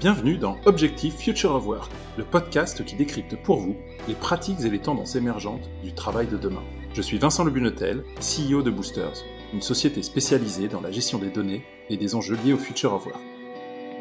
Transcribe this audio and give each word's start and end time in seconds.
Bienvenue 0.00 0.38
dans 0.38 0.56
Objectif 0.64 1.14
Future 1.14 1.54
of 1.54 1.66
Work, 1.66 1.92
le 2.16 2.24
podcast 2.24 2.82
qui 2.86 2.96
décrypte 2.96 3.36
pour 3.42 3.58
vous 3.58 3.76
les 4.08 4.14
pratiques 4.14 4.60
et 4.64 4.70
les 4.70 4.78
tendances 4.78 5.14
émergentes 5.14 5.68
du 5.84 5.92
travail 5.92 6.26
de 6.26 6.38
demain. 6.38 6.62
Je 6.94 7.02
suis 7.02 7.18
Vincent 7.18 7.44
Lebunetel, 7.44 8.02
CEO 8.18 8.62
de 8.62 8.70
Boosters, 8.70 9.22
une 9.52 9.60
société 9.60 10.02
spécialisée 10.02 10.68
dans 10.68 10.80
la 10.80 10.90
gestion 10.90 11.18
des 11.18 11.28
données 11.28 11.66
et 11.90 11.98
des 11.98 12.14
enjeux 12.14 12.38
liés 12.42 12.54
au 12.54 12.56
Future 12.56 12.94
of 12.94 13.04
Work. 13.04 13.20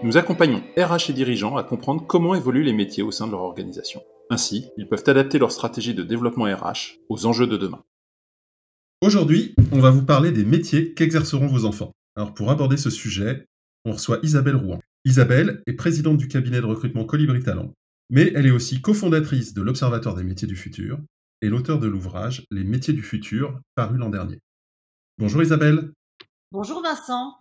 Nous 0.01 0.15
accompagnons 0.15 0.63
RH 0.77 1.09
et 1.09 1.13
dirigeants 1.13 1.57
à 1.57 1.65
comprendre 1.65 2.05
comment 2.07 2.33
évoluent 2.33 2.63
les 2.63 2.71
métiers 2.71 3.03
au 3.03 3.11
sein 3.11 3.27
de 3.27 3.33
leur 3.33 3.41
organisation. 3.41 4.01
Ainsi, 4.29 4.69
ils 4.77 4.87
peuvent 4.87 5.03
adapter 5.05 5.37
leur 5.37 5.51
stratégie 5.51 5.95
de 5.95 6.03
développement 6.03 6.45
RH 6.45 6.95
aux 7.09 7.25
enjeux 7.25 7.47
de 7.47 7.57
demain. 7.57 7.83
Aujourd'hui, 9.01 9.53
on 9.73 9.81
va 9.81 9.89
vous 9.89 10.05
parler 10.05 10.31
des 10.31 10.45
métiers 10.45 10.93
qu'exerceront 10.93 11.47
vos 11.47 11.65
enfants. 11.65 11.91
Alors 12.15 12.33
pour 12.33 12.51
aborder 12.51 12.77
ce 12.77 12.89
sujet, 12.89 13.43
on 13.83 13.91
reçoit 13.91 14.19
Isabelle 14.23 14.55
Rouen. 14.55 14.79
Isabelle 15.05 15.63
est 15.65 15.73
présidente 15.73 16.17
du 16.17 16.27
cabinet 16.27 16.59
de 16.59 16.65
recrutement 16.65 17.05
Colibri 17.05 17.41
Talent, 17.41 17.73
mais 18.09 18.33
elle 18.35 18.45
est 18.45 18.51
aussi 18.51 18.81
cofondatrice 18.81 19.53
de 19.53 19.61
l'Observatoire 19.61 20.15
des 20.15 20.25
métiers 20.25 20.47
du 20.47 20.57
futur 20.57 20.99
et 21.41 21.47
l'auteur 21.47 21.79
de 21.79 21.87
l'ouvrage 21.87 22.45
Les 22.51 22.65
métiers 22.65 22.93
du 22.93 23.01
futur, 23.01 23.61
paru 23.75 23.97
l'an 23.97 24.09
dernier. 24.09 24.39
Bonjour 25.17 25.41
Isabelle. 25.41 25.93
Bonjour 26.51 26.83
Vincent. 26.83 27.37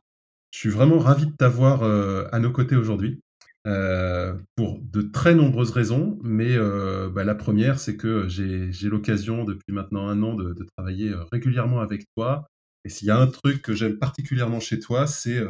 Je 0.52 0.58
suis 0.58 0.68
vraiment 0.68 0.98
ravi 0.98 1.26
de 1.26 1.32
t'avoir 1.32 1.82
euh, 1.82 2.28
à 2.30 2.38
nos 2.38 2.52
côtés 2.52 2.76
aujourd'hui. 2.76 3.20
Euh, 3.66 4.34
pour 4.54 4.78
de 4.80 5.02
très 5.02 5.34
nombreuses 5.34 5.72
raisons, 5.72 6.18
mais 6.22 6.56
euh, 6.56 7.10
bah, 7.10 7.24
la 7.24 7.34
première, 7.34 7.80
c'est 7.80 7.96
que 7.96 8.28
j'ai 8.28 8.88
l'occasion 8.88 9.44
depuis 9.44 9.72
maintenant 9.72 10.08
un 10.08 10.22
an 10.22 10.34
de, 10.34 10.54
de 10.54 10.66
travailler 10.76 11.12
régulièrement 11.32 11.80
avec 11.80 12.04
toi. 12.16 12.46
Et 12.84 12.88
s'il 12.88 13.08
y 13.08 13.10
a 13.10 13.18
un 13.18 13.26
truc 13.26 13.62
que 13.62 13.74
j'aime 13.74 13.98
particulièrement 13.98 14.60
chez 14.60 14.78
toi, 14.78 15.06
c'est 15.08 15.44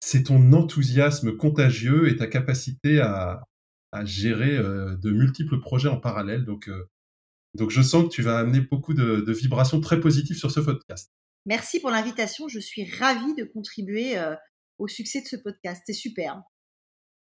c'est 0.00 0.24
ton 0.24 0.52
enthousiasme 0.52 1.36
contagieux 1.36 2.08
et 2.08 2.16
ta 2.16 2.26
capacité 2.26 3.00
à, 3.00 3.42
gérer 4.04 4.54
euh, 4.54 4.94
de 4.96 5.10
multiples 5.10 5.58
projets 5.58 5.88
en 5.88 5.96
parallèle. 5.96 6.44
Donc, 6.44 6.68
euh, 6.68 6.86
donc 7.54 7.70
je 7.70 7.80
sens 7.80 8.04
que 8.04 8.08
tu 8.10 8.20
vas 8.20 8.38
amener 8.38 8.60
beaucoup 8.60 8.92
de, 8.92 9.32
vibrations 9.32 9.80
très 9.80 9.98
positives 10.00 10.36
sur 10.36 10.50
ce 10.50 10.60
podcast. 10.60 11.10
Merci 11.46 11.80
pour 11.80 11.90
l'invitation. 11.90 12.46
Je 12.46 12.58
suis 12.58 12.84
ravie 12.98 13.34
de 13.34 13.44
contribuer 13.44 14.18
euh, 14.18 14.34
au 14.76 14.86
succès 14.86 15.22
de 15.22 15.26
ce 15.26 15.36
podcast. 15.36 15.82
C'est 15.86 15.94
super. 15.94 16.42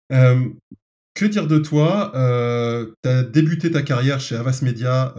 que 0.09 1.25
dire 1.25 1.49
de 1.49 1.59
toi? 1.59 2.13
Tu 3.03 3.09
as 3.09 3.25
débuté 3.25 3.73
ta 3.73 3.83
carrière 3.83 4.21
chez 4.21 4.37
Avas 4.37 4.61
Media 4.63 5.15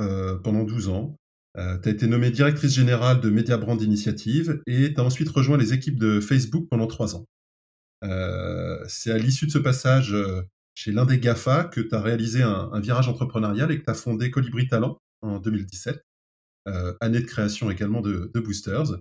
pendant 0.45 0.63
12 0.63 0.87
ans. 0.87 1.17
Tu 1.55 1.59
as 1.61 1.91
été 1.91 2.07
nommée 2.07 2.31
directrice 2.31 2.73
générale 2.73 3.21
de 3.21 3.29
Media 3.29 3.57
Brand 3.57 3.79
Initiative 3.81 4.61
et 4.65 4.93
tu 4.93 4.99
as 4.99 5.03
ensuite 5.03 5.29
rejoint 5.29 5.57
les 5.57 5.73
équipes 5.73 5.99
de 5.99 6.19
Facebook 6.19 6.67
pendant 6.69 6.87
3 6.87 7.15
ans. 7.15 7.25
Euh, 8.03 8.83
c'est 8.87 9.11
à 9.11 9.17
l'issue 9.17 9.45
de 9.45 9.51
ce 9.51 9.57
passage 9.57 10.13
euh, 10.13 10.41
chez 10.75 10.91
l'un 10.91 11.05
des 11.05 11.19
GAFA 11.19 11.65
que 11.65 11.79
tu 11.79 11.95
as 11.95 12.01
réalisé 12.01 12.41
un, 12.41 12.79
virage 12.79 13.07
entrepreneurial 13.07 13.71
et 13.71 13.79
que 13.79 13.85
tu 13.85 13.89
as 13.89 13.93
fondé 13.93 14.29
Colibri 14.29 14.67
Talent 14.67 14.97
en 15.21 15.39
2017, 15.39 16.03
euh, 16.67 16.93
année 16.99 17.21
de 17.21 17.25
création 17.25 17.71
également 17.71 18.01
de, 18.01 18.29
Boosters. 18.35 18.99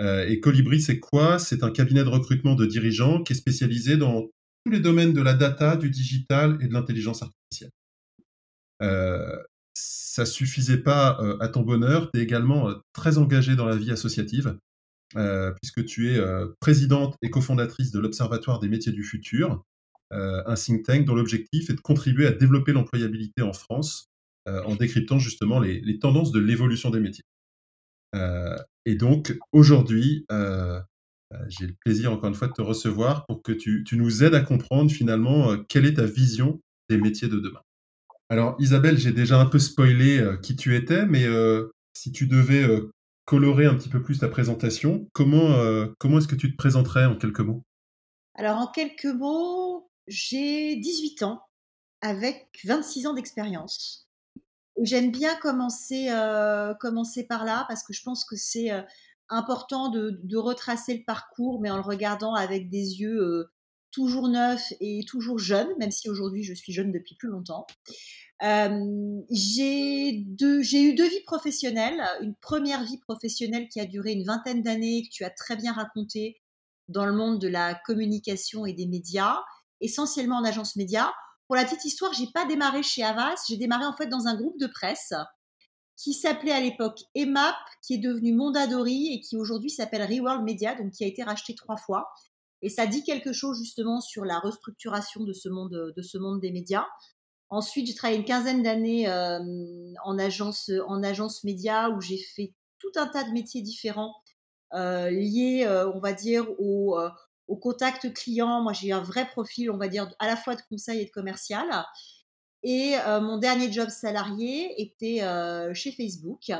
et 0.00 0.40
Colibri, 0.40 0.80
c'est 0.80 0.98
quoi? 0.98 1.38
C'est 1.38 1.62
un 1.62 1.70
cabinet 1.70 2.04
de 2.04 2.08
recrutement 2.08 2.54
de 2.54 2.66
dirigeants 2.66 3.22
qui 3.22 3.32
est 3.32 3.36
spécialisé 3.36 3.96
dans 3.96 4.28
tous 4.64 4.72
les 4.72 4.80
domaines 4.80 5.12
de 5.12 5.22
la 5.22 5.34
data, 5.34 5.76
du 5.76 5.90
digital 5.90 6.58
et 6.60 6.68
de 6.68 6.72
l'intelligence 6.72 7.22
artificielle. 7.22 7.70
Ça 9.74 10.26
suffisait 10.26 10.78
pas 10.78 11.18
à 11.40 11.48
ton 11.48 11.62
bonheur, 11.62 12.10
tu 12.10 12.20
es 12.20 12.22
également 12.22 12.70
très 12.92 13.18
engagé 13.18 13.56
dans 13.56 13.66
la 13.66 13.76
vie 13.76 13.90
associative. 13.90 14.58
Puisque 15.60 15.84
tu 15.84 16.10
es 16.10 16.20
présidente 16.60 17.16
et 17.22 17.30
cofondatrice 17.30 17.90
de 17.90 17.98
l'Observatoire 17.98 18.60
des 18.60 18.68
métiers 18.68 18.92
du 18.92 19.04
futur, 19.04 19.62
un 20.10 20.54
think 20.54 20.84
tank 20.84 21.04
dont 21.04 21.14
l'objectif 21.14 21.70
est 21.70 21.74
de 21.74 21.80
contribuer 21.80 22.26
à 22.26 22.32
développer 22.32 22.72
l'employabilité 22.72 23.42
en 23.42 23.52
France 23.52 24.10
en 24.46 24.74
décryptant 24.74 25.18
justement 25.18 25.60
les, 25.60 25.98
tendances 25.98 26.32
de 26.32 26.40
l'évolution 26.40 26.90
des 26.90 27.00
métiers. 27.00 27.24
et 28.84 28.94
donc 28.94 29.38
aujourd'hui, 29.52 30.26
j'ai 31.48 31.66
le 31.66 31.74
plaisir 31.84 32.12
encore 32.12 32.28
une 32.28 32.34
fois 32.34 32.48
de 32.48 32.52
te 32.52 32.62
recevoir 32.62 33.26
pour 33.26 33.42
que 33.42 33.52
tu 33.52 33.84
nous 33.92 34.24
aides 34.24 34.34
à 34.34 34.40
comprendre 34.40 34.90
finalement 34.90 35.56
quelle 35.64 35.86
est 35.86 35.94
ta 35.94 36.06
vision 36.06 36.60
des 36.88 36.98
métiers 36.98 37.28
de 37.28 37.38
demain. 37.38 37.60
Alors 38.32 38.56
Isabelle, 38.58 38.96
j'ai 38.96 39.12
déjà 39.12 39.38
un 39.38 39.44
peu 39.44 39.58
spoilé 39.58 40.24
qui 40.42 40.56
tu 40.56 40.74
étais, 40.74 41.04
mais 41.04 41.26
si 41.92 42.12
tu 42.12 42.26
devais 42.26 42.66
colorer 43.24 43.66
un 43.66 43.74
petit 43.74 43.88
peu 43.88 44.02
plus 44.02 44.18
ta 44.18 44.28
présentation, 44.28 45.08
comment, 45.12 45.52
euh, 45.52 45.86
comment 45.98 46.18
est-ce 46.18 46.28
que 46.28 46.34
tu 46.34 46.50
te 46.50 46.56
présenterais 46.56 47.04
en 47.04 47.16
quelques 47.16 47.40
mots? 47.40 47.62
Alors 48.34 48.58
en 48.58 48.66
quelques 48.66 49.04
mots, 49.04 49.90
j'ai 50.06 50.76
18 50.76 51.22
ans 51.22 51.42
avec 52.00 52.48
26 52.64 53.06
ans 53.06 53.14
d'expérience. 53.14 54.08
J'aime 54.80 55.12
bien 55.12 55.36
commencer, 55.36 56.08
euh, 56.10 56.74
commencer 56.74 57.26
par 57.26 57.44
là 57.44 57.64
parce 57.68 57.84
que 57.84 57.92
je 57.92 58.02
pense 58.02 58.24
que 58.24 58.36
c'est 58.36 58.72
euh, 58.72 58.82
important 59.28 59.88
de, 59.88 60.20
de, 60.24 60.36
retracer 60.36 60.96
le 60.96 61.04
parcours, 61.04 61.60
mais 61.60 61.70
en 61.70 61.76
le 61.76 61.82
regardant 61.82 62.34
avec 62.34 62.70
des 62.70 63.00
yeux 63.00 63.46
toujours 63.92 64.28
neufs 64.28 64.72
et 64.80 65.04
toujours 65.06 65.38
jeunes, 65.38 65.68
même 65.78 65.90
si 65.90 66.08
aujourd'hui 66.08 66.42
je 66.42 66.54
suis 66.54 66.72
jeune 66.72 66.90
depuis 66.90 67.14
plus 67.14 67.28
longtemps. 67.28 67.66
Euh, 68.42 69.20
j'ai 69.30 70.10
eu 70.10 70.24
deux 70.34 70.60
vies 71.08 71.22
professionnelles. 71.24 72.02
Une 72.20 72.34
première 72.34 72.82
vie 72.84 72.98
professionnelle 72.98 73.68
qui 73.68 73.78
a 73.80 73.86
duré 73.86 74.12
une 74.12 74.24
vingtaine 74.24 74.62
d'années, 74.62 75.04
que 75.04 75.10
tu 75.10 75.24
as 75.24 75.30
très 75.30 75.56
bien 75.56 75.72
raconté 75.72 76.40
dans 76.88 77.06
le 77.06 77.12
monde 77.12 77.40
de 77.40 77.48
la 77.48 77.74
communication 77.86 78.66
et 78.66 78.72
des 78.72 78.86
médias, 78.86 79.38
essentiellement 79.80 80.38
en 80.38 80.44
agence 80.44 80.76
média. 80.76 81.12
Pour 81.46 81.56
la 81.56 81.64
petite 81.64 81.84
histoire, 81.84 82.12
j'ai 82.12 82.26
pas 82.32 82.46
démarré 82.46 82.82
chez 82.82 83.02
Avas, 83.02 83.44
j'ai 83.48 83.56
démarré 83.56 83.84
en 83.84 83.94
fait 83.94 84.06
dans 84.06 84.26
un 84.26 84.36
groupe 84.36 84.58
de 84.58 84.66
presse 84.66 85.12
qui 85.96 86.14
s'appelait 86.14 86.52
à 86.52 86.60
l'époque 86.60 86.98
EMAP, 87.14 87.54
qui 87.82 87.94
est 87.94 87.98
devenu 87.98 88.32
Mondadori 88.32 89.14
et 89.14 89.20
qui 89.20 89.36
aujourd'hui 89.36 89.70
s'appelle 89.70 90.02
Reworld 90.02 90.42
Media, 90.42 90.74
donc 90.74 90.90
qui 90.92 91.04
a 91.04 91.06
été 91.06 91.22
racheté 91.22 91.54
trois 91.54 91.76
fois. 91.76 92.08
Et 92.62 92.68
ça 92.68 92.86
dit 92.86 93.02
quelque 93.02 93.32
chose 93.32 93.58
justement 93.58 94.00
sur 94.00 94.24
la 94.24 94.38
restructuration 94.38 95.24
de 95.24 95.32
ce 95.32 95.48
monde, 95.48 95.92
de 95.94 96.02
ce 96.02 96.16
monde 96.16 96.40
des 96.40 96.52
médias. 96.52 96.86
Ensuite, 97.50 97.86
j'ai 97.86 97.94
travaillé 97.94 98.18
une 98.18 98.24
quinzaine 98.24 98.62
d'années 98.62 99.08
euh, 99.08 99.38
en 100.04 100.18
agence 100.18 100.70
en 100.86 101.02
agence 101.02 101.44
média 101.44 101.90
où 101.90 102.00
j'ai 102.00 102.16
fait 102.16 102.54
tout 102.78 102.92
un 102.96 103.06
tas 103.06 103.24
de 103.24 103.30
métiers 103.32 103.60
différents 103.60 104.14
euh, 104.72 105.10
liés, 105.10 105.64
euh, 105.66 105.90
on 105.92 106.00
va 106.00 106.14
dire, 106.14 106.46
au, 106.58 106.98
au, 107.48 107.56
contact 107.56 108.14
client. 108.14 108.62
Moi, 108.62 108.72
j'ai 108.72 108.92
un 108.92 109.02
vrai 109.02 109.26
profil, 109.26 109.70
on 109.70 109.76
va 109.76 109.88
dire, 109.88 110.10
à 110.18 110.26
la 110.26 110.36
fois 110.36 110.54
de 110.54 110.62
conseil 110.70 111.00
et 111.02 111.04
de 111.04 111.10
commercial. 111.10 111.68
Et 112.62 112.94
mon 113.06 113.38
dernier 113.38 113.70
job 113.70 113.88
salarié 113.88 114.80
était 114.80 115.20
chez 115.74 115.92
Facebook, 115.92 116.50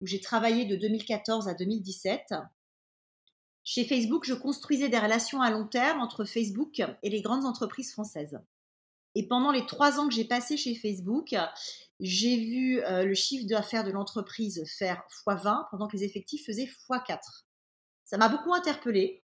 où 0.00 0.06
j'ai 0.06 0.20
travaillé 0.20 0.66
de 0.66 0.76
2014 0.76 1.48
à 1.48 1.54
2017. 1.54 2.34
Chez 3.70 3.84
Facebook, 3.84 4.24
je 4.24 4.32
construisais 4.32 4.88
des 4.88 4.98
relations 4.98 5.42
à 5.42 5.50
long 5.50 5.66
terme 5.66 6.00
entre 6.00 6.24
Facebook 6.24 6.82
et 7.02 7.10
les 7.10 7.20
grandes 7.20 7.44
entreprises 7.44 7.92
françaises. 7.92 8.40
Et 9.14 9.28
pendant 9.28 9.52
les 9.52 9.66
trois 9.66 10.00
ans 10.00 10.08
que 10.08 10.14
j'ai 10.14 10.24
passé 10.24 10.56
chez 10.56 10.74
Facebook, 10.74 11.36
j'ai 12.00 12.38
vu 12.38 12.82
euh, 12.84 13.04
le 13.04 13.12
chiffre 13.12 13.46
d'affaires 13.46 13.84
de 13.84 13.90
l'entreprise 13.90 14.64
faire 14.78 15.02
x20 15.26 15.66
pendant 15.70 15.86
que 15.86 15.98
les 15.98 16.04
effectifs 16.04 16.46
faisaient 16.46 16.64
x4. 16.64 17.18
Ça 18.06 18.16
m'a 18.16 18.30
beaucoup 18.30 18.54
interpellée 18.54 19.22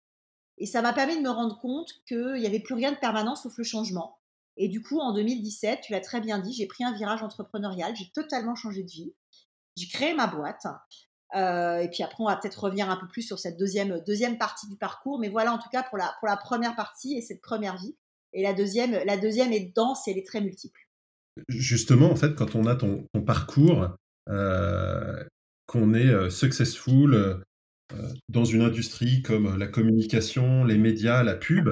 et 0.59 0.68
ça 0.68 0.84
m'a 0.84 0.94
permis 0.94 1.18
de 1.18 1.24
me 1.24 1.31
rendre 1.31 1.58
compte 1.59 1.94
qu'il 2.08 2.36
n'y 2.36 2.46
avait 2.46 2.59
plus 2.59 2.75
rien 2.75 2.92
de 2.92 2.98
permanent 2.98 3.36
sauf 3.36 3.58
le 3.58 3.64
changement. 3.64 4.19
Et 4.56 4.68
du 4.68 4.84
coup, 4.84 5.00
en 5.00 5.14
2017, 5.14 5.81
tu 5.81 5.94
l'as 5.94 6.00
très 6.00 6.22
bien 6.22 6.38
dit, 6.38 6.54
j'ai 6.54 6.68
pris 6.68 6.84
un 6.84 6.94
virage 6.94 7.24
entrepreneurial, 7.24 7.96
j'ai 7.96 8.12
totalement 8.12 8.54
changé 8.54 8.84
de 8.84 8.92
vie. 8.92 9.16
J'ai 9.78 9.88
créé 9.88 10.14
ma 10.14 10.28
boîte. 10.28 10.68
Euh, 11.35 11.79
et 11.79 11.89
puis 11.89 12.03
après, 12.03 12.23
on 12.23 12.27
va 12.27 12.38
peut-être 12.38 12.63
revenir 12.63 12.89
un 12.89 12.97
peu 12.97 13.07
plus 13.07 13.21
sur 13.21 13.39
cette 13.39 13.57
deuxième, 13.57 14.01
deuxième 14.05 14.38
partie 14.38 14.67
du 14.67 14.77
parcours. 14.77 15.19
Mais 15.19 15.29
voilà, 15.29 15.53
en 15.53 15.57
tout 15.57 15.69
cas, 15.71 15.83
pour 15.83 15.97
la, 15.97 16.13
pour 16.19 16.27
la 16.27 16.38
première 16.38 16.75
partie 16.75 17.17
et 17.17 17.21
cette 17.21 17.41
première 17.41 17.77
vie. 17.77 17.95
Et 18.33 18.44
la 18.44 18.53
deuxième, 18.53 18.91
la 19.06 19.18
deuxième 19.18 19.51
est 19.51 19.74
dense 19.75 20.07
et 20.07 20.12
elle 20.12 20.18
est 20.18 20.27
très 20.27 20.41
multiple. 20.41 20.79
Justement, 21.47 22.12
en 22.12 22.15
fait, 22.15 22.35
quand 22.35 22.56
on 22.56 22.65
a 22.65 22.75
ton, 22.75 23.06
parcours, 23.25 23.95
euh, 24.29 25.24
qu'on 25.65 25.94
est 25.94 26.09
euh, 26.09 26.29
successful 26.29 27.44
dans 28.27 28.44
une 28.44 28.63
industrie 28.63 29.21
comme 29.21 29.57
la 29.57 29.68
communication, 29.68 30.65
les 30.65 30.77
médias, 30.77 31.23
la 31.23 31.35
pub, 31.35 31.69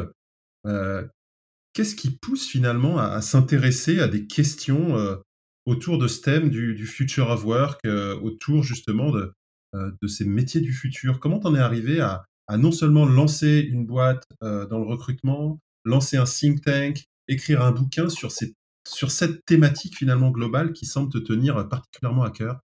qu'est-ce 1.73 1.95
qui 1.95 2.11
pousse 2.11 2.47
finalement 2.47 2.97
à, 2.97 3.21
s'intéresser 3.21 3.99
à 3.99 4.07
des 4.07 4.25
questions 4.25 4.95
autour 5.65 5.97
de 5.97 6.07
ce 6.07 6.21
thème 6.21 6.49
du, 6.49 6.87
future 6.87 7.31
of 7.31 7.43
work, 7.43 7.81
autour 8.23 8.63
justement 8.63 9.11
de, 9.11 9.33
de 10.01 10.07
ces 10.07 10.25
métiers 10.25 10.61
du 10.61 10.73
futur 10.73 11.19
Comment 11.19 11.39
t'en 11.39 11.55
es 11.55 11.59
arrivé 11.59 11.99
à, 12.01 12.25
non 12.57 12.71
seulement 12.71 13.05
lancer 13.05 13.59
une 13.59 13.85
boîte 13.85 14.23
dans 14.41 14.79
le 14.79 14.85
recrutement, 14.85 15.59
lancer 15.83 16.17
un 16.17 16.25
think 16.25 16.61
tank, 16.61 17.05
écrire 17.27 17.61
un 17.61 17.71
bouquin 17.71 18.09
sur, 18.09 18.31
sur 18.87 19.11
cette 19.11 19.45
thématique 19.45 19.97
finalement 19.97 20.31
globale 20.31 20.73
qui 20.73 20.85
semble 20.85 21.11
te 21.11 21.17
tenir 21.17 21.67
particulièrement 21.67 22.23
à 22.23 22.31
cœur? 22.31 22.59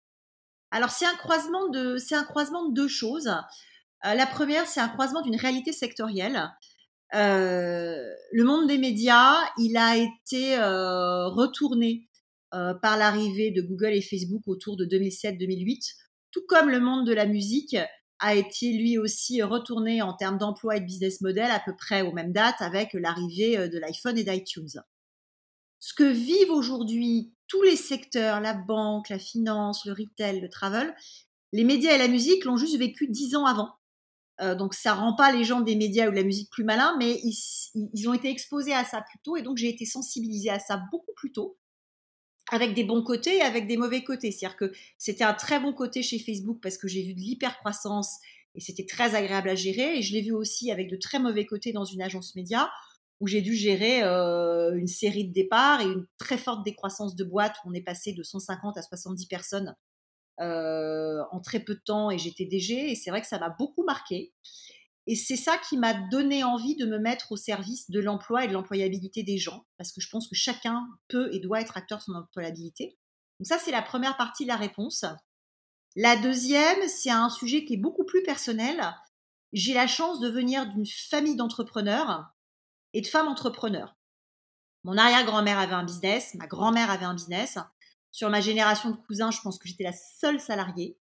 Alors 0.71 0.89
c'est 0.89 1.05
un 1.05 1.15
croisement 1.15 1.69
de, 1.69 1.97
c'est 1.97 2.15
un 2.15 2.23
croisement 2.23 2.69
de 2.69 2.73
deux 2.73 2.87
choses. 2.87 3.27
Euh, 4.05 4.13
la 4.13 4.25
première, 4.25 4.65
c'est 4.67 4.79
un 4.79 4.87
croisement 4.87 5.21
d'une 5.21 5.35
réalité 5.35 5.71
sectorielle. 5.73 6.49
le 7.13 8.43
monde 8.43 8.67
des 8.67 8.77
médias, 8.77 9.35
il 9.57 9.77
a 9.77 9.97
été 9.97 10.57
retourné 10.57 12.07
par 12.51 12.97
l'arrivée 12.97 13.51
de 13.51 13.61
Google 13.61 13.93
et 13.93 14.01
Facebook 14.01 14.43
autour 14.47 14.77
de 14.77 14.85
2007-2008, 14.85 15.95
tout 16.31 16.44
comme 16.48 16.69
le 16.69 16.80
monde 16.80 17.06
de 17.06 17.13
la 17.13 17.25
musique 17.25 17.75
a 18.19 18.36
été 18.36 18.72
lui 18.72 18.98
aussi 18.98 19.42
retourné 19.42 20.01
en 20.01 20.13
termes 20.13 20.38
d'emploi 20.38 20.78
et 20.78 20.80
de 20.80 20.86
business 20.86 21.22
model 21.22 21.50
à 21.50 21.60
peu 21.60 21.75
près 21.75 22.01
aux 22.04 22.12
mêmes 22.12 22.33
dates 22.33 22.62
avec 22.62 22.94
l'arrivée 22.94 23.69
de 23.69 23.80
l'iPhone 23.80 24.18
et 24.18 24.24
d'iTunes. 24.24 24.81
Ce 25.80 25.94
que 25.95 26.04
vivent 26.04 26.51
aujourd'hui 26.51 27.33
tous 27.48 27.63
les 27.63 27.75
secteurs, 27.75 28.39
la 28.39 28.54
banque, 28.54 29.10
la 29.10 29.18
finance, 29.18 29.86
le 29.86 29.94
retail, 29.94 30.39
le 30.39 30.50
travel, 30.50 30.95
les 31.51 31.63
médias 31.63 31.95
et 31.95 31.98
la 31.98 32.07
musique 32.07 32.45
l'ont 32.45 32.57
juste 32.57 32.78
vécu 32.78 33.07
dix 33.07 33.36
ans 33.36 33.45
avant. 33.45 33.74
Euh, 34.42 34.56
donc 34.56 34.74
ça 34.74 34.94
rend 34.94 35.16
pas 35.16 35.31
les 35.31 35.44
gens 35.44 35.62
des 35.62 35.75
médias 35.75 36.07
ou 36.07 36.12
de 36.12 36.16
la 36.16 36.24
musique 36.24 36.50
plus 36.50 36.63
malins, 36.63 36.95
mais 36.98 37.19
ils, 37.24 38.10
ont 38.10 38.13
été 38.13 38.30
exposés 38.30 38.74
à 38.74 38.86
ça 38.86 39.01
plus 39.01 39.19
tôt 39.24 39.36
et 39.36 39.42
donc 39.42 39.57
j'ai 39.57 39.69
été 39.69 39.86
sensibilisée 39.86 40.50
à 40.50 40.60
ça 40.60 40.81
beaucoup 40.92 41.12
plus 41.16 41.31
tôt, 41.31 41.57
avec 42.51 42.74
des 42.74 42.83
bons 42.83 43.01
côtés 43.01 43.38
et 43.38 43.42
avec 43.42 43.65
des 43.65 43.77
mauvais 43.77 44.03
côtés. 44.03 44.31
C'est-à-dire 44.31 44.57
que 44.57 44.71
c'était 44.98 45.24
un 45.24 45.33
très 45.33 45.59
bon 45.59 45.74
côté 45.74 46.03
chez 46.03 46.19
Facebook 46.19 46.59
parce 46.62 46.77
que 46.77 46.88
j'ai 46.88 47.01
vu 47.01 47.13
de 47.13 47.19
l'hypercroissance 47.19 48.19
et 48.53 48.59
c'était 48.59 48.86
très 48.86 49.15
agréable 49.15 49.50
à 49.50 49.56
gérer 49.56 49.98
et 49.98 50.01
je 50.01 50.13
l'ai 50.13 50.21
vu 50.21 50.33
aussi 50.33 50.71
avec 50.71 50.89
de 50.89 50.98
très 50.98 51.18
mauvais 51.18 51.45
côtés 51.45 51.71
dans 51.71 51.86
une 51.86 52.01
agence 52.01 52.36
média 52.36 52.69
où 53.21 53.27
j'ai 53.27 53.42
dû 53.42 53.56
gérer 53.56 54.03
euh, 54.03 54.75
une 54.75 54.88
série 54.88 55.27
de 55.27 55.33
départs 55.33 55.81
et 55.81 55.86
une 55.86 56.06
très 56.18 56.38
forte 56.38 56.65
décroissance 56.65 57.15
de 57.15 57.24
boîtes 57.24 57.56
où 57.63 57.69
on 57.69 57.74
est 57.74 57.81
passé 57.81 58.13
de 58.13 58.24
150 58.24 58.77
à 58.77 58.81
70 58.81 59.25
personnes 59.27 59.75
euh, 60.42 61.21
en 61.31 61.39
très 61.39 61.59
peu 61.59 61.75
de 61.75 61.81
temps 61.86 62.12
et 62.12 62.18
j'étais 62.18 62.45
DG 62.45 62.92
et 62.92 62.95
c'est 62.95 63.12
vrai 63.12 63.21
que 63.21 63.27
ça 63.27 63.39
m'a 63.39 63.50
beaucoup 63.50 63.83
marqué. 63.86 64.33
Et 65.11 65.15
c'est 65.15 65.35
ça 65.35 65.57
qui 65.57 65.75
m'a 65.75 65.93
donné 65.93 66.45
envie 66.45 66.77
de 66.77 66.85
me 66.85 66.97
mettre 66.97 67.33
au 67.33 67.35
service 67.35 67.91
de 67.91 67.99
l'emploi 67.99 68.45
et 68.45 68.47
de 68.47 68.53
l'employabilité 68.53 69.23
des 69.23 69.37
gens, 69.37 69.65
parce 69.77 69.91
que 69.91 69.99
je 69.99 70.07
pense 70.07 70.29
que 70.29 70.35
chacun 70.35 70.87
peut 71.09 71.27
et 71.33 71.41
doit 71.41 71.59
être 71.59 71.75
acteur 71.75 71.97
de 71.97 72.03
son 72.03 72.13
employabilité. 72.13 72.97
Donc 73.37 73.47
ça, 73.47 73.59
c'est 73.59 73.71
la 73.71 73.81
première 73.81 74.15
partie 74.15 74.45
de 74.45 74.47
la 74.47 74.55
réponse. 74.55 75.03
La 75.97 76.15
deuxième, 76.15 76.87
c'est 76.87 77.09
un 77.09 77.27
sujet 77.27 77.65
qui 77.65 77.73
est 77.73 77.77
beaucoup 77.77 78.05
plus 78.05 78.23
personnel. 78.23 78.81
J'ai 79.51 79.73
la 79.73 79.85
chance 79.85 80.21
de 80.21 80.29
venir 80.29 80.65
d'une 80.67 80.85
famille 80.85 81.35
d'entrepreneurs 81.35 82.31
et 82.93 83.01
de 83.01 83.07
femmes 83.07 83.27
entrepreneurs. 83.27 83.97
Mon 84.85 84.95
arrière-grand-mère 84.95 85.59
avait 85.59 85.73
un 85.73 85.83
business, 85.83 86.35
ma 86.35 86.47
grand-mère 86.47 86.89
avait 86.89 87.03
un 87.03 87.15
business, 87.15 87.57
sur 88.11 88.29
ma 88.29 88.39
génération 88.39 88.91
de 88.91 88.95
cousins, 88.95 89.31
je 89.31 89.41
pense 89.41 89.59
que 89.59 89.67
j'étais 89.67 89.83
la 89.83 89.91
seule 89.91 90.39
salariée. 90.39 90.97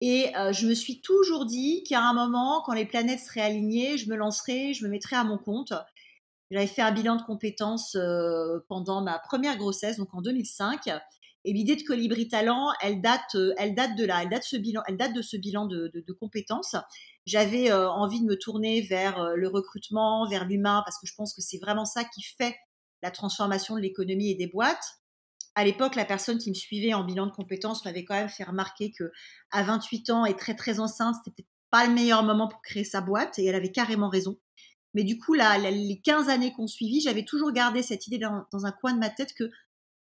Et 0.00 0.36
euh, 0.36 0.52
je 0.52 0.66
me 0.66 0.74
suis 0.74 1.00
toujours 1.00 1.46
dit 1.46 1.82
qu'à 1.84 2.02
un 2.02 2.12
moment, 2.12 2.62
quand 2.64 2.72
les 2.72 2.86
planètes 2.86 3.20
seraient 3.20 3.40
alignées, 3.40 3.96
je 3.96 4.08
me 4.10 4.16
lancerais, 4.16 4.74
je 4.74 4.84
me 4.84 4.90
mettrais 4.90 5.16
à 5.16 5.24
mon 5.24 5.38
compte. 5.38 5.72
J'avais 6.50 6.66
fait 6.66 6.82
un 6.82 6.92
bilan 6.92 7.16
de 7.16 7.22
compétences 7.22 7.94
euh, 7.94 8.58
pendant 8.68 9.02
ma 9.02 9.18
première 9.18 9.56
grossesse, 9.56 9.96
donc 9.96 10.12
en 10.12 10.20
2005. 10.20 10.88
Et 11.46 11.52
l'idée 11.52 11.76
de 11.76 11.82
Colibri 11.82 12.28
Talent, 12.28 12.70
elle 12.80 13.00
date, 13.00 13.34
euh, 13.34 13.54
elle 13.56 13.74
date 13.74 13.96
de 13.96 14.04
là, 14.04 14.22
elle 14.22 14.28
date, 14.28 14.44
ce 14.44 14.56
bilan, 14.56 14.82
elle 14.86 14.96
date 14.96 15.14
de 15.14 15.22
ce 15.22 15.36
bilan 15.36 15.66
de 15.66 16.12
compétences. 16.18 16.76
J'avais 17.26 17.72
envie 17.72 18.20
de 18.20 18.26
me 18.26 18.36
tourner 18.38 18.82
vers 18.82 19.34
le 19.34 19.48
recrutement, 19.48 20.28
vers 20.28 20.44
l'humain, 20.44 20.82
parce 20.84 20.98
que 20.98 21.06
je 21.06 21.14
pense 21.14 21.32
que 21.32 21.40
c'est 21.40 21.58
vraiment 21.58 21.86
ça 21.86 22.04
qui 22.04 22.22
fait 22.22 22.54
la 23.02 23.10
transformation 23.10 23.76
de 23.76 23.80
l'économie 23.80 24.30
et 24.30 24.34
des 24.34 24.46
boîtes 24.46 24.98
à 25.54 25.64
l'époque, 25.64 25.94
la 25.94 26.04
personne 26.04 26.38
qui 26.38 26.50
me 26.50 26.54
suivait 26.54 26.94
en 26.94 27.04
bilan 27.04 27.26
de 27.26 27.32
compétences 27.32 27.84
m'avait 27.84 28.04
quand 28.04 28.14
même 28.14 28.28
fait 28.28 28.44
remarquer 28.44 28.90
que 28.90 29.12
à 29.50 29.62
28 29.62 30.10
ans 30.10 30.24
et 30.24 30.36
très 30.36 30.54
très 30.54 30.80
enceinte, 30.80 31.16
c'était 31.24 31.46
pas 31.70 31.86
le 31.86 31.92
meilleur 31.92 32.22
moment 32.22 32.48
pour 32.48 32.60
créer 32.62 32.84
sa 32.84 33.00
boîte 33.00 33.38
et 33.38 33.44
elle 33.46 33.54
avait 33.54 33.72
carrément 33.72 34.08
raison. 34.08 34.38
Mais 34.94 35.04
du 35.04 35.18
coup, 35.18 35.34
là, 35.34 35.58
les 35.58 36.00
15 36.00 36.28
années 36.28 36.52
qu'on 36.52 36.66
suivit, 36.66 37.00
j'avais 37.00 37.24
toujours 37.24 37.52
gardé 37.52 37.82
cette 37.82 38.06
idée 38.06 38.18
dans, 38.18 38.46
un 38.64 38.72
coin 38.72 38.92
de 38.92 38.98
ma 38.98 39.10
tête 39.10 39.34
que 39.34 39.50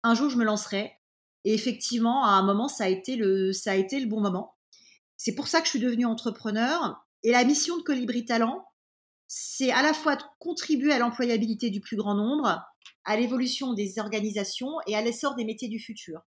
un 0.03 0.15
jour 0.15 0.29
je 0.29 0.37
me 0.37 0.45
lancerais. 0.45 0.99
Et 1.45 1.55
effectivement, 1.55 2.25
à 2.25 2.31
un 2.31 2.43
moment, 2.43 2.69
ça 2.69 2.85
a 2.85 2.89
été 2.89 3.17
le, 3.17 3.53
ça 3.53 3.73
a 3.73 3.75
été 3.75 3.99
le 3.99 4.07
bon 4.07 4.21
moment. 4.21 4.55
C'est 5.17 5.35
pour 5.35 5.49
ça 5.49 5.61
que 5.61 5.67
je 5.67 5.71
suis 5.71 5.81
devenue 5.81 6.05
entrepreneur. 6.05 7.05
Et 7.23 7.33
la 7.33 7.45
mission 7.45 7.79
de 7.79 7.83
Colibri 7.83 8.25
Talent, 8.25 8.67
c'est 9.27 9.71
à 9.73 9.83
la 9.83 9.95
fois 9.95 10.17
de 10.17 10.23
contribuer 10.39 10.93
à 10.93 10.99
l'employabilité 10.99 11.71
du 11.71 11.81
plus 11.81 11.97
grand 11.97 12.15
nombre, 12.15 12.63
à 13.05 13.17
l'évolution 13.17 13.75
des 13.75 13.99
organisations 13.99 14.73
et 14.87 14.97
à 14.97 15.03
l'essor 15.03 15.35
des 15.35 15.45
métiers 15.45 15.69
du 15.69 15.79
futur. 15.79 16.21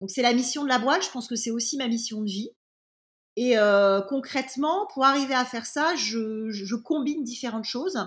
Donc 0.00 0.10
c'est 0.10 0.22
la 0.22 0.32
mission 0.32 0.62
de 0.62 0.68
la 0.68 0.78
boîte, 0.78 1.04
je 1.04 1.10
pense 1.10 1.28
que 1.28 1.36
c'est 1.36 1.50
aussi 1.50 1.76
ma 1.76 1.88
mission 1.88 2.20
de 2.20 2.26
vie. 2.26 2.50
Et 3.36 3.58
euh, 3.58 4.00
concrètement, 4.00 4.86
pour 4.92 5.04
arriver 5.04 5.34
à 5.34 5.44
faire 5.44 5.66
ça, 5.66 5.94
je, 5.94 6.74
combine 6.76 7.22
différentes 7.22 7.64
choses. 7.64 7.98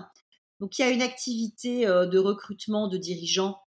Donc 0.58 0.78
il 0.78 0.82
y 0.82 0.84
a 0.84 0.90
une 0.90 1.02
activité 1.02 1.86
euh, 1.86 2.06
de 2.06 2.18
recrutement 2.18 2.88
de 2.88 2.98
dirigeants 2.98 3.60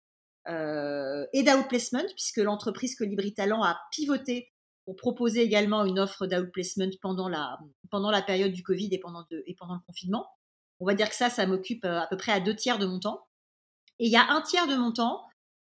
euh, 0.48 1.24
et 1.32 1.42
d'outplacement, 1.42 2.04
puisque 2.14 2.38
l'entreprise 2.38 2.96
Colibri 2.96 3.32
Talent 3.32 3.62
a 3.62 3.78
pivoté 3.92 4.52
pour 4.84 4.96
proposer 4.96 5.42
également 5.42 5.84
une 5.84 6.00
offre 6.00 6.26
d'outplacement 6.26 6.90
pendant 7.00 7.28
la, 7.28 7.58
pendant 7.90 8.10
la 8.10 8.22
période 8.22 8.50
du 8.50 8.64
Covid 8.64 8.98
pendant, 8.98 9.24
et 9.46 9.54
pendant 9.54 9.74
le 9.74 9.80
confinement. 9.86 10.26
On 10.80 10.86
va 10.86 10.94
dire 10.94 11.08
que 11.08 11.14
ça, 11.14 11.30
ça 11.30 11.46
m'occupe 11.46 11.84
à 11.84 12.08
peu 12.10 12.16
près 12.16 12.32
à 12.32 12.40
deux 12.40 12.56
tiers 12.56 12.78
de 12.78 12.86
mon 12.86 12.98
temps. 12.98 13.24
Et 14.02 14.06
il 14.06 14.10
y 14.10 14.16
a 14.16 14.32
un 14.32 14.40
tiers 14.40 14.66
de 14.66 14.74
mon 14.74 14.90
temps 14.90 15.22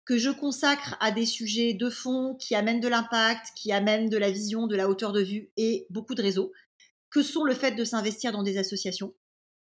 que 0.05 0.17
je 0.17 0.29
consacre 0.29 0.95
à 1.01 1.11
des 1.11 1.25
sujets 1.25 1.73
de 1.73 1.89
fond 1.89 2.35
qui 2.35 2.55
amènent 2.55 2.79
de 2.79 2.87
l'impact, 2.87 3.47
qui 3.57 3.73
amènent 3.73 4.07
de 4.07 4.17
la 4.17 4.31
vision, 4.31 4.67
de 4.67 4.75
la 4.77 4.87
hauteur 4.87 5.11
de 5.11 5.21
vue 5.21 5.51
et 5.57 5.85
beaucoup 5.89 6.15
de 6.15 6.21
réseaux, 6.21 6.53
que 7.09 7.23
sont 7.23 7.43
le 7.43 7.53
fait 7.53 7.73
de 7.73 7.83
s'investir 7.83 8.31
dans 8.31 8.41
des 8.41 8.57
associations, 8.57 9.13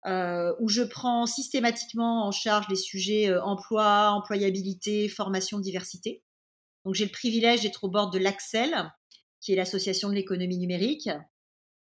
euh, 0.06 0.52
où 0.58 0.69
je 0.69 0.82
prends 0.82 1.25
systématiquement 1.26 2.26
en 2.26 2.32
charge 2.32 2.66
les 2.69 2.75
sujets 2.75 3.31
euh, 3.31 3.40
emploi, 3.44 4.10
employabilité, 4.10 5.08
formation, 5.08 5.61
diversité. 5.61 6.25
Donc 6.84 6.96
j'ai 6.96 7.04
le 7.04 7.12
privilège 7.12 7.62
d'être 7.62 7.84
au 7.84 7.88
bord 7.88 8.11
de 8.11 8.19
l'Axel, 8.19 8.93
qui 9.40 9.52
est 9.52 9.56
l'association 9.56 10.08
de 10.08 10.14
l'économie 10.14 10.58
numérique, 10.58 11.08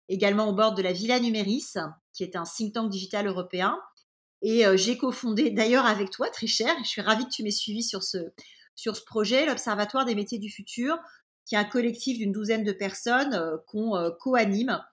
également 0.09 0.49
au 0.49 0.53
bord 0.53 0.73
de 0.73 0.81
la 0.81 0.91
Villa 0.91 1.19
Numéris, 1.19 1.75
qui 2.13 2.23
est 2.23 2.35
un 2.35 2.45
think 2.45 2.73
tank 2.73 2.89
digital 2.89 3.27
européen, 3.27 3.77
et 4.43 4.65
euh, 4.65 4.75
j'ai 4.75 4.97
cofondé 4.97 5.49
d'ailleurs 5.49 5.85
avec 5.85 6.09
toi, 6.09 6.29
très 6.29 6.47
cher, 6.47 6.75
je 6.83 6.89
suis 6.89 7.01
ravie 7.01 7.23
que 7.23 7.31
tu 7.31 7.43
m'aies 7.43 7.51
suivi 7.51 7.81
sur 7.81 8.03
ce, 8.03 8.17
sur 8.75 8.97
ce 8.97 9.03
projet, 9.03 9.45
l'Observatoire 9.45 10.05
des 10.05 10.15
métiers 10.15 10.37
du 10.37 10.49
futur, 10.49 10.99
qui 11.45 11.55
est 11.55 11.57
un 11.57 11.63
collectif 11.63 12.17
d'une 12.17 12.33
douzaine 12.33 12.65
de 12.65 12.73
personnes 12.73 13.33
euh, 13.33 13.57
qu'on 13.67 13.95
euh, 13.95 14.11
co-anime 14.19 14.83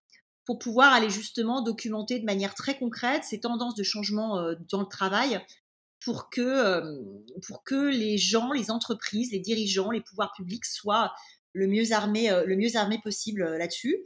pour 0.47 0.58
pouvoir 0.58 0.93
aller 0.93 1.11
justement 1.11 1.62
documenter 1.62 2.20
de 2.20 2.25
manière 2.25 2.55
très 2.55 2.79
concrète 2.79 3.25
ces 3.25 3.41
tendances 3.41 3.75
de 3.75 3.82
changement 3.82 4.52
dans 4.69 4.81
le 4.81 4.87
travail 4.87 5.41
pour 6.02 6.29
que, 6.29 6.83
pour 7.47 7.62
que 7.62 7.88
les 7.88 8.19
gens, 8.19 8.50
les 8.50 8.71
entreprises, 8.73 9.30
les 9.30 9.38
dirigeants, 9.38 9.92
les 9.92 10.00
pouvoirs 10.00 10.33
publics 10.35 10.64
soient 10.64 11.12
le 11.52 11.69
mieux 11.69 11.92
armés, 11.92 12.30
le 12.47 12.57
mieux 12.57 12.75
armés 12.75 12.99
possible 13.00 13.45
là-dessus. 13.59 13.99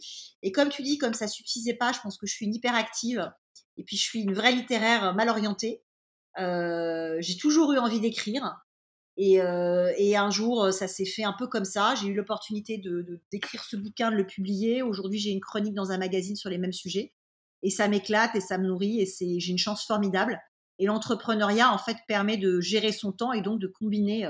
Et 0.42 0.52
comme 0.52 0.68
tu 0.68 0.82
dis, 0.82 0.98
comme 0.98 1.14
ça 1.14 1.28
suffisait 1.28 1.72
pas, 1.72 1.92
je 1.92 2.00
pense 2.00 2.18
que 2.18 2.26
je 2.26 2.34
suis 2.34 2.44
une 2.44 2.54
hyperactive 2.54 3.32
et 3.76 3.84
puis, 3.84 3.96
je 3.96 4.02
suis 4.02 4.20
une 4.20 4.34
vraie 4.34 4.52
littéraire 4.52 5.14
mal 5.14 5.28
orientée. 5.28 5.82
J'ai 6.36 7.36
toujours 7.38 7.72
eu 7.72 7.78
envie 7.78 8.00
d'écrire. 8.00 8.56
Et, 9.16 9.34
et, 9.98 10.16
un 10.16 10.30
jour, 10.30 10.72
ça 10.72 10.88
s'est 10.88 11.04
fait 11.04 11.24
un 11.24 11.34
peu 11.38 11.46
comme 11.46 11.64
ça. 11.64 11.94
J'ai 11.94 12.08
eu 12.08 12.14
l'opportunité 12.14 12.78
de, 12.78 13.20
d'écrire 13.32 13.64
ce 13.64 13.76
bouquin, 13.76 14.10
de 14.10 14.16
le 14.16 14.26
publier. 14.26 14.82
Aujourd'hui, 14.82 15.18
j'ai 15.18 15.30
une 15.30 15.40
chronique 15.40 15.74
dans 15.74 15.90
un 15.90 15.98
magazine 15.98 16.36
sur 16.36 16.50
les 16.50 16.58
mêmes 16.58 16.72
sujets. 16.72 17.12
Et 17.62 17.70
ça 17.70 17.88
m'éclate 17.88 18.34
et 18.36 18.40
ça 18.40 18.58
me 18.58 18.66
nourrit. 18.66 19.00
Et 19.00 19.06
c'est, 19.06 19.38
j'ai 19.38 19.50
une 19.50 19.58
chance 19.58 19.86
formidable. 19.86 20.38
Et 20.78 20.86
l'entrepreneuriat, 20.86 21.72
en 21.72 21.78
fait, 21.78 21.96
permet 22.08 22.36
de 22.36 22.60
gérer 22.60 22.92
son 22.92 23.12
temps 23.12 23.32
et 23.32 23.42
donc 23.42 23.60
de 23.60 23.68
combiner, 23.68 24.28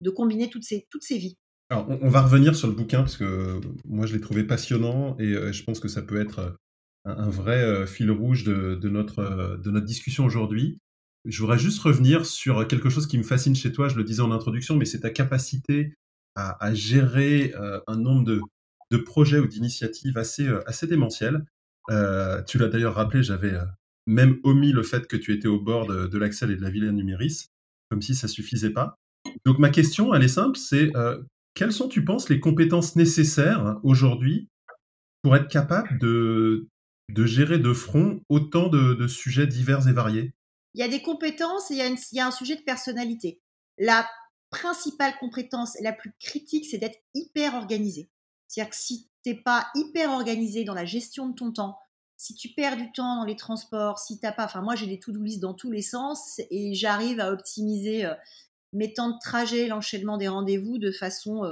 de 0.00 0.10
combiner 0.10 0.48
toutes, 0.48 0.64
ces, 0.64 0.86
toutes 0.90 1.02
ces 1.02 1.18
vies. 1.18 1.36
Alors, 1.68 1.86
on, 1.88 2.08
va 2.08 2.22
revenir 2.22 2.56
sur 2.56 2.66
le 2.66 2.74
bouquin 2.74 2.98
parce 2.98 3.16
que 3.16 3.60
moi, 3.84 4.06
je 4.06 4.14
l'ai 4.14 4.20
trouvé 4.20 4.44
passionnant 4.44 5.16
et 5.18 5.52
je 5.52 5.62
pense 5.64 5.78
que 5.78 5.88
ça 5.88 6.02
peut 6.02 6.20
être 6.20 6.56
un, 7.04 7.30
vrai 7.30 7.62
euh, 7.62 7.86
fil 7.86 8.10
rouge 8.10 8.44
de, 8.44 8.88
notre, 8.88 9.20
euh, 9.20 9.56
de 9.56 9.70
notre 9.70 9.86
discussion 9.86 10.24
aujourd'hui. 10.24 10.78
Je 11.24 11.40
voudrais 11.40 11.58
juste 11.58 11.80
revenir 11.80 12.24
sur 12.24 12.66
quelque 12.66 12.88
chose 12.88 13.06
qui 13.06 13.18
me 13.18 13.22
fascine 13.22 13.54
chez 13.54 13.72
toi, 13.72 13.88
je 13.88 13.96
le 13.96 14.04
disais 14.04 14.22
en 14.22 14.32
introduction, 14.32 14.76
mais 14.76 14.86
c'est 14.86 15.00
ta 15.00 15.10
capacité 15.10 15.94
à, 16.36 16.72
gérer 16.72 17.52
euh, 17.56 17.80
un 17.86 17.96
nombre 17.96 18.24
de, 18.24 18.40
de 18.90 18.96
projets 18.96 19.38
ou 19.38 19.46
d'initiatives 19.46 20.16
assez, 20.16 20.48
assez 20.64 20.86
démentielles. 20.86 21.44
tu 21.88 22.58
l'as 22.58 22.68
d'ailleurs 22.68 22.94
rappelé, 22.94 23.22
j'avais 23.22 23.52
même 24.06 24.38
omis 24.44 24.72
le 24.72 24.82
fait 24.82 25.06
que 25.06 25.16
tu 25.16 25.34
étais 25.34 25.48
au 25.48 25.60
bord 25.60 25.86
de, 25.86 26.18
l'Axel 26.18 26.50
et 26.50 26.56
de 26.56 26.62
la 26.62 26.70
Villa 26.70 26.90
Numéris, 26.92 27.48
comme 27.90 28.00
si 28.00 28.14
ça 28.14 28.26
suffisait 28.26 28.70
pas. 28.70 28.94
Donc 29.44 29.58
ma 29.58 29.68
question, 29.68 30.14
elle 30.14 30.22
est 30.22 30.28
simple, 30.28 30.56
c'est 30.56 30.90
quelles 31.52 31.72
sont, 31.72 31.88
tu 31.88 32.02
penses, 32.02 32.30
les 32.30 32.40
compétences 32.40 32.96
nécessaires 32.96 33.78
aujourd'hui 33.82 34.48
pour 35.22 35.36
être 35.36 35.48
capable 35.48 35.98
de, 35.98 36.69
de 37.12 37.26
gérer 37.26 37.58
de 37.58 37.72
front 37.72 38.20
autant 38.28 38.68
de, 38.68 39.06
sujets 39.06 39.46
divers 39.46 39.88
et 39.88 39.92
variés? 39.92 40.34
Il 40.74 40.80
y 40.80 40.84
a 40.84 40.88
des 40.88 41.02
compétences 41.02 41.70
et 41.70 41.74
il 41.74 41.78
y 42.12 42.20
a, 42.20 42.26
un 42.26 42.30
sujet 42.30 42.56
de 42.56 42.62
personnalité. 42.62 43.40
La 43.78 44.08
principale 44.50 45.14
compétence, 45.18 45.76
la 45.80 45.92
plus 45.92 46.12
critique, 46.20 46.66
c'est 46.66 46.78
d'être 46.78 46.98
hyper 47.14 47.54
organisé. 47.54 48.08
C'est-à-dire 48.46 48.70
que 48.70 48.76
si 48.76 49.08
tu 49.22 49.30
n'es 49.30 49.36
pas 49.36 49.68
hyper 49.74 50.10
organisé 50.10 50.64
dans 50.64 50.74
la 50.74 50.84
gestion 50.84 51.28
de 51.28 51.34
ton 51.34 51.52
temps, 51.52 51.78
si 52.16 52.34
tu 52.34 52.50
perds 52.50 52.76
du 52.76 52.92
temps 52.92 53.16
dans 53.16 53.24
les 53.24 53.36
transports, 53.36 53.98
si 53.98 54.18
t'as 54.18 54.32
pas, 54.32 54.44
enfin 54.44 54.60
moi 54.60 54.74
j'ai 54.74 54.86
des 54.86 54.98
to-do 54.98 55.24
dans 55.40 55.54
tous 55.54 55.70
les 55.70 55.82
sens 55.82 56.40
et 56.50 56.74
j'arrive 56.74 57.18
à 57.18 57.32
optimiser 57.32 58.06
mes 58.72 58.92
temps 58.92 59.10
de 59.10 59.18
trajet, 59.22 59.68
l'enchaînement 59.68 60.18
des 60.18 60.28
rendez-vous 60.28 60.78
de 60.78 60.90
façon 60.90 61.42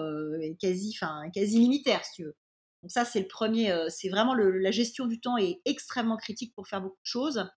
quasi, 0.61 0.95
enfin 0.95 1.31
quasi 1.31 1.59
militaire, 1.59 2.05
si 2.05 2.17
tu 2.17 2.25
veux. 2.25 2.37
Donc 2.83 2.91
ça 2.91 3.05
c'est 3.05 3.21
le 3.21 3.27
premier, 3.27 3.77
c'est 3.89 4.09
vraiment 4.09 4.35
la 4.35 4.71
gestion 4.71 5.07
du 5.07 5.21
temps 5.21 5.37
est 5.37 5.61
extrêmement 5.65 6.17
critique 6.17 6.55
pour 6.55 6.69
faire 6.69 6.81
beaucoup 6.81 7.01
de 7.03 7.07
choses. 7.07 7.51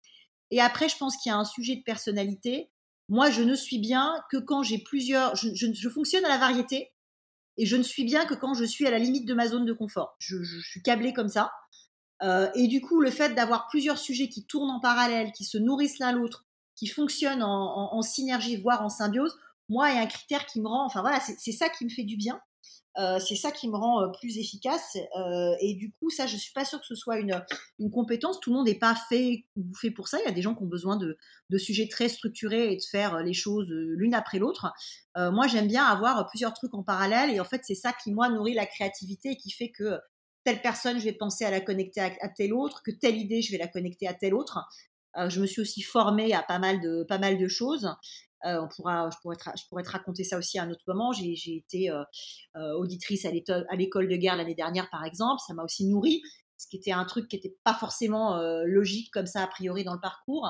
Et 0.51 0.61
après 0.61 0.89
je 0.89 0.97
pense 0.97 1.17
qu'il 1.17 1.31
y 1.31 1.33
a 1.33 1.39
un 1.39 1.45
sujet 1.45 1.77
de 1.77 1.83
personnalité. 1.83 2.71
Moi 3.09 3.31
je 3.31 3.43
ne 3.43 3.55
suis 3.55 3.79
bien 3.79 4.15
que 4.31 4.37
quand 4.37 4.63
j'ai 4.63 4.79
plusieurs, 4.79 5.35
je 5.35 5.89
fonctionne 5.89 6.25
à 6.25 6.29
la 6.29 6.39
variété 6.39 6.93
et 7.59 7.67
je 7.67 7.77
ne 7.77 7.83
suis 7.83 8.05
bien 8.05 8.25
que 8.25 8.35
quand 8.35 8.55
je 8.55 8.65
suis 8.65 8.87
à 8.87 8.91
la 8.91 8.99
limite 8.99 9.27
de 9.27 9.35
ma 9.35 9.49
zone 9.49 9.67
de 9.67 9.73
confort. 9.73 10.15
Je, 10.21 10.37
suis 10.63 10.81
câblée 10.81 11.13
comme 11.13 11.29
ça. 11.29 11.51
Euh, 12.23 12.49
et 12.55 12.69
du 12.69 12.81
coup, 12.81 13.01
le 13.01 13.11
fait 13.11 13.35
d'avoir 13.35 13.67
plusieurs 13.67 13.99
sujets 13.99 14.29
qui 14.29 14.47
tournent 14.47 14.71
en 14.71 14.81
parallèle, 14.81 15.33
qui 15.33 15.45
se 15.45 15.59
nourrissent 15.59 15.99
l'un 15.99 16.13
l'autre, 16.13 16.47
qui 16.77 16.87
fonctionnent 16.87 17.43
en, 17.43 18.01
synergie, 18.03 18.57
voire 18.57 18.83
en 18.83 18.89
symbiose, 18.89 19.37
moi, 19.69 19.93
est 19.93 19.99
un 19.99 20.07
critère 20.07 20.47
qui 20.47 20.61
me 20.61 20.69
rend, 20.69 20.87
enfin 20.87 21.01
voilà, 21.01 21.21
c'est 21.21 21.53
ça 21.53 21.69
qui 21.69 21.85
me 21.85 21.91
fait 21.91 22.05
du 22.05 22.17
bien. 22.17 22.41
Euh, 22.99 23.21
c'est 23.21 23.37
ça 23.37 23.53
qui 23.53 23.69
me 23.69 23.77
rend 23.77 24.03
euh, 24.03 24.09
plus 24.09 24.39
efficace. 24.39 24.97
Euh, 25.17 25.55
et 25.61 25.75
du 25.75 25.93
coup, 25.93 26.11
ça, 26.11 26.27
je 26.27 26.37
suis 26.37 26.53
pas 26.53 26.65
sûre 26.65 26.81
que 26.81 26.87
ce 26.87 26.97
soit 26.97 27.19
une, 27.19 27.41
une 27.79 27.91
compétence. 27.91 28.41
Tout 28.41 28.51
le 28.51 28.57
monde 28.57 28.67
n'est 28.67 28.79
pas 28.79 28.97
fait 29.09 29.47
fait 29.81 29.91
pour 29.91 30.09
ça. 30.09 30.19
Il 30.21 30.25
y 30.25 30.29
a 30.29 30.33
des 30.33 30.43
gens 30.43 30.55
qui 30.55 30.65
ont 30.65 30.69
besoin 30.69 30.97
de, 30.97 31.17
de 31.51 31.59
sujets 31.59 31.87
très 31.89 32.09
structurés 32.09 32.73
et 32.73 32.77
de 32.77 32.83
faire 32.83 33.23
les 33.23 33.35
choses 33.35 33.69
l'une 33.71 34.15
après 34.15 34.39
l'autre. 34.39 34.73
moi, 35.17 35.47
j'aime 35.47 35.69
bien 35.69 35.85
avoir 35.85 36.27
plusieurs 36.27 36.55
trucs 36.55 36.75
en 36.75 36.83
parallèle. 36.83 37.31
Et 37.31 37.41
en 37.41 37.45
fait, 37.45 37.63
c'est 37.65 37.75
ça 37.75 37.93
qui, 37.93 38.13
moi, 38.13 38.29
nourrit 38.29 38.55
la 38.55 38.67
créativité 38.67 39.31
et 39.31 39.37
qui 39.37 39.51
fait 39.51 39.71
que 39.71 39.99
telle 40.45 40.61
personne, 40.61 40.99
je 40.99 41.05
vais 41.05 41.13
penser 41.13 41.45
à 41.45 41.51
la 41.51 41.61
connecter 41.61 42.01
à, 42.01 42.29
telle 42.29 42.53
autre, 42.53 42.83
que 42.85 42.91
telle 42.91 43.17
idée, 43.17 43.43
je 43.43 43.53
vais 43.53 43.59
la 43.59 43.69
connecter 43.69 44.09
à 44.09 44.15
telle 44.15 44.35
autre. 44.35 44.59
je 45.17 45.41
me 45.41 45.47
suis 45.47 45.61
aussi 45.61 45.83
formée 45.83 46.33
à 46.35 46.43
pas 46.43 46.59
mal 46.59 46.81
de, 46.81 47.05
pas 47.09 47.19
mal 47.19 47.39
de 47.39 47.49
choses. 47.49 47.89
Euh, 48.45 48.61
on 48.63 48.69
pourra, 48.69 49.11
je, 49.11 49.17
pourrais 49.21 49.37
te, 49.37 49.45
je 49.57 49.67
pourrais 49.69 49.83
te 49.83 49.91
raconter 49.91 50.25
ça 50.25 50.39
aussi 50.39 50.59
à 50.59 50.63
un 50.63 50.71
autre 50.71 50.85
moment. 50.87 51.13
J'ai 51.13 51.57
été 51.57 51.91
euh, 51.91 52.03
euh, 52.57 52.73
auditrice 52.75 53.25
à 53.25 53.31
l'école 53.31 54.09
de 54.09 54.17
guerre 54.17 54.37
l'année 54.37 54.55
dernière, 54.55 54.89
par 54.91 55.05
exemple. 55.05 55.41
Ça 55.47 55.55
m'a 55.55 55.65
aussi 55.65 55.87
nourri, 55.87 56.23
ce 56.57 56.67
qui 56.69 56.77
était 56.77 56.93
un 56.93 57.05
truc 57.05 57.29
qui 57.29 57.37
n'était 57.37 57.57
pas 57.65 57.75
forcément 57.75 58.37
logique 58.65 59.11
comme 59.13 59.27
ça 59.27 59.43
a 59.43 59.47
priori 59.47 59.85
dans 59.85 59.95
le 59.95 60.01
parcours. 60.01 60.49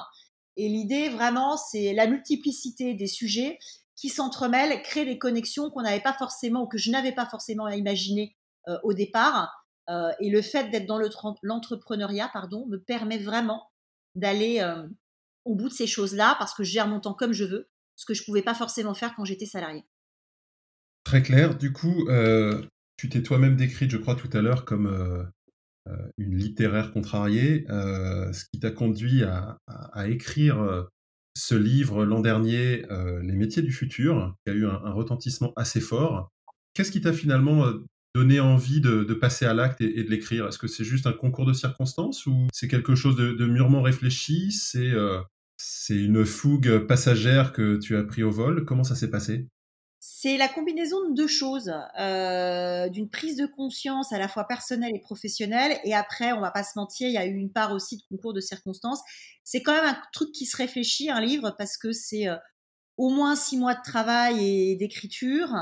Et 0.56 0.68
l'idée 0.68 1.08
vraiment, 1.08 1.56
c'est 1.56 1.92
la 1.92 2.06
multiplicité 2.06 2.94
des 2.94 3.06
sujets 3.06 3.58
qui 3.94 4.08
s'entremêlent, 4.08 4.80
créent 4.82 5.04
des 5.04 5.18
connexions 5.18 5.70
qu'on 5.70 5.82
n'avait 5.82 6.00
pas 6.00 6.12
forcément 6.12 6.62
ou 6.62 6.66
que 6.66 6.78
je 6.78 6.90
n'avais 6.90 7.12
pas 7.12 7.26
forcément 7.26 7.68
imaginé 7.68 8.36
au 8.82 8.92
départ. 8.92 9.66
et 10.20 10.30
le 10.30 10.42
fait 10.42 10.70
d'être 10.70 10.86
dans 10.86 10.98
l'entrepreneuriat, 11.42 12.30
pardon, 12.32 12.66
me 12.66 12.78
permet 12.78 13.18
vraiment 13.18 13.70
d'aller 14.14 14.62
au 15.44 15.54
bout 15.54 15.68
de 15.68 15.74
ces 15.74 15.86
choses-là 15.86 16.36
parce 16.38 16.54
que 16.54 16.64
je 16.64 16.72
gère 16.72 16.88
mon 16.88 17.00
temps 17.00 17.14
comme 17.14 17.32
je 17.32 17.44
veux 17.44 17.68
ce 17.98 18.06
que 18.06 18.14
je 18.14 18.22
ne 18.22 18.26
pouvais 18.26 18.42
pas 18.42 18.54
forcément 18.54 18.94
faire 18.94 19.14
quand 19.14 19.24
j'étais 19.24 19.44
salarié. 19.44 19.84
Très 21.02 21.20
clair. 21.20 21.58
Du 21.58 21.72
coup, 21.72 22.08
euh, 22.08 22.62
tu 22.96 23.08
t'es 23.08 23.22
toi-même 23.22 23.56
décrite, 23.56 23.90
je 23.90 23.96
crois, 23.96 24.14
tout 24.14 24.30
à 24.32 24.40
l'heure 24.40 24.64
comme 24.64 24.86
euh, 24.86 25.24
euh, 25.88 26.08
une 26.16 26.36
littéraire 26.36 26.92
contrariée, 26.92 27.66
ce 27.68 28.44
qui 28.52 28.60
t'a 28.60 28.70
conduit 28.70 29.24
à, 29.24 29.58
écrire 30.08 30.86
ce 31.36 31.54
livre 31.56 32.04
l'an 32.04 32.20
dernier, 32.20 32.84
Les 33.22 33.34
métiers 33.34 33.62
du 33.62 33.72
futur, 33.72 34.34
qui 34.44 34.52
a 34.52 34.54
eu 34.54 34.66
un, 34.66 34.92
retentissement 34.92 35.52
assez 35.56 35.80
fort. 35.80 36.30
Qu'est-ce 36.74 36.92
qui 36.92 37.00
t'a 37.00 37.12
finalement 37.12 37.64
donné 38.14 38.38
envie 38.38 38.80
de, 38.80 39.02
passer 39.14 39.44
à 39.44 39.54
l'acte 39.54 39.80
et, 39.80 40.04
de 40.04 40.10
l'écrire? 40.10 40.46
Est-ce 40.46 40.58
que 40.58 40.68
c'est 40.68 40.84
juste 40.84 41.08
un 41.08 41.12
concours 41.12 41.46
de 41.46 41.52
circonstances 41.52 42.26
ou 42.26 42.46
c'est 42.52 42.68
quelque 42.68 42.94
chose 42.94 43.16
de, 43.16 43.32
de 43.32 43.46
mûrement 43.46 43.82
réfléchi? 43.82 44.52
C'est 44.52 44.92
c'est 45.58 45.96
une 45.96 46.24
fougue 46.24 46.86
passagère 46.86 47.52
que 47.52 47.78
tu 47.78 47.96
as 47.96 48.04
pris 48.04 48.22
au 48.22 48.30
vol. 48.30 48.64
Comment 48.64 48.84
ça 48.84 48.94
s'est 48.94 49.10
passé? 49.10 49.48
C'est 50.00 50.36
la 50.36 50.46
combinaison 50.46 50.96
de 51.10 51.14
deux 51.14 51.26
choses, 51.26 51.72
euh, 51.98 52.88
d'une 52.88 53.10
prise 53.10 53.36
de 53.36 53.46
conscience 53.46 54.12
à 54.12 54.18
la 54.18 54.28
fois 54.28 54.46
personnelle 54.46 54.94
et 54.94 55.00
professionnelle, 55.00 55.76
et 55.82 55.92
après, 55.92 56.30
on 56.32 56.40
va 56.40 56.52
pas 56.52 56.62
se 56.62 56.78
mentir, 56.78 57.08
il 57.08 57.14
y 57.14 57.18
a 57.18 57.26
eu 57.26 57.34
une 57.34 57.50
part 57.52 57.72
aussi 57.72 57.96
de 57.96 58.02
concours 58.08 58.32
de 58.32 58.40
circonstances. 58.40 59.00
C'est 59.42 59.60
quand 59.60 59.72
même 59.72 59.84
un 59.84 60.00
truc 60.12 60.30
qui 60.30 60.46
se 60.46 60.56
réfléchit, 60.56 61.10
un 61.10 61.20
livre, 61.20 61.56
parce 61.58 61.76
que 61.76 61.90
c'est 61.90 62.28
euh, 62.28 62.36
au 62.96 63.10
moins 63.10 63.34
six 63.34 63.56
mois 63.56 63.74
de 63.74 63.82
travail 63.82 64.46
et 64.46 64.76
d'écriture. 64.76 65.52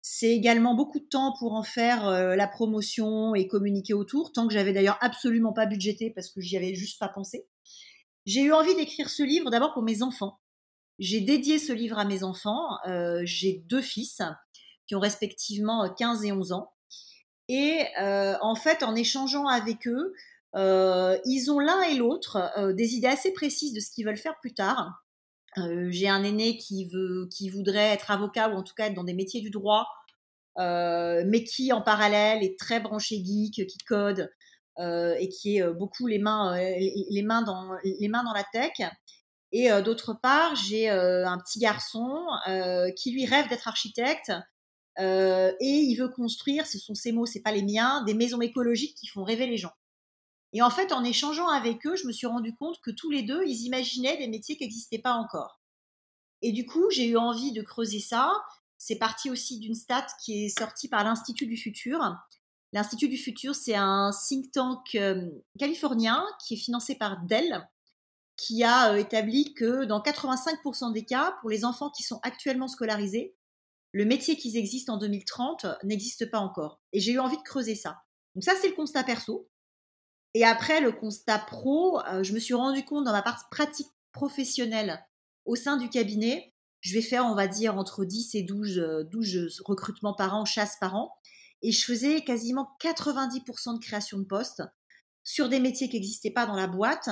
C'est 0.00 0.30
également 0.30 0.74
beaucoup 0.74 0.98
de 0.98 1.04
temps 1.04 1.34
pour 1.38 1.52
en 1.52 1.62
faire 1.62 2.08
euh, 2.08 2.34
la 2.34 2.48
promotion 2.48 3.34
et 3.34 3.46
communiquer 3.46 3.92
autour, 3.92 4.32
tant 4.32 4.48
que 4.48 4.54
j'avais 4.54 4.72
d'ailleurs 4.72 4.98
absolument 5.02 5.52
pas 5.52 5.66
budgété 5.66 6.10
parce 6.10 6.30
que 6.30 6.40
j'y 6.40 6.56
avais 6.56 6.74
juste 6.74 6.98
pas 6.98 7.08
pensé. 7.08 7.46
J'ai 8.24 8.42
eu 8.42 8.52
envie 8.52 8.74
d'écrire 8.74 9.10
ce 9.10 9.22
livre 9.22 9.50
d'abord 9.50 9.72
pour 9.72 9.82
mes 9.82 10.02
enfants. 10.02 10.38
J'ai 10.98 11.20
dédié 11.20 11.58
ce 11.58 11.72
livre 11.72 11.98
à 11.98 12.04
mes 12.04 12.22
enfants. 12.22 12.78
Euh, 12.86 13.22
j'ai 13.24 13.64
deux 13.66 13.80
fils 13.80 14.20
qui 14.86 14.94
ont 14.94 15.00
respectivement 15.00 15.92
15 15.92 16.24
et 16.24 16.32
11 16.32 16.52
ans. 16.52 16.72
Et 17.48 17.84
euh, 18.00 18.36
en 18.40 18.54
fait, 18.54 18.82
en 18.82 18.94
échangeant 18.94 19.48
avec 19.48 19.88
eux, 19.88 20.12
euh, 20.54 21.18
ils 21.24 21.50
ont 21.50 21.58
l'un 21.58 21.82
et 21.82 21.94
l'autre 21.94 22.52
des 22.72 22.94
idées 22.94 23.08
assez 23.08 23.32
précises 23.32 23.72
de 23.72 23.80
ce 23.80 23.90
qu'ils 23.90 24.06
veulent 24.06 24.16
faire 24.16 24.38
plus 24.40 24.54
tard. 24.54 25.02
j'ai 25.88 26.08
un 26.08 26.22
aîné 26.22 26.56
qui 26.56 26.88
veut, 26.88 27.28
qui 27.34 27.50
voudrait 27.50 27.92
être 27.92 28.10
avocat 28.10 28.50
ou 28.50 28.54
en 28.54 28.62
tout 28.62 28.74
cas 28.74 28.86
être 28.86 28.94
dans 28.94 29.04
des 29.04 29.14
métiers 29.14 29.40
du 29.40 29.50
droit, 29.50 29.88
mais 30.56 31.44
qui 31.44 31.72
en 31.72 31.82
parallèle 31.82 32.44
est 32.44 32.58
très 32.58 32.78
branché 32.78 33.16
geek, 33.16 33.66
qui 33.66 33.78
code, 33.78 34.20
euh, 34.20 34.26
et 34.78 35.28
qui 35.28 35.56
est 35.56 35.62
euh, 35.62 35.72
beaucoup 35.72 36.06
les 36.06 36.18
mains, 36.18 36.56
euh, 36.56 36.74
les 37.10 37.22
mains, 37.22 37.42
dans, 37.42 37.72
les 37.84 38.08
mains 38.08 38.24
dans 38.24 38.32
la 38.32 38.44
tech. 38.52 38.72
Et 39.54 39.68
d'autre 39.82 40.14
part, 40.14 40.56
j'ai 40.56 40.88
un 40.88 41.36
petit 41.36 41.58
garçon 41.58 42.24
qui 42.96 43.12
lui 43.12 43.26
rêve 43.26 43.50
d'être 43.50 43.68
architecte 43.68 44.32
et 44.98 45.56
il 45.60 45.94
veut 45.96 46.08
construire, 46.08 46.66
ce 46.66 46.78
sont 46.78 46.94
ses 46.94 47.12
mots, 47.12 47.26
c'est 47.26 47.42
pas 47.42 47.52
les 47.52 47.62
miens, 47.62 48.02
des 48.04 48.14
maisons 48.14 48.40
écologiques 48.40 48.96
qui 48.96 49.08
font 49.08 49.24
rêver 49.24 49.46
les 49.46 49.58
gens. 49.58 49.74
Et 50.54 50.62
en 50.62 50.70
fait, 50.70 50.90
en 50.92 51.04
échangeant 51.04 51.48
avec 51.48 51.86
eux, 51.86 51.96
je 51.96 52.06
me 52.06 52.12
suis 52.12 52.26
rendu 52.26 52.54
compte 52.54 52.80
que 52.82 52.90
tous 52.90 53.10
les 53.10 53.22
deux, 53.22 53.42
ils 53.46 53.66
imaginaient 53.66 54.16
des 54.16 54.28
métiers 54.28 54.56
qui 54.56 54.64
n'existaient 54.64 54.98
pas 54.98 55.14
encore. 55.14 55.60
Et 56.42 56.52
du 56.52 56.66
coup, 56.66 56.90
j'ai 56.90 57.06
eu 57.06 57.16
envie 57.16 57.52
de 57.52 57.62
creuser 57.62 58.00
ça. 58.00 58.32
C'est 58.76 58.98
parti 58.98 59.30
aussi 59.30 59.58
d'une 59.60 59.74
stat 59.74 60.06
qui 60.24 60.44
est 60.44 60.58
sortie 60.58 60.88
par 60.88 61.04
l'Institut 61.04 61.46
du 61.46 61.56
futur, 61.56 62.00
L'Institut 62.72 63.08
du 63.08 63.18
futur, 63.18 63.54
c'est 63.54 63.74
un 63.74 64.10
think 64.28 64.50
tank 64.50 64.94
euh, 64.94 65.28
californien 65.58 66.24
qui 66.44 66.54
est 66.54 66.58
financé 66.58 66.94
par 66.94 67.22
Dell, 67.24 67.68
qui 68.36 68.64
a 68.64 68.92
euh, 68.92 68.96
établi 68.96 69.52
que 69.52 69.84
dans 69.84 70.00
85% 70.00 70.92
des 70.92 71.04
cas, 71.04 71.36
pour 71.40 71.50
les 71.50 71.66
enfants 71.66 71.90
qui 71.90 72.02
sont 72.02 72.18
actuellement 72.22 72.68
scolarisés, 72.68 73.36
le 73.92 74.06
métier 74.06 74.36
qui 74.36 74.56
existe 74.56 74.88
en 74.88 74.96
2030 74.96 75.66
n'existe 75.84 76.30
pas 76.30 76.38
encore. 76.38 76.80
Et 76.94 77.00
j'ai 77.00 77.12
eu 77.12 77.18
envie 77.18 77.36
de 77.36 77.42
creuser 77.42 77.74
ça. 77.74 77.98
Donc 78.34 78.42
ça, 78.42 78.54
c'est 78.58 78.68
le 78.68 78.74
constat 78.74 79.04
perso. 79.04 79.50
Et 80.32 80.46
après, 80.46 80.80
le 80.80 80.92
constat 80.92 81.40
pro, 81.40 82.00
euh, 82.06 82.22
je 82.22 82.32
me 82.32 82.38
suis 82.38 82.54
rendu 82.54 82.86
compte 82.86 83.04
dans 83.04 83.12
ma 83.12 83.20
partie 83.20 83.44
pratique 83.50 83.90
professionnelle 84.12 85.04
au 85.44 85.56
sein 85.56 85.76
du 85.76 85.90
cabinet, 85.90 86.54
je 86.80 86.94
vais 86.94 87.02
faire, 87.02 87.26
on 87.26 87.34
va 87.34 87.48
dire, 87.48 87.76
entre 87.76 88.06
10 88.06 88.34
et 88.34 88.42
12, 88.42 89.06
12 89.10 89.62
recrutements 89.66 90.14
par 90.14 90.34
an, 90.34 90.44
chasses 90.46 90.78
par 90.80 90.96
an 90.96 91.12
et 91.62 91.72
je 91.72 91.84
faisais 91.84 92.22
quasiment 92.22 92.68
90% 92.80 93.74
de 93.74 93.84
création 93.84 94.18
de 94.18 94.24
postes 94.24 94.62
sur 95.24 95.48
des 95.48 95.60
métiers 95.60 95.88
qui 95.88 95.96
n'existaient 95.96 96.30
pas 96.30 96.46
dans 96.46 96.56
la 96.56 96.66
boîte. 96.66 97.08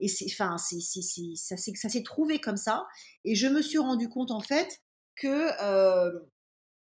Et 0.00 0.08
enfin, 0.30 0.56
ça, 0.58 1.56
s'est 1.56 2.02
trouvé 2.04 2.38
comme 2.38 2.56
ça. 2.56 2.86
Et 3.24 3.34
je 3.34 3.48
me 3.48 3.60
suis 3.60 3.78
rendu 3.78 4.08
compte 4.08 4.30
en 4.30 4.40
fait 4.40 4.80
que 5.16 5.50
euh, 5.60 6.20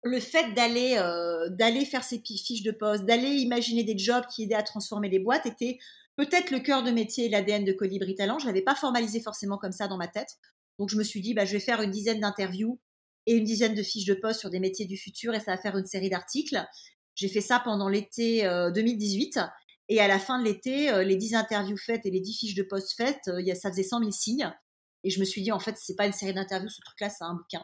le 0.03 0.19
fait 0.19 0.53
d'aller, 0.53 0.97
euh, 0.97 1.49
d'aller 1.49 1.85
faire 1.85 2.03
ces 2.03 2.19
fiches 2.19 2.63
de 2.63 2.71
poste, 2.71 3.05
d'aller 3.05 3.29
imaginer 3.29 3.83
des 3.83 3.97
jobs 3.97 4.25
qui 4.27 4.43
aidaient 4.43 4.55
à 4.55 4.63
transformer 4.63 5.09
les 5.09 5.19
boîtes 5.19 5.45
était 5.45 5.79
peut-être 6.17 6.51
le 6.51 6.59
cœur 6.59 6.83
de 6.83 6.91
métier 6.91 7.25
et 7.25 7.29
l'ADN 7.29 7.63
de 7.63 7.71
Colibri 7.71 8.15
Talent. 8.15 8.39
Je 8.39 8.47
l'avais 8.47 8.61
pas 8.61 8.75
formalisé 8.75 9.21
forcément 9.21 9.57
comme 9.57 9.71
ça 9.71 9.87
dans 9.87 9.97
ma 9.97 10.07
tête. 10.07 10.37
Donc 10.77 10.89
je 10.89 10.97
me 10.97 11.03
suis 11.03 11.21
dit, 11.21 11.33
bah, 11.33 11.45
je 11.45 11.53
vais 11.53 11.59
faire 11.59 11.81
une 11.81 11.91
dizaine 11.91 12.19
d'interviews 12.19 12.79
et 13.25 13.33
une 13.33 13.45
dizaine 13.45 13.73
de 13.73 13.81
fiches 13.81 14.05
de 14.05 14.13
poste 14.13 14.41
sur 14.41 14.49
des 14.49 14.59
métiers 14.59 14.85
du 14.85 14.97
futur 14.97 15.33
et 15.33 15.39
ça 15.39 15.55
va 15.55 15.57
faire 15.57 15.77
une 15.77 15.85
série 15.85 16.09
d'articles. 16.09 16.63
J'ai 17.15 17.29
fait 17.29 17.41
ça 17.41 17.59
pendant 17.59 17.89
l'été 17.89 18.43
2018. 18.73 19.37
Euh, 19.37 19.41
et 19.87 20.01
à 20.01 20.07
la 20.07 20.19
fin 20.19 20.39
de 20.39 20.45
l'été, 20.45 20.91
euh, 20.91 21.03
les 21.03 21.15
10 21.15 21.35
interviews 21.35 21.77
faites 21.77 22.05
et 22.05 22.11
les 22.11 22.19
10 22.19 22.37
fiches 22.37 22.55
de 22.55 22.63
poste 22.63 22.93
faites, 22.97 23.27
euh, 23.27 23.55
ça 23.55 23.69
faisait 23.69 23.83
100 23.83 23.99
000 23.99 24.11
signes. 24.11 24.51
Et 25.03 25.09
je 25.09 25.19
me 25.19 25.25
suis 25.25 25.41
dit, 25.41 25.51
en 25.51 25.59
fait, 25.59 25.77
c'est 25.77 25.95
pas 25.95 26.07
une 26.07 26.13
série 26.13 26.33
d'interviews, 26.33 26.69
ce 26.69 26.81
truc-là, 26.81 27.09
c'est 27.09 27.23
un 27.23 27.35
bouquin. 27.35 27.63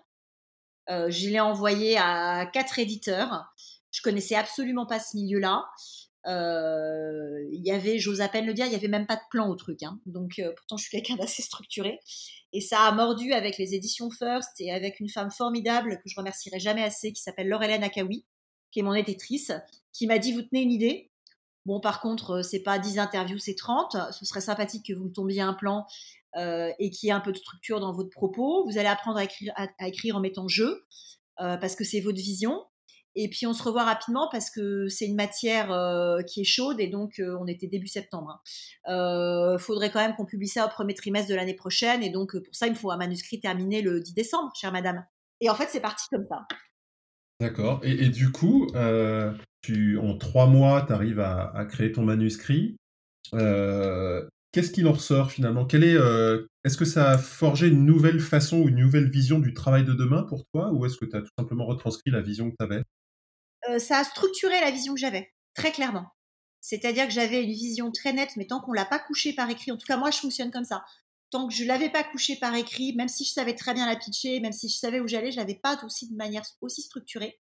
je 0.87 1.29
l'ai 1.29 1.39
envoyé 1.39 1.97
à 1.97 2.45
quatre 2.53 2.77
éditeurs. 2.77 3.51
Je 3.89 4.01
connaissais 4.01 4.35
absolument 4.35 4.85
pas 4.85 4.99
ce 4.99 5.17
milieu-là. 5.17 5.65
Il 6.27 7.61
y 7.65 7.71
avait, 7.71 7.97
j'ose 7.97 8.21
à 8.21 8.29
peine 8.29 8.45
le 8.45 8.53
dire, 8.53 8.67
il 8.67 8.71
y 8.71 8.75
avait 8.75 8.87
même 8.87 9.07
pas 9.07 9.15
de 9.15 9.23
plan 9.31 9.49
au 9.49 9.55
truc. 9.55 9.81
Hein. 9.81 9.99
Donc, 10.05 10.39
pourtant, 10.55 10.77
je 10.77 10.83
suis 10.83 10.91
quelqu'un 10.91 11.15
d'assez 11.15 11.41
structuré. 11.41 11.99
Et 12.53 12.61
ça 12.61 12.81
a 12.81 12.91
mordu 12.91 13.33
avec 13.33 13.57
les 13.57 13.73
éditions 13.73 14.11
First 14.11 14.51
et 14.59 14.71
avec 14.71 14.99
une 14.99 15.09
femme 15.09 15.31
formidable 15.31 15.99
que 16.03 16.09
je 16.09 16.15
remercierai 16.15 16.59
jamais 16.59 16.83
assez, 16.83 17.11
qui 17.11 17.23
s'appelle 17.23 17.47
Laurelène 17.47 17.83
Akawi, 17.83 18.23
qui 18.71 18.79
est 18.79 18.83
mon 18.83 18.93
éditrice, 18.93 19.51
qui 19.93 20.07
m'a 20.07 20.19
dit 20.19 20.33
Vous 20.33 20.41
tenez 20.41 20.61
une 20.61 20.71
idée? 20.71 21.11
Bon, 21.65 21.79
par 21.79 22.01
contre, 22.01 22.41
c'est 22.41 22.63
pas 22.63 22.79
10 22.79 22.97
interviews, 22.99 23.37
c'est 23.37 23.55
30. 23.55 23.95
Ce 24.11 24.25
serait 24.25 24.41
sympathique 24.41 24.85
que 24.87 24.93
vous 24.93 25.05
me 25.05 25.11
tombiez 25.13 25.41
un 25.41 25.53
plan 25.53 25.85
et 26.35 26.89
qu'il 26.89 27.07
y 27.07 27.09
ait 27.09 27.13
un 27.13 27.19
peu 27.19 27.31
de 27.31 27.37
structure 27.37 27.79
dans 27.79 27.93
votre 27.93 28.09
propos. 28.09 28.65
Vous 28.65 28.79
allez 28.79 28.87
apprendre 28.87 29.19
à 29.19 29.87
écrire, 29.87 30.15
en 30.15 30.19
mettant 30.21 30.47
jeu, 30.47 30.83
parce 31.37 31.75
que 31.75 31.83
c'est 31.83 31.99
votre 31.99 32.17
vision. 32.17 32.65
Et 33.15 33.29
puis 33.29 33.45
on 33.45 33.53
se 33.53 33.61
revoit 33.61 33.83
rapidement 33.83 34.29
parce 34.31 34.49
que 34.49 34.87
c'est 34.87 35.05
une 35.05 35.15
matière 35.15 35.67
qui 36.27 36.41
est 36.41 36.45
chaude 36.45 36.79
et 36.79 36.87
donc 36.87 37.21
on 37.21 37.45
était 37.45 37.67
début 37.67 37.87
septembre. 37.87 38.41
Il 38.87 38.93
hein. 38.93 39.57
faudrait 39.59 39.91
quand 39.91 39.99
même 39.99 40.15
qu'on 40.15 40.25
publie 40.25 40.47
ça 40.47 40.65
au 40.65 40.69
premier 40.69 40.93
trimestre 40.93 41.29
de 41.29 41.35
l'année 41.35 41.55
prochaine 41.55 42.03
et 42.03 42.09
donc 42.09 42.37
pour 42.37 42.55
ça 42.55 42.67
il 42.67 42.71
me 42.71 42.77
faut 42.77 42.89
un 42.89 42.97
manuscrit 42.97 43.39
terminé 43.39 43.81
le 43.81 43.99
10 43.99 44.13
décembre, 44.13 44.51
chère 44.55 44.71
madame. 44.71 45.05
Et 45.41 45.49
en 45.49 45.55
fait 45.55 45.67
c'est 45.69 45.81
parti 45.81 46.05
comme 46.09 46.25
ça. 46.29 46.47
D'accord. 47.41 47.79
Et, 47.83 48.09
du 48.09 48.31
coup, 48.31 48.67
tu, 49.61 49.97
en 49.97 50.17
trois 50.17 50.45
mois, 50.45 50.83
tu 50.85 50.93
arrives 50.93 51.19
à, 51.19 51.65
créer 51.69 51.91
ton 51.91 52.03
manuscrit. 52.03 52.77
Qu'est-ce 53.31 54.71
qu'il 54.71 54.87
en 54.87 54.91
ressort 54.91 55.31
finalement? 55.31 55.65
Quel 55.65 55.83
est, 55.83 55.97
Est-ce 56.63 56.77
que 56.77 56.85
ça 56.85 57.09
a 57.11 57.17
forgé 57.17 57.67
une 57.67 57.83
nouvelle 57.83 58.19
façon 58.19 58.59
ou 58.59 58.69
une 58.69 58.75
nouvelle 58.75 59.09
vision 59.09 59.39
du 59.39 59.55
travail 59.55 59.83
de 59.83 59.93
demain 59.93 60.21
pour 60.23 60.45
toi? 60.53 60.71
Ou 60.71 60.85
est-ce 60.85 60.97
que 60.97 61.05
tu 61.05 61.17
as 61.17 61.21
tout 61.21 61.31
simplement 61.39 61.65
retranscrit 61.65 62.11
la 62.11 62.21
vision 62.21 62.51
que 62.51 62.55
tu 62.59 62.63
avais 62.63 63.79
Ça 63.79 63.97
a 63.97 64.03
structuré 64.03 64.61
la 64.61 64.69
vision 64.69 64.93
que 64.93 64.99
j'avais, 64.99 65.31
très 65.55 65.71
clairement. 65.71 66.11
C'est-à-dire 66.61 67.07
que 67.07 67.13
j'avais 67.13 67.43
une 67.43 67.49
vision 67.49 67.91
très 67.91 68.13
nette, 68.13 68.37
mais 68.37 68.45
tant 68.45 68.61
qu'on 68.61 68.71
ne 68.71 68.77
l'a 68.77 68.85
pas 68.85 68.99
couchée 68.99 69.33
par 69.33 69.49
écrit, 69.49 69.71
en 69.71 69.77
tout 69.77 69.87
cas 69.87 69.97
moi 69.97 70.11
je 70.11 70.19
fonctionne 70.19 70.51
comme 70.51 70.63
ça. 70.63 70.85
Tant 71.31 71.47
que 71.47 71.53
je 71.53 71.63
l'avais 71.63 71.89
pas 71.89 72.03
couchée 72.03 72.35
par 72.35 72.53
écrit, 72.53 72.93
même 72.95 73.07
si 73.07 73.25
je 73.25 73.31
savais 73.31 73.55
très 73.55 73.73
bien 73.73 73.87
la 73.87 73.95
pitcher, 73.95 74.39
même 74.39 74.51
si 74.51 74.69
je 74.69 74.77
savais 74.77 74.99
où 74.99 75.07
j'allais, 75.07 75.31
je 75.31 75.37
l'avais 75.37 75.55
pas 75.55 75.83
aussi 75.83 76.09
de 76.09 76.15
manière 76.15 76.43
aussi 76.61 76.81
structurée. 76.83 77.39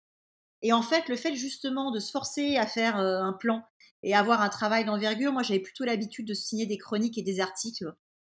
Et 0.62 0.72
en 0.74 0.82
fait, 0.82 1.10
le 1.10 1.16
fait 1.16 1.36
justement 1.36 1.92
de 1.92 2.00
se 2.00 2.12
forcer 2.12 2.58
à 2.58 2.66
faire 2.66 2.98
un 2.98 3.34
plan 3.34 3.64
et 4.04 4.16
avoir 4.16 4.42
un 4.42 4.50
travail 4.50 4.86
d'envergure. 4.86 5.32
Moi, 5.32 5.44
j'avais 5.44 5.60
plutôt 5.60 5.84
l'habitude 5.84 6.28
de 6.28 6.34
signer 6.34 6.66
des 6.66 6.78
chroniques 6.78 7.18
et 7.18 7.22
des 7.22 7.40
articles. 7.40 7.94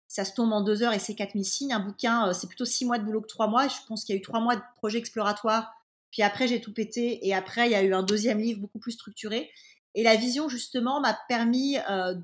Ça 0.08 0.24
se 0.24 0.34
tombe 0.34 0.52
en 0.52 0.60
deux 0.60 0.82
heures 0.82 0.92
et 0.92 0.98
c'est 0.98 1.14
4000 1.14 1.44
signes. 1.44 1.72
Un 1.72 1.80
bouquin, 1.80 2.28
euh, 2.28 2.32
c'est 2.32 2.46
plutôt 2.46 2.64
six 2.64 2.84
mois 2.84 2.98
de 2.98 3.04
boulot 3.04 3.22
que 3.22 3.28
trois 3.28 3.46
mois. 3.46 3.68
Je 3.68 3.76
pense 3.88 4.04
qu'il 4.04 4.14
y 4.14 4.18
a 4.18 4.20
eu 4.20 4.22
trois 4.22 4.40
mois 4.40 4.56
de 4.56 4.62
projet 4.76 4.98
exploratoire. 4.98 5.72
Puis 6.10 6.22
après, 6.22 6.46
j'ai 6.46 6.60
tout 6.60 6.74
pété. 6.74 7.26
Et 7.26 7.34
après, 7.34 7.68
il 7.68 7.72
y 7.72 7.76
a 7.76 7.82
eu 7.82 7.94
un 7.94 8.02
deuxième 8.02 8.38
livre 8.38 8.60
beaucoup 8.60 8.78
plus 8.78 8.92
structuré. 8.92 9.50
Et 9.94 10.02
la 10.02 10.16
vision, 10.16 10.48
justement, 10.48 11.00
m'a 11.00 11.18
permis 11.28 11.78
euh, 11.88 12.14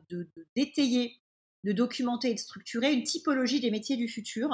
d'étayer, 0.54 1.20
de 1.64 1.72
documenter 1.72 2.30
et 2.30 2.34
de 2.34 2.38
structurer 2.38 2.92
une 2.92 3.02
typologie 3.02 3.60
des 3.60 3.70
métiers 3.70 3.96
du 3.96 4.08
futur. 4.08 4.50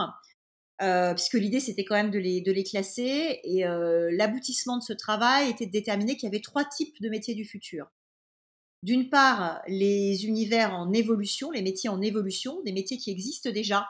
Euh, 0.82 1.14
puisque 1.14 1.34
l'idée, 1.34 1.61
c'était 1.61 1.84
quand 1.84 1.94
même 1.94 2.11
de 2.11 2.18
les, 2.18 2.40
de 2.40 2.50
les 2.50 2.64
classer. 2.64 3.40
Et 3.44 3.64
l'aboutissement 4.11 4.78
de 4.78 4.82
ce 4.82 4.92
travail 4.92 5.50
était 5.50 5.66
de 5.66 5.73
déterminer 5.73 6.16
qu'il 6.16 6.28
y 6.28 6.32
avait 6.32 6.40
trois 6.42 6.64
types 6.64 7.00
de 7.00 7.08
métiers 7.08 7.34
du 7.34 7.44
futur 7.44 7.87
d'une 8.84 9.08
part, 9.08 9.62
les 9.66 10.26
univers 10.26 10.75
en 10.75 10.92
évolution, 10.92 11.50
les 11.50 11.62
métiers 11.62 11.88
en 11.88 12.02
évolution, 12.02 12.61
des 12.64 12.73
métiers 12.73 12.99
qui 12.99 13.11
existent 13.11 13.50
déjà 13.50 13.88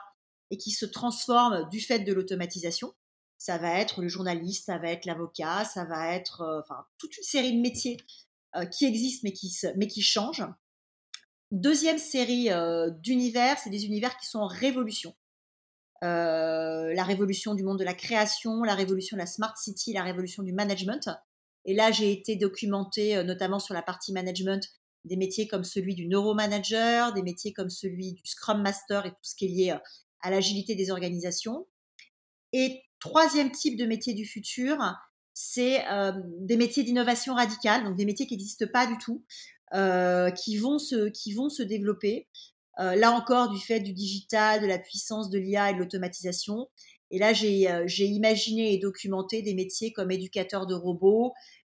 et 0.51 0.57
qui 0.57 0.71
se 0.71 0.85
transforment 0.85 1.67
du 1.69 1.81
fait 1.81 1.99
de 1.99 2.13
l'automatisation. 2.13 2.93
Ça 3.37 3.57
va 3.57 3.77
être 3.77 4.01
le 4.01 4.07
journaliste, 4.07 4.67
ça 4.67 4.77
va 4.77 4.89
être 4.89 5.05
l'avocat, 5.05 5.65
ça 5.65 5.83
va 5.83 6.13
être 6.13 6.41
euh, 6.41 6.61
enfin, 6.61 6.85
toute 6.97 7.17
une 7.17 7.25
série 7.25 7.51
de 7.51 7.59
métiers 7.59 7.97
euh, 8.55 8.63
qui 8.65 8.85
existent 8.85 9.19
mais 9.25 9.33
qui, 9.33 9.53
mais 9.75 9.87
qui 9.87 10.01
changent. 10.01 10.47
Deuxième 11.55 11.97
série 11.97 12.51
euh, 12.51 12.89
d'univers, 12.89 13.57
c'est 13.57 13.69
des 13.69 13.85
univers 13.85 14.17
qui 14.17 14.27
sont 14.27 14.39
en 14.39 14.47
révolution. 14.47 15.15
la 16.01 17.03
révolution 17.03 17.55
du 17.55 17.63
monde 17.63 17.79
de 17.79 17.83
la 17.83 17.95
création, 17.95 18.61
la 18.61 18.75
révolution 18.75 19.17
de 19.17 19.21
la 19.21 19.25
smart 19.25 19.55
city, 19.57 19.93
la 19.93 20.03
révolution 20.03 20.43
du 20.43 20.53
management. 20.53 21.09
Et 21.63 21.73
là, 21.73 21.91
j'ai 21.91 22.11
été 22.11 22.35
documentée 22.35 23.23
notamment 23.23 23.57
sur 23.57 23.73
la 23.73 23.81
partie 23.81 24.13
management 24.13 24.69
des 25.05 25.15
métiers 25.15 25.47
comme 25.47 25.63
celui 25.63 25.95
du 25.95 26.07
neuromanager, 26.07 27.13
des 27.13 27.21
métiers 27.21 27.53
comme 27.53 27.69
celui 27.69 28.13
du 28.13 28.25
scrum 28.25 28.61
master 28.61 29.05
et 29.05 29.11
tout 29.11 29.23
ce 29.23 29.35
qui 29.35 29.45
est 29.45 29.49
lié 29.49 29.71
euh, 29.71 29.77
à 30.21 30.31
l'agilité 30.31 30.75
des 30.75 30.91
organisations. 30.91 31.67
Et 32.51 32.81
troisième 32.99 33.51
type 33.51 33.77
de 33.77 33.85
métier 33.85 34.13
du 34.13 34.25
futur, 34.25 34.77
c'est 35.33 35.87
euh, 35.89 36.11
des 36.39 36.57
métiers 36.57 36.83
d'innovation 36.83 37.35
radicale, 37.35 37.83
donc 37.83 37.95
des 37.95 38.05
métiers 38.05 38.25
qui 38.25 38.35
n'existent 38.35 38.67
pas 38.71 38.87
du 38.87 38.97
tout, 38.97 39.23
euh, 39.23 39.54
qui, 40.35 40.57
vont 40.57 40.79
se, 40.79 41.09
qui 41.09 41.33
vont 41.33 41.49
se 41.49 41.63
développer. 41.63 42.27
là 42.77 43.11
encore, 43.11 43.49
du 43.49 43.59
fait 43.59 43.79
du 43.79 43.93
digital, 43.93 44.61
de 44.61 44.67
la 44.67 44.79
puissance 44.79 45.29
de 45.29 45.37
l'IA 45.37 45.71
et 45.71 45.73
de 45.73 45.79
l'automatisation. 45.79 46.67
Et 47.11 47.19
là, 47.19 47.33
j'ai 47.33 48.05
imaginé 48.05 48.73
et 48.73 48.77
documenté 48.77 49.41
des 49.41 49.53
métiers 49.53 49.93
comme 49.93 50.11
éducateur 50.11 50.65
de 50.65 50.73
robots, 50.73 51.33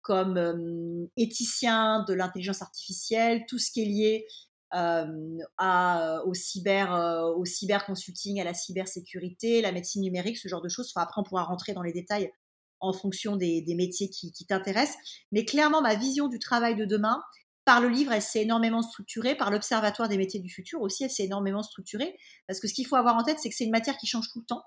comme 0.09 0.39
euh, 0.39 1.07
éthicien 1.19 2.03
de 2.09 2.15
l'intelligence 2.15 2.63
artificielle, 2.63 3.45
tout 3.47 3.59
ce 3.59 3.71
qui 3.71 3.83
est 3.83 3.85
lié 3.85 4.27
euh, 4.75 5.39
à, 5.59 6.23
au, 6.25 6.33
cyber, 6.33 6.95
euh, 6.95 7.31
au 7.35 7.45
cyberconsulting, 7.45 8.41
à 8.41 8.45
la 8.45 8.55
cybersécurité, 8.55 9.61
la 9.61 9.71
médecine 9.71 10.01
numérique, 10.01 10.39
ce 10.39 10.49
genre 10.49 10.63
de 10.63 10.69
choses. 10.71 10.93
Après, 10.97 11.21
on 11.21 11.25
pourra 11.25 11.45
rentrer 11.45 11.75
dans 11.75 11.83
les 11.83 11.93
détails 11.93 12.33
en 12.81 12.95
fonction 12.95 13.37
des, 13.37 13.63
métiers 13.77 14.09
qui, 14.09 14.33
t'intéressent. 14.47 14.97
Mais 15.31 15.45
clairement, 15.45 15.83
ma 15.83 15.95
vision 15.95 16.29
du 16.29 16.39
travail 16.39 16.75
de 16.75 16.87
demain, 16.87 17.21
par 17.69 17.83
le 17.83 17.91
livre, 17.91 18.13
elle 18.13 18.23
s'est 18.23 18.41
énormément 18.41 18.81
structurée, 18.81 19.35
par 19.35 19.51
l'Observatoire 19.51 20.09
des 20.09 20.17
métiers 20.17 20.41
du 20.41 20.49
futur 20.49 20.81
aussi, 20.81 21.05
elle 21.05 21.11
s'est 21.11 21.25
énormément 21.25 21.63
structurée, 21.63 22.17
parce 22.47 22.61
que 22.61 22.67
ce 22.67 22.73
qu'il 22.73 22.87
faut 22.87 22.97
avoir 22.97 23.15
en 23.15 23.23
tête, 23.23 23.39
c'est 23.43 23.51
que 23.51 23.55
c'est 23.55 23.65
une 23.65 23.71
matière 23.71 23.99
qui 23.99 24.07
change 24.07 24.31
tout 24.33 24.41
le 24.41 24.47
temps. 24.47 24.65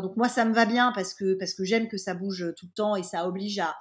donc 0.00 0.16
moi, 0.16 0.30
ça 0.30 0.46
me 0.46 0.54
va 0.54 0.64
bien 0.64 0.90
parce 0.94 1.12
que, 1.12 1.34
parce 1.34 1.52
que 1.52 1.64
j'aime 1.64 1.86
que 1.86 1.98
ça 1.98 2.14
bouge 2.14 2.46
tout 2.56 2.64
le 2.64 2.72
temps 2.72 2.96
et 2.96 3.02
ça 3.02 3.28
oblige 3.28 3.58
à, 3.58 3.76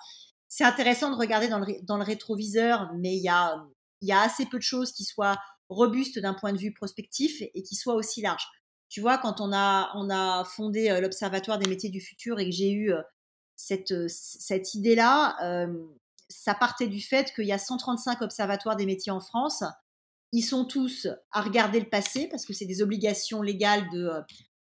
c'est 0.50 0.66
intéressant 0.66 1.10
de 1.10 1.16
regarder 1.16 1.48
dans 1.48 1.60
le, 1.60 1.68
dans 1.84 1.96
le 1.96 2.04
rétroviseur, 2.04 2.92
mais 2.98 3.16
il 3.16 3.24
y 3.24 3.30
a, 3.30 3.64
y 4.02 4.12
a 4.12 4.20
assez 4.20 4.46
peu 4.46 4.58
de 4.58 4.64
choses 4.64 4.92
qui 4.92 5.06
soient 5.06 5.38
robustes 5.70 6.20
d'un 6.20 6.34
point 6.34 6.52
de 6.52 6.58
vue 6.58 6.74
prospectif 6.74 7.42
et 7.42 7.64
qui 7.64 7.76
soient 7.76 7.96
aussi 7.96 8.22
larges. 8.22 8.48
Tu 8.90 9.00
vois, 9.00 9.18
quand 9.18 9.40
on 9.40 9.54
a, 9.54 9.90
on 9.96 10.10
a 10.10 10.44
fondé 10.44 10.90
euh, 10.90 11.00
l'Observatoire 11.00 11.60
des 11.60 11.70
métiers 11.70 11.90
du 11.90 12.02
futur 12.02 12.40
et 12.40 12.46
que 12.46 12.52
j'ai 12.56 12.72
eu 12.72 12.92
euh, 12.92 13.02
cette, 13.56 13.92
euh, 13.92 14.08
cette 14.10 14.74
idée-là, 14.74 15.38
ça 16.30 16.54
partait 16.54 16.88
du 16.88 17.02
fait 17.02 17.34
qu'il 17.34 17.46
y 17.46 17.52
a 17.52 17.58
135 17.58 18.22
observatoires 18.22 18.76
des 18.76 18.86
métiers 18.86 19.12
en 19.12 19.20
France. 19.20 19.64
Ils 20.34 20.44
sont 20.44 20.66
tous 20.66 21.08
à 21.32 21.42
regarder 21.42 21.80
le 21.80 21.90
passé 21.90 22.28
parce 22.30 22.46
que 22.46 22.54
c'est 22.54 22.66
des 22.66 22.82
obligations 22.82 23.42
légales 23.42 23.90
de, 23.92 24.10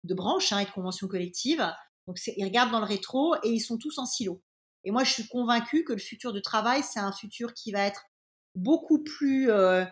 de 0.04 0.14
branche 0.14 0.52
hein, 0.52 0.60
et 0.60 0.64
de 0.64 0.70
conventions 0.70 1.08
collectives. 1.08 1.64
Donc 2.06 2.18
ils 2.36 2.44
regardent 2.44 2.72
dans 2.72 2.80
le 2.80 2.86
rétro 2.86 3.34
et 3.42 3.50
ils 3.50 3.60
sont 3.60 3.78
tous 3.78 3.98
en 3.98 4.06
silo. 4.06 4.42
Et 4.84 4.90
moi, 4.90 5.04
je 5.04 5.12
suis 5.12 5.26
convaincue 5.26 5.84
que 5.84 5.92
le 5.92 5.98
futur 5.98 6.32
du 6.32 6.40
travail, 6.40 6.82
c'est 6.82 7.00
un 7.00 7.12
futur 7.12 7.52
qui 7.54 7.72
va 7.72 7.86
être 7.86 8.06
beaucoup 8.54 9.02
plus, 9.02 9.50
euh, 9.50 9.84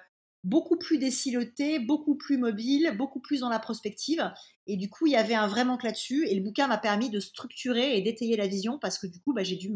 beaucoup 0.45 0.79
plus 0.79 0.99
déciloté, 0.99 1.79
beaucoup 1.79 2.17
plus 2.17 2.39
mobile, 2.39 2.95
beaucoup 2.97 3.21
plus 3.21 3.41
dans 3.41 3.51
la 3.51 3.59
prospective. 3.59 4.33
Et 4.67 4.77
du 4.77 4.89
coup, 4.89 5.07
il 5.07 5.13
y 5.13 5.17
avait 5.17 5.35
un 5.35 5.47
vrai 5.47 5.65
manque 5.65 5.83
là-dessus. 5.83 6.27
Et 6.27 6.35
le 6.35 6.43
bouquin 6.43 6.67
m'a 6.67 6.79
permis 6.79 7.11
de 7.11 7.21
structurer 7.21 7.97
et 7.97 8.03
d'étayer 8.03 8.37
la 8.37 8.47
vision 8.47 8.79
parce 8.79 8.99
que 8.99 9.07
du 9.07 9.21
coup, 9.21 9.35
bah, 9.35 9.45
j'ai 9.45 9.57
dû 9.57 9.73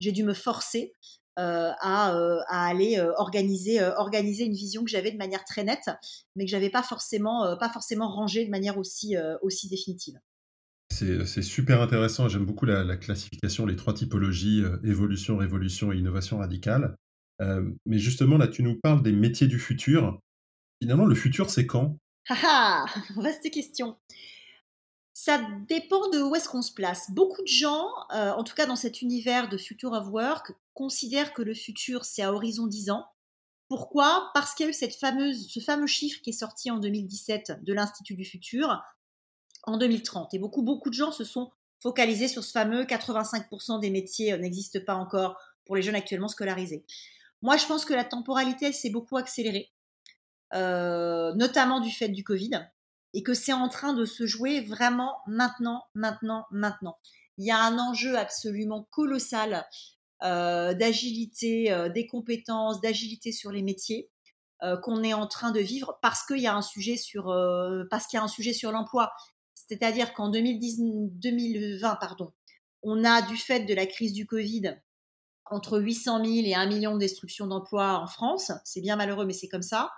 j'ai 0.00 0.12
dû 0.12 0.24
me 0.24 0.34
forcer 0.34 0.92
euh, 1.38 1.70
à, 1.80 2.14
euh, 2.16 2.38
à, 2.48 2.66
aller 2.66 3.00
organiser, 3.16 3.82
organiser 3.96 4.44
une 4.44 4.54
vision 4.54 4.84
que 4.84 4.90
j'avais 4.90 5.12
de 5.12 5.16
manière 5.16 5.44
très 5.44 5.64
nette, 5.64 5.90
mais 6.36 6.44
que 6.44 6.50
j'avais 6.50 6.70
pas 6.70 6.82
forcément, 6.82 7.56
pas 7.58 7.68
forcément 7.68 8.08
rangée 8.08 8.44
de 8.44 8.50
manière 8.50 8.78
aussi, 8.78 9.16
aussi 9.42 9.68
définitive. 9.68 10.18
C'est 10.90 11.42
super 11.42 11.82
intéressant. 11.82 12.28
J'aime 12.28 12.46
beaucoup 12.46 12.64
la, 12.64 12.96
classification, 12.96 13.66
les 13.66 13.76
trois 13.76 13.94
typologies, 13.94 14.62
euh, 14.62 14.78
évolution, 14.84 15.36
révolution 15.36 15.92
et 15.92 15.96
innovation 15.96 16.38
radicale. 16.38 16.96
Euh, 17.40 17.70
mais 17.86 17.98
justement, 17.98 18.38
là, 18.38 18.48
tu 18.48 18.62
nous 18.62 18.78
parles 18.82 19.02
des 19.02 19.12
métiers 19.12 19.46
du 19.46 19.58
futur. 19.58 20.18
Finalement, 20.82 21.04
le 21.04 21.14
futur, 21.14 21.50
c'est 21.50 21.66
quand? 21.66 21.98
Ah 22.28 22.84
Vaste 23.16 23.50
question. 23.50 23.96
Ça 25.12 25.40
dépend 25.68 26.08
de 26.10 26.22
où 26.22 26.34
est-ce 26.34 26.48
qu'on 26.48 26.62
se 26.62 26.72
place. 26.72 27.10
Beaucoup 27.10 27.42
de 27.42 27.48
gens, 27.48 27.86
euh, 28.14 28.32
en 28.32 28.44
tout 28.44 28.54
cas 28.54 28.66
dans 28.66 28.76
cet 28.76 29.02
univers 29.02 29.48
de 29.48 29.56
Future 29.56 29.92
of 29.92 30.08
Work, 30.08 30.52
considèrent 30.78 31.32
que 31.32 31.42
le 31.42 31.54
futur, 31.54 32.04
c'est 32.04 32.22
à 32.22 32.32
horizon 32.32 32.68
10 32.68 32.90
ans. 32.90 33.04
Pourquoi? 33.66 34.30
Parce 34.32 34.54
qu'il 34.54 34.64
y 34.64 34.68
a 34.68 34.70
eu 34.70 34.72
cette 34.74 34.94
fameuse, 34.94 35.48
ce 35.48 35.58
fameux 35.58 35.88
chiffre 35.88 36.20
qui 36.22 36.30
est 36.30 36.32
sorti 36.32 36.70
en 36.70 36.78
2017 36.78 37.64
de 37.64 37.72
l'Institut 37.72 38.14
du 38.14 38.24
futur, 38.24 38.80
en 39.64 39.76
2030. 39.76 40.34
Et 40.34 40.38
beaucoup, 40.38 40.62
beaucoup 40.62 40.88
de 40.88 40.94
gens 40.94 41.10
se 41.10 41.24
sont 41.24 41.50
focalisés 41.80 42.28
sur 42.28 42.44
ce 42.44 42.52
fameux 42.52 42.84
85% 42.84 43.80
des 43.80 43.90
métiers 43.90 44.32
euh, 44.32 44.38
n'existent 44.38 44.78
pas 44.86 44.94
encore 44.94 45.36
pour 45.64 45.74
les 45.74 45.82
jeunes 45.82 45.96
actuellement 45.96 46.28
scolarisés. 46.28 46.84
Moi, 47.42 47.56
je 47.56 47.66
pense 47.66 47.84
que 47.84 47.92
la 47.92 48.04
temporalité 48.04 48.72
s'est 48.72 48.90
beaucoup 48.90 49.16
accélérée, 49.16 49.72
euh, 50.54 51.34
notamment 51.34 51.80
du 51.80 51.90
fait 51.90 52.08
du 52.08 52.22
Covid, 52.22 52.68
et 53.14 53.24
que 53.24 53.34
c'est 53.34 53.52
en 53.52 53.68
train 53.68 53.94
de 53.94 54.04
se 54.04 54.26
jouer 54.26 54.60
vraiment 54.60 55.16
maintenant, 55.26 55.82
maintenant, 55.94 56.46
maintenant. 56.52 56.98
Il 57.36 57.46
y 57.46 57.50
a 57.50 57.60
un 57.64 57.78
enjeu 57.78 58.16
absolument 58.16 58.86
colossal 58.90 59.66
d'agilité, 60.20 61.88
des 61.94 62.06
compétences, 62.06 62.80
d'agilité 62.80 63.32
sur 63.32 63.52
les 63.52 63.62
métiers 63.62 64.10
qu'on 64.82 65.04
est 65.04 65.14
en 65.14 65.28
train 65.28 65.52
de 65.52 65.60
vivre 65.60 65.98
parce 66.02 66.26
qu'il 66.26 66.40
y 66.40 66.48
a 66.48 66.54
un 66.56 66.62
sujet 66.62 66.96
sur 66.96 67.26
parce 67.90 68.06
qu'il 68.06 68.16
y 68.16 68.20
a 68.20 68.24
un 68.24 68.28
sujet 68.28 68.52
sur 68.52 68.72
l'emploi 68.72 69.12
c'est-à-dire 69.68 70.14
qu'en 70.14 70.30
2020, 70.30 71.96
pardon, 71.96 72.32
on 72.82 73.04
a, 73.04 73.22
du 73.22 73.36
fait 73.36 73.60
de 73.60 73.74
la 73.74 73.86
crise 73.86 74.12
du 74.12 74.26
Covid, 74.26 74.76
entre 75.44 75.78
800 75.78 76.24
000 76.24 76.46
et 76.46 76.54
1 76.54 76.66
million 76.66 76.94
de 76.94 77.00
destructions 77.00 77.46
d'emplois 77.46 77.98
en 77.98 78.06
France. 78.06 78.52
C'est 78.64 78.80
bien 78.80 78.96
malheureux, 78.96 79.26
mais 79.26 79.32
c'est 79.32 79.48
comme 79.48 79.62
ça. 79.62 79.90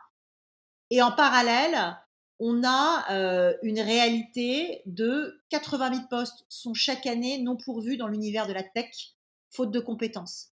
Et 0.91 1.03
en 1.03 1.13
parallèle, 1.13 1.97
on 2.41 2.65
a 2.65 3.13
euh, 3.13 3.55
une 3.63 3.81
réalité 3.81 4.83
de 4.87 5.41
80 5.51 5.95
000 5.95 6.07
postes 6.09 6.45
sont 6.49 6.75
chaque 6.75 7.07
année 7.07 7.41
non 7.41 7.57
pourvus 7.57 7.97
dans 7.97 8.09
l'univers 8.09 8.49
de 8.49 8.53
la 8.53 8.63
tech, 8.63 9.15
faute 9.51 9.71
de 9.71 9.81
compétences. 9.81 10.49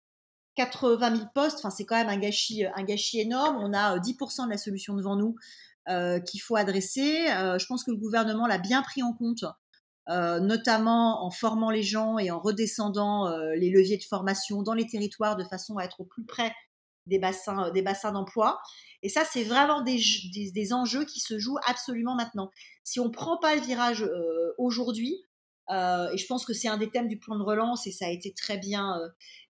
80 0.57 1.17
000 1.17 1.29
postes, 1.35 1.59
enfin 1.59 1.71
c'est 1.71 1.85
quand 1.85 1.95
même 1.95 2.09
un 2.09 2.19
gâchis, 2.19 2.65
un 2.65 2.83
gâchis 2.83 3.21
énorme. 3.21 3.59
On 3.61 3.73
a 3.73 3.99
10% 3.99 4.47
de 4.47 4.51
la 4.51 4.59
solution 4.59 4.95
devant 4.95 5.17
nous 5.17 5.37
euh, 5.89 6.21
qu'il 6.21 6.41
faut 6.41 6.57
adresser. 6.57 7.29
Euh, 7.31 7.59
je 7.59 7.67
pense 7.67 7.85
que 7.85 7.91
le 7.91 7.97
gouvernement 7.97 8.47
l'a 8.47 8.59
bien 8.59 8.83
pris 8.83 9.03
en 9.03 9.13
compte, 9.13 9.45
euh, 10.11 10.41
notamment 10.41 11.25
en 11.25 11.31
formant 11.31 11.71
les 11.71 11.85
gens 11.85 12.19
et 12.19 12.31
en 12.31 12.41
redescendant 12.41 13.29
les 13.55 13.71
leviers 13.71 13.97
de 13.99 14.03
formation 14.03 14.63
dans 14.63 14.75
les 14.75 14.87
territoires 14.87 15.37
de 15.37 15.45
façon 15.45 15.79
à 15.79 15.85
être 15.85 16.01
au 16.01 16.05
plus 16.05 16.27
près 16.27 16.53
des 17.07 17.19
bassins, 17.19 17.71
des 17.71 17.81
bassins 17.81 18.13
d'emploi. 18.13 18.61
Et 19.03 19.09
ça, 19.09 19.23
c'est 19.25 19.45
vraiment 19.45 19.81
des, 19.81 19.99
des, 20.53 20.73
enjeux 20.75 21.05
qui 21.05 21.21
se 21.21 21.39
jouent 21.39 21.59
absolument 21.67 22.17
maintenant. 22.17 22.51
Si 22.85 23.01
on 23.01 23.07
ne 23.07 23.11
prend 23.11 23.39
pas 23.39 23.55
le 23.55 23.63
virage 23.63 24.05
aujourd'hui, 24.59 25.23
et 25.71 26.17
je 26.17 26.27
pense 26.27 26.45
que 26.45 26.53
c'est 26.53 26.69
un 26.69 26.79
des 26.79 26.91
thèmes 26.91 27.09
du 27.09 27.19
plan 27.19 27.37
de 27.37 27.43
relance 27.43 27.87
et 27.87 27.93
ça 27.93 28.07
a 28.07 28.11
été 28.11 28.33
très 28.33 28.59
bien, 28.59 28.99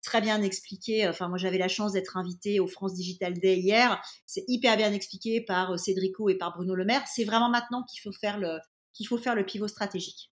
très 0.07 0.21
bien 0.21 0.41
expliqué. 0.41 1.07
Enfin, 1.09 1.29
moi, 1.29 1.37
j'avais 1.37 1.59
la 1.59 1.69
chance 1.69 1.93
d'être 1.93 2.17
invitée 2.17 2.61
au 2.61 2.67
France 2.67 2.95
Digital 2.95 3.35
Day 3.35 3.59
hier. 3.59 4.01
C'est 4.25 4.45
hyper 4.49 4.77
bien 4.77 4.93
expliqué 4.93 5.41
par 5.41 5.73
euh, 5.73 5.77
Cédrico 5.77 6.31
et 6.31 6.37
par 6.37 6.55
Bruno 6.55 6.75
Le 6.75 6.85
Maire. 6.85 7.03
C'est 7.07 7.25
vraiment 7.25 7.51
maintenant 7.51 7.83
qu'il 7.83 8.01
faut 8.01 8.17
faire 8.17 8.39
le 8.39 8.59
faut 9.07 9.19
faire 9.19 9.35
le 9.35 9.45
pivot 9.45 9.69
stratégique. 9.69 10.33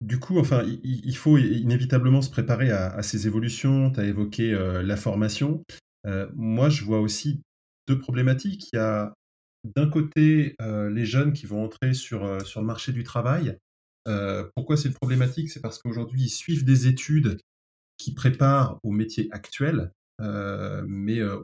Du 0.00 0.18
coup, 0.18 0.40
enfin, 0.40 0.64
il 0.82 1.16
faut 1.16 1.38
inévitablement 1.38 2.22
se 2.22 2.30
préparer 2.30 2.70
à, 2.72 3.02
ces 3.02 3.26
évolutions. 3.26 3.92
Tu 3.92 4.00
as 4.00 4.04
évoqué 4.04 4.52
euh, 4.52 4.82
la 4.82 4.96
formation. 4.96 5.62
Euh, 6.06 6.26
moi, 6.34 6.70
je 6.70 6.82
vois 6.82 7.00
aussi 7.00 7.42
deux 7.86 7.98
problématiques. 7.98 8.68
Il 8.72 8.76
y 8.76 8.80
a 8.80 9.12
d'un 9.76 9.88
côté 9.88 10.56
les 10.58 11.04
jeunes 11.04 11.34
qui 11.34 11.44
vont 11.44 11.62
entrer 11.62 11.92
sur, 11.92 12.44
sur 12.46 12.60
le 12.60 12.66
marché 12.66 12.92
du 12.92 13.04
travail. 13.04 13.58
Pourquoi 14.54 14.76
c'est 14.76 14.88
une 14.88 14.94
problématique? 14.94 15.50
C'est 15.50 15.60
parce 15.60 15.78
qu'aujourd'hui, 15.78 16.22
ils 16.22 16.30
suivent 16.30 16.64
des 16.64 16.86
études 16.86 17.38
qui 18.00 18.14
préparent 18.14 18.78
au 18.82 18.92
métier 18.92 19.28
actuel. 19.30 19.92
Euh, 20.20 20.82
mais 20.88 21.18
euh, 21.18 21.38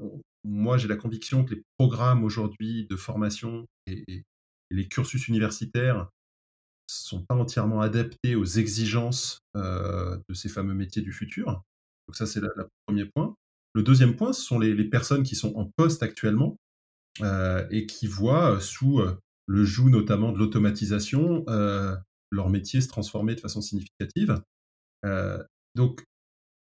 moi, 0.45 0.79
j'ai 0.79 0.89
la 0.89 0.97
conviction 0.97 1.45
que 1.45 1.55
les 1.55 1.63
programmes 1.79 2.25
aujourd'hui 2.25 2.87
de 2.87 2.97
formation 2.97 3.67
et, 3.87 4.25
les 4.73 4.89
cursus 4.89 5.29
universitaires 5.29 6.09
sont 6.89 7.25
pas 7.25 7.37
entièrement 7.37 7.83
adaptés 7.83 8.35
aux 8.35 8.45
exigences 8.45 9.39
euh, 9.57 10.19
de 10.29 10.35
ces 10.35 10.49
fameux 10.49 10.75
métiers 10.75 11.03
du 11.03 11.13
futur. 11.13 11.63
Donc 12.09 12.17
ça, 12.17 12.27
c'est 12.27 12.41
le 12.41 12.51
premier 12.85 13.05
point. 13.05 13.37
Le 13.75 13.85
deuxième 13.85 14.17
point, 14.17 14.33
ce 14.33 14.43
sont 14.43 14.59
les, 14.59 14.85
personnes 14.85 15.23
qui 15.23 15.37
sont 15.37 15.55
en 15.55 15.71
poste 15.77 16.03
actuellement 16.03 16.57
et 17.71 17.87
qui 17.87 18.07
voient 18.07 18.61
sous 18.61 19.01
le 19.47 19.65
joug 19.65 19.89
notamment 19.89 20.33
de 20.33 20.39
l'automatisation 20.39 21.45
leur 22.31 22.49
métier 22.51 22.81
se 22.81 22.89
transformer 22.89 23.35
de 23.35 23.41
façon 23.41 23.61
significative. 23.61 24.41
donc 25.75 26.05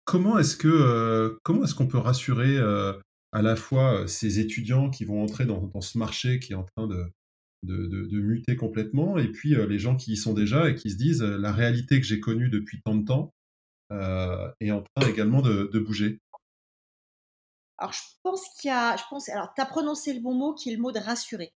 comment 0.04 0.38
est-ce 0.38 0.56
que 0.56 0.68
euh, 0.68 1.38
comment 1.42 1.64
est-ce 1.64 1.74
qu'on 1.74 1.86
peut 1.86 1.98
rassurer 1.98 2.56
euh, 2.56 2.92
à 3.32 3.42
la 3.42 3.56
fois 3.56 4.00
euh, 4.00 4.06
ces 4.06 4.40
étudiants 4.40 4.90
qui 4.90 5.04
vont 5.04 5.22
entrer 5.22 5.46
dans, 5.46 5.80
ce 5.80 5.98
marché 5.98 6.38
qui 6.38 6.52
est 6.52 6.56
en 6.56 6.64
train 6.76 6.86
de, 6.86 7.12
de, 7.62 8.20
muter 8.20 8.56
complètement, 8.56 9.18
et 9.18 9.28
puis 9.28 9.54
les 9.54 9.78
gens 9.78 9.96
qui 9.96 10.12
y 10.12 10.16
sont 10.16 10.34
déjà 10.34 10.68
et 10.68 10.74
qui 10.74 10.90
se 10.90 10.96
disent 10.96 11.22
la 11.22 11.52
réalité 11.52 12.00
que 12.00 12.06
j'ai 12.06 12.20
connue 12.20 12.48
depuis 12.48 12.80
tant 12.84 12.94
de 12.94 13.04
temps 13.04 13.32
est 14.60 14.70
en 14.70 14.82
train 14.82 15.08
également 15.08 15.42
de, 15.42 15.78
bouger? 15.78 16.18
Alors 17.78 17.92
je 17.92 18.00
pense 18.22 18.42
qu'il 18.60 18.68
y 18.68 18.72
a, 18.72 18.96
je 18.96 19.02
pense, 19.08 19.28
alors 19.28 19.52
tu 19.54 19.60
as 19.60 19.66
prononcé 19.66 20.12
le 20.12 20.20
bon 20.20 20.34
mot 20.34 20.54
qui 20.54 20.70
est 20.70 20.76
le 20.76 20.82
mot 20.82 20.92
de 20.92 20.98
rassurer. 20.98 21.52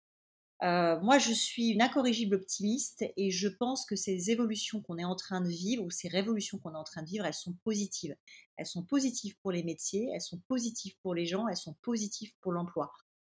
Euh, 0.63 1.01
moi, 1.01 1.19
je 1.19 1.33
suis 1.33 1.71
une 1.71 1.83
incorrigible 1.83 2.37
optimiste 2.37 3.05
et 3.17 3.31
je 3.31 3.49
pense 3.49 3.85
que 3.85 3.97
ces 3.97 4.31
évolutions 4.31 4.81
qu'on 4.81 4.97
est 4.97 5.05
en 5.05 5.17
train 5.17 5.41
de 5.41 5.49
vivre 5.49 5.85
ou 5.85 5.91
ces 5.91 6.07
révolutions 6.07 6.59
qu'on 6.59 6.75
est 6.75 6.79
en 6.79 6.85
train 6.85 7.03
de 7.03 7.09
vivre, 7.09 7.27
elles 7.27 7.35
sont 7.35 7.55
positives. 7.65 8.15
Elles 8.57 8.67
sont 8.67 8.85
positives 8.85 9.37
pour 9.43 9.51
les 9.51 9.65
métiers, 9.65 10.09
elles 10.15 10.21
sont 10.21 10.41
positives 10.47 10.95
pour 11.03 11.15
les 11.15 11.27
gens, 11.27 11.49
elles 11.49 11.57
sont 11.57 11.75
positives 11.83 12.33
pour 12.41 12.53
l'emploi. 12.53 12.93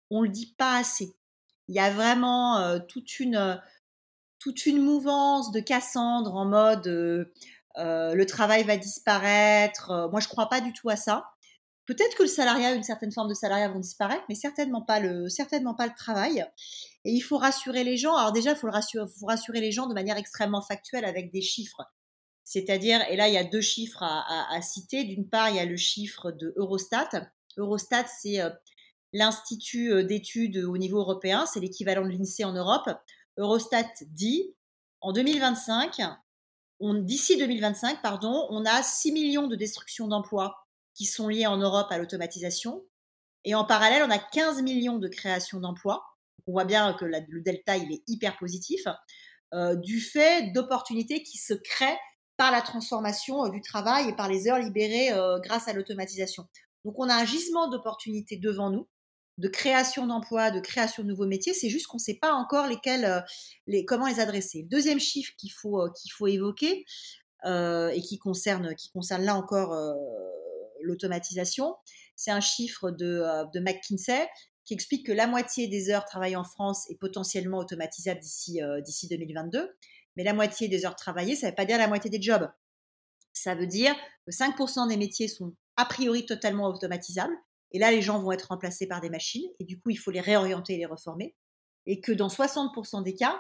On 0.10 0.24
le 0.24 0.30
dit 0.30 0.56
pas 0.58 0.80
assez. 0.80 1.16
Il 1.68 1.76
y 1.76 1.80
a 1.80 1.92
vraiment 1.92 2.58
euh, 2.58 2.80
toute 2.80 3.20
une 3.20 3.62
toute 4.40 4.66
une 4.66 4.82
mouvance 4.82 5.52
de 5.52 5.60
Cassandre 5.60 6.34
en 6.34 6.46
mode 6.46 6.88
euh, 6.88 8.16
le 8.16 8.26
travail 8.26 8.64
va 8.64 8.78
disparaître. 8.78 10.10
moi, 10.12 10.20
je 10.20 10.28
crois 10.28 10.48
pas 10.48 10.62
du 10.62 10.74
tout 10.74 10.90
à 10.90 10.96
ça. 10.96 11.30
Peut-être 11.90 12.16
que 12.16 12.22
le 12.22 12.30
salariat, 12.30 12.76
une 12.76 12.84
certaine 12.84 13.12
forme 13.12 13.30
de 13.30 13.34
salariat 13.34 13.68
vont 13.68 13.80
disparaître, 13.80 14.24
mais 14.30 14.36
certainement 14.36 14.84
pas 14.84 15.00
le, 15.00 15.28
certainement 15.28 15.74
pas 15.74 15.88
le 15.88 15.94
travail. 15.98 16.46
Et 17.04 17.12
il 17.12 17.22
faut 17.22 17.40
rassurer 17.40 17.84
les 17.84 17.98
gens. 17.98 18.16
Alors 18.16 18.32
déjà, 18.32 18.52
il 18.52 18.58
faut, 18.58 18.70
rassurer, 18.70 19.10
rassurer 19.24 19.60
les 19.60 19.72
gens 19.72 19.88
de 19.88 19.96
manière 19.96 20.16
extrêmement 20.16 20.62
factuelle 20.62 21.04
avec 21.04 21.32
des 21.32 21.42
chiffres. 21.42 21.82
C'est-à-dire, 22.44 23.02
et 23.10 23.16
là, 23.16 23.28
il 23.28 23.34
y 23.34 23.40
a 23.40 23.44
deux 23.44 23.62
chiffres 23.62 24.04
à, 24.04 24.62
citer. 24.62 25.04
D'une 25.04 25.28
part, 25.28 25.50
il 25.50 25.56
y 25.56 25.60
a 25.60 25.66
le 25.66 25.78
chiffre 25.78 26.30
de 26.30 26.54
Eurostat. 26.58 27.10
Eurostat, 27.58 28.06
c'est 28.22 28.40
euh, 28.40 28.52
l'institut 29.12 29.92
euh, 29.92 30.04
d'études 30.04 30.58
au 30.58 30.78
niveau 30.78 31.00
européen, 31.00 31.48
c'est 31.48 31.60
l'équivalent 31.60 32.04
de 32.04 32.12
l'INSEE 32.12 32.44
en 32.44 32.54
Europe. 32.54 32.88
Eurostat 33.38 33.90
dit, 34.12 34.54
en 35.02 35.12
2025, 35.12 36.02
d'ici 36.82 37.36
2025, 37.36 38.04
pardon, 38.04 38.46
on 38.52 38.64
a 38.66 38.84
6 38.84 39.12
millions 39.12 39.48
de 39.48 39.56
destructions 39.56 40.08
d'emplois 40.08 40.69
qui 41.00 41.06
sont 41.06 41.30
liés 41.30 41.48
en 41.48 41.56
Europe 41.56 41.88
à 41.92 41.98
l'automatisation. 41.98 42.84
Et 43.46 43.56
en 43.56 43.64
parallèle, 43.64 44.04
on 44.06 44.12
a 44.12 44.20
15 44.20 44.62
millions 44.64 45.00
de 45.00 45.08
créations 45.08 45.62
d'emplois. 45.62 46.04
On 46.46 46.52
voit 46.52 46.66
bien 46.66 46.94
que 46.94 47.06
le 47.06 47.42
delta, 47.42 47.78
il 47.78 47.90
est 47.94 48.04
hyper 48.08 48.38
positif, 48.38 48.82
euh, 49.54 49.78
du 49.78 50.02
fait 50.02 50.52
d'opportunités 50.52 51.24
qui 51.24 51.38
se 51.38 51.54
créent 51.54 51.98
par 52.36 52.52
la 52.52 52.62
transformation 52.62 53.46
euh, 53.46 53.50
du 53.50 53.62
travail 53.62 54.10
et 54.10 54.14
par 54.14 54.28
les 54.28 54.50
heures 54.50 54.60
libérées 54.60 55.14
euh, 55.14 55.40
grâce 55.40 55.70
à 55.70 55.74
l'automatisation. 55.74 56.46
Donc 56.84 56.96
on 56.98 57.08
a 57.08 57.16
un 57.16 57.24
gisement 57.24 57.70
d'opportunités 57.70 58.36
devant 58.36 58.70
nous, 58.70 58.90
de 59.38 59.48
création 59.48 60.06
d'emplois, 60.06 60.52
de 60.52 60.60
création 60.60 61.04
de 61.04 61.08
nouveaux 61.08 61.28
métiers. 61.28 61.54
C'est 61.54 61.70
juste 61.70 61.88
qu'on 61.88 61.96
ne 61.96 62.02
sait 62.02 62.20
pas 62.22 62.34
encore 62.34 62.68
lesquels, 62.68 63.24
les, 63.68 63.86
comment 63.86 64.08
les 64.08 64.20
adresser. 64.20 64.64
deuxième 64.64 65.00
chiffre 65.00 65.32
qu'il 65.38 65.54
faut, 65.54 65.90
qu'il 65.94 66.12
faut 66.12 66.28
évoquer 66.28 66.84
et 67.46 68.02
qui 68.02 68.20
concerne, 68.20 68.76
qui 68.76 68.92
concerne 68.92 69.24
là 69.24 69.36
encore 69.36 69.74
l'automatisation. 70.82 71.76
C'est 72.16 72.32
un 72.32 72.42
chiffre 72.42 72.92
de, 72.92 73.22
euh, 73.24 73.46
de, 73.54 73.60
McKinsey 73.60 74.28
qui 74.66 74.74
explique 74.74 75.06
que 75.06 75.12
la 75.12 75.28
moitié 75.28 75.68
des 75.68 75.90
heures 75.90 76.06
travaillées 76.06 76.36
en 76.36 76.44
France 76.44 76.90
est 76.90 77.00
potentiellement 77.00 77.58
automatisable 77.58 78.20
d'ici 78.20 78.62
euh, 78.62 78.82
d'ici 78.82 79.08
2022. 79.08 79.70
Mais 80.16 80.24
la 80.24 80.34
moitié 80.34 80.68
des 80.68 80.86
heures 80.86 80.96
travaillées, 80.96 81.36
ça 81.36 81.48
ne 81.48 81.52
veut 81.52 81.56
pas 81.56 81.66
dire 81.66 81.78
la 81.78 81.88
moitié 81.88 82.10
des 82.10 82.22
jobs. 82.22 82.50
Ça 83.34 83.56
veut 83.56 83.68
dire 83.68 83.96
que 84.26 84.32
5% 84.32 84.90
des 84.90 84.98
métiers 84.98 85.28
sont 85.28 85.56
a 85.78 85.86
priori 85.86 86.26
totalement 86.26 86.68
automatisables. 86.68 87.34
Et 87.72 87.80
là, 87.80 87.92
les 87.92 88.02
gens 88.02 88.20
vont 88.20 88.32
être 88.32 88.50
remplacés 88.50 88.88
par 88.88 89.02
des 89.02 89.10
machines. 89.10 89.48
Et 89.60 89.64
du 89.64 89.80
coup, 89.80 89.92
il 89.92 89.98
faut 89.98 90.12
les 90.12 90.22
réorienter 90.22 90.74
et 90.74 90.78
les 90.78 90.86
reformer. 90.86 91.36
Et 91.86 92.02
que 92.02 92.12
dans 92.12 92.28
60% 92.28 93.04
des 93.04 93.16
cas, 93.16 93.40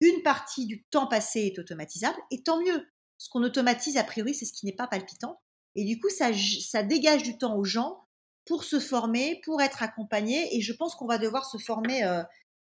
une 0.00 0.22
partie 0.22 0.66
du 0.66 0.84
temps 0.84 1.06
passé 1.06 1.40
est 1.40 1.58
automatisable. 1.58 2.18
Et 2.30 2.42
tant 2.42 2.60
mieux. 2.60 2.86
Ce 3.18 3.28
qu'on 3.28 3.42
automatise, 3.42 3.96
a 3.96 4.04
priori, 4.04 4.34
c'est 4.34 4.44
ce 4.44 4.52
qui 4.52 4.66
n'est 4.66 4.74
pas 4.74 4.86
palpitant. 4.86 5.40
Et 5.76 5.84
du 5.84 5.98
coup, 5.98 6.08
ça, 6.08 6.82
dégage 6.82 7.22
du 7.22 7.36
temps 7.38 7.56
aux 7.56 7.64
gens 7.64 8.04
pour 8.46 8.64
se 8.64 8.78
former, 8.78 9.40
pour 9.44 9.60
être 9.62 9.82
accompagnés. 9.82 10.56
Et 10.56 10.60
je 10.60 10.72
pense 10.72 10.94
qu'on 10.94 11.06
va 11.06 11.18
devoir 11.18 11.46
se 11.46 11.58
former 11.58 12.04
euh, 12.04 12.22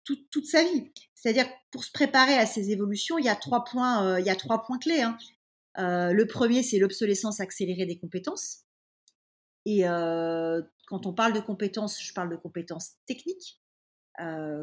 toute 0.04 0.46
sa 0.46 0.64
vie. 0.64 0.92
C'est-à-dire, 1.14 1.48
pour 1.72 1.84
se 1.84 1.92
préparer 1.92 2.36
à 2.36 2.46
ces 2.46 2.72
évolutions, 2.72 3.18
il 3.18 3.26
y 3.26 3.30
a 3.30 3.36
trois 3.36 3.64
points, 3.64 4.06
euh, 4.06 4.20
il 4.20 4.26
y 4.26 4.30
a 4.30 4.36
trois 4.36 4.64
points 4.64 4.80
clés. 4.80 5.02
Hein. 5.02 5.18
Euh, 5.78 6.12
le 6.12 6.26
premier, 6.26 6.64
c'est 6.64 6.80
l'obsolescence 6.80 7.40
accélérée 7.40 7.86
des 7.86 8.00
compétences. 8.00 8.64
Et 9.66 9.82
quand 9.82 11.06
on 11.06 11.14
parle 11.14 11.34
de 11.34 11.42
compétences, 11.42 12.02
je 12.02 12.14
parle 12.14 12.30
de 12.30 12.38
compétences 12.38 12.94
techniques. 13.06 13.60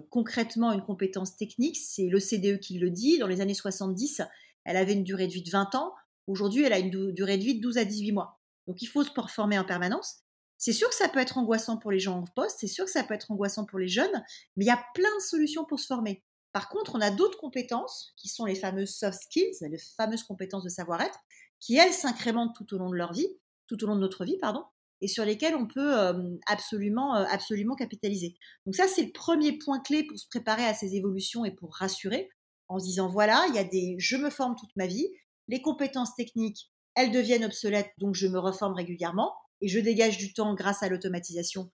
concrètement, 0.08 0.72
une 0.72 0.82
compétence 0.82 1.36
technique, 1.36 1.76
c'est 1.76 2.08
l'OCDE 2.08 2.58
qui 2.58 2.78
le 2.78 2.88
dit. 2.88 3.18
Dans 3.18 3.26
les 3.26 3.42
années 3.42 3.52
70, 3.52 4.22
elle 4.64 4.78
avait 4.78 4.94
une 4.94 5.04
durée 5.04 5.26
de 5.26 5.32
vie 5.32 5.42
de 5.42 5.50
20 5.50 5.74
ans. 5.74 5.92
Aujourd'hui, 6.26 6.62
elle 6.64 6.72
a 6.72 6.78
une 6.78 7.12
durée 7.12 7.38
de 7.38 7.44
vie 7.44 7.56
de 7.56 7.60
12 7.60 7.78
à 7.78 7.84
18 7.84 8.12
mois. 8.12 8.40
Donc, 8.66 8.80
il 8.82 8.86
faut 8.86 9.04
se 9.04 9.10
former 9.28 9.58
en 9.58 9.64
permanence. 9.64 10.24
C'est 10.56 10.72
sûr 10.72 10.88
que 10.88 10.94
ça 10.94 11.08
peut 11.08 11.18
être 11.18 11.36
angoissant 11.36 11.76
pour 11.76 11.90
les 11.90 11.98
gens 11.98 12.18
en 12.18 12.24
poste, 12.24 12.56
c'est 12.60 12.66
sûr 12.66 12.84
que 12.84 12.90
ça 12.90 13.04
peut 13.04 13.14
être 13.14 13.30
angoissant 13.30 13.66
pour 13.66 13.78
les 13.78 13.88
jeunes, 13.88 14.24
mais 14.56 14.64
il 14.64 14.68
y 14.68 14.70
a 14.70 14.82
plein 14.94 15.14
de 15.16 15.22
solutions 15.22 15.64
pour 15.64 15.78
se 15.78 15.86
former. 15.86 16.22
Par 16.52 16.68
contre, 16.68 16.94
on 16.94 17.00
a 17.00 17.10
d'autres 17.10 17.38
compétences 17.38 18.14
qui 18.16 18.28
sont 18.28 18.44
les 18.44 18.54
fameuses 18.54 18.94
soft 18.94 19.20
skills, 19.20 19.56
les 19.60 19.78
fameuses 19.96 20.22
compétences 20.22 20.62
de 20.62 20.68
savoir-être, 20.68 21.18
qui 21.60 21.76
elles 21.76 21.92
s'incrémentent 21.92 22.54
tout 22.56 22.74
au 22.74 22.78
long 22.78 22.90
de 22.90 22.94
leur 22.94 23.12
vie, 23.12 23.28
tout 23.66 23.82
au 23.82 23.86
long 23.88 23.96
de 23.96 24.00
notre 24.00 24.24
vie, 24.24 24.38
pardon, 24.38 24.64
et 25.00 25.08
sur 25.08 25.24
lesquelles 25.24 25.56
on 25.56 25.66
peut 25.66 25.98
euh, 25.98 26.36
absolument, 26.46 27.16
euh, 27.16 27.24
absolument 27.28 27.74
capitaliser. 27.74 28.36
Donc 28.66 28.76
ça, 28.76 28.86
c'est 28.86 29.02
le 29.02 29.12
premier 29.12 29.58
point 29.58 29.80
clé 29.80 30.04
pour 30.04 30.18
se 30.18 30.28
préparer 30.28 30.64
à 30.64 30.74
ces 30.74 30.94
évolutions 30.94 31.44
et 31.44 31.50
pour 31.50 31.74
rassurer, 31.74 32.30
en 32.68 32.78
se 32.78 32.84
disant 32.84 33.08
voilà, 33.08 33.44
il 33.48 33.54
y 33.54 33.58
a 33.58 33.64
des, 33.64 33.96
je 33.98 34.16
me 34.16 34.30
forme 34.30 34.54
toute 34.56 34.74
ma 34.76 34.86
vie, 34.86 35.08
les 35.48 35.60
compétences 35.62 36.14
techniques, 36.14 36.70
elles 36.94 37.10
deviennent 37.10 37.44
obsolètes, 37.44 37.92
donc 37.98 38.14
je 38.14 38.26
me 38.26 38.38
reforme 38.38 38.74
régulièrement. 38.74 39.34
et 39.60 39.68
je 39.68 39.78
dégage 39.78 40.18
du 40.18 40.32
temps 40.32 40.54
grâce 40.54 40.82
à 40.82 40.88
l'automatisation 40.88 41.70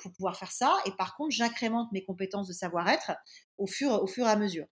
pour 0.00 0.12
pouvoir 0.12 0.36
faire 0.36 0.50
ça. 0.50 0.76
Et 0.86 0.90
par 0.92 1.14
contre, 1.16 1.34
j'incrémente 1.34 1.92
mes 1.92 2.04
compétences 2.04 2.48
de 2.48 2.52
savoir-être 2.52 3.12
au 3.58 3.66
fur, 3.66 4.02
au 4.02 4.06
fur 4.06 4.26
et 4.26 4.30
à 4.30 4.36
mesure. 4.36 4.66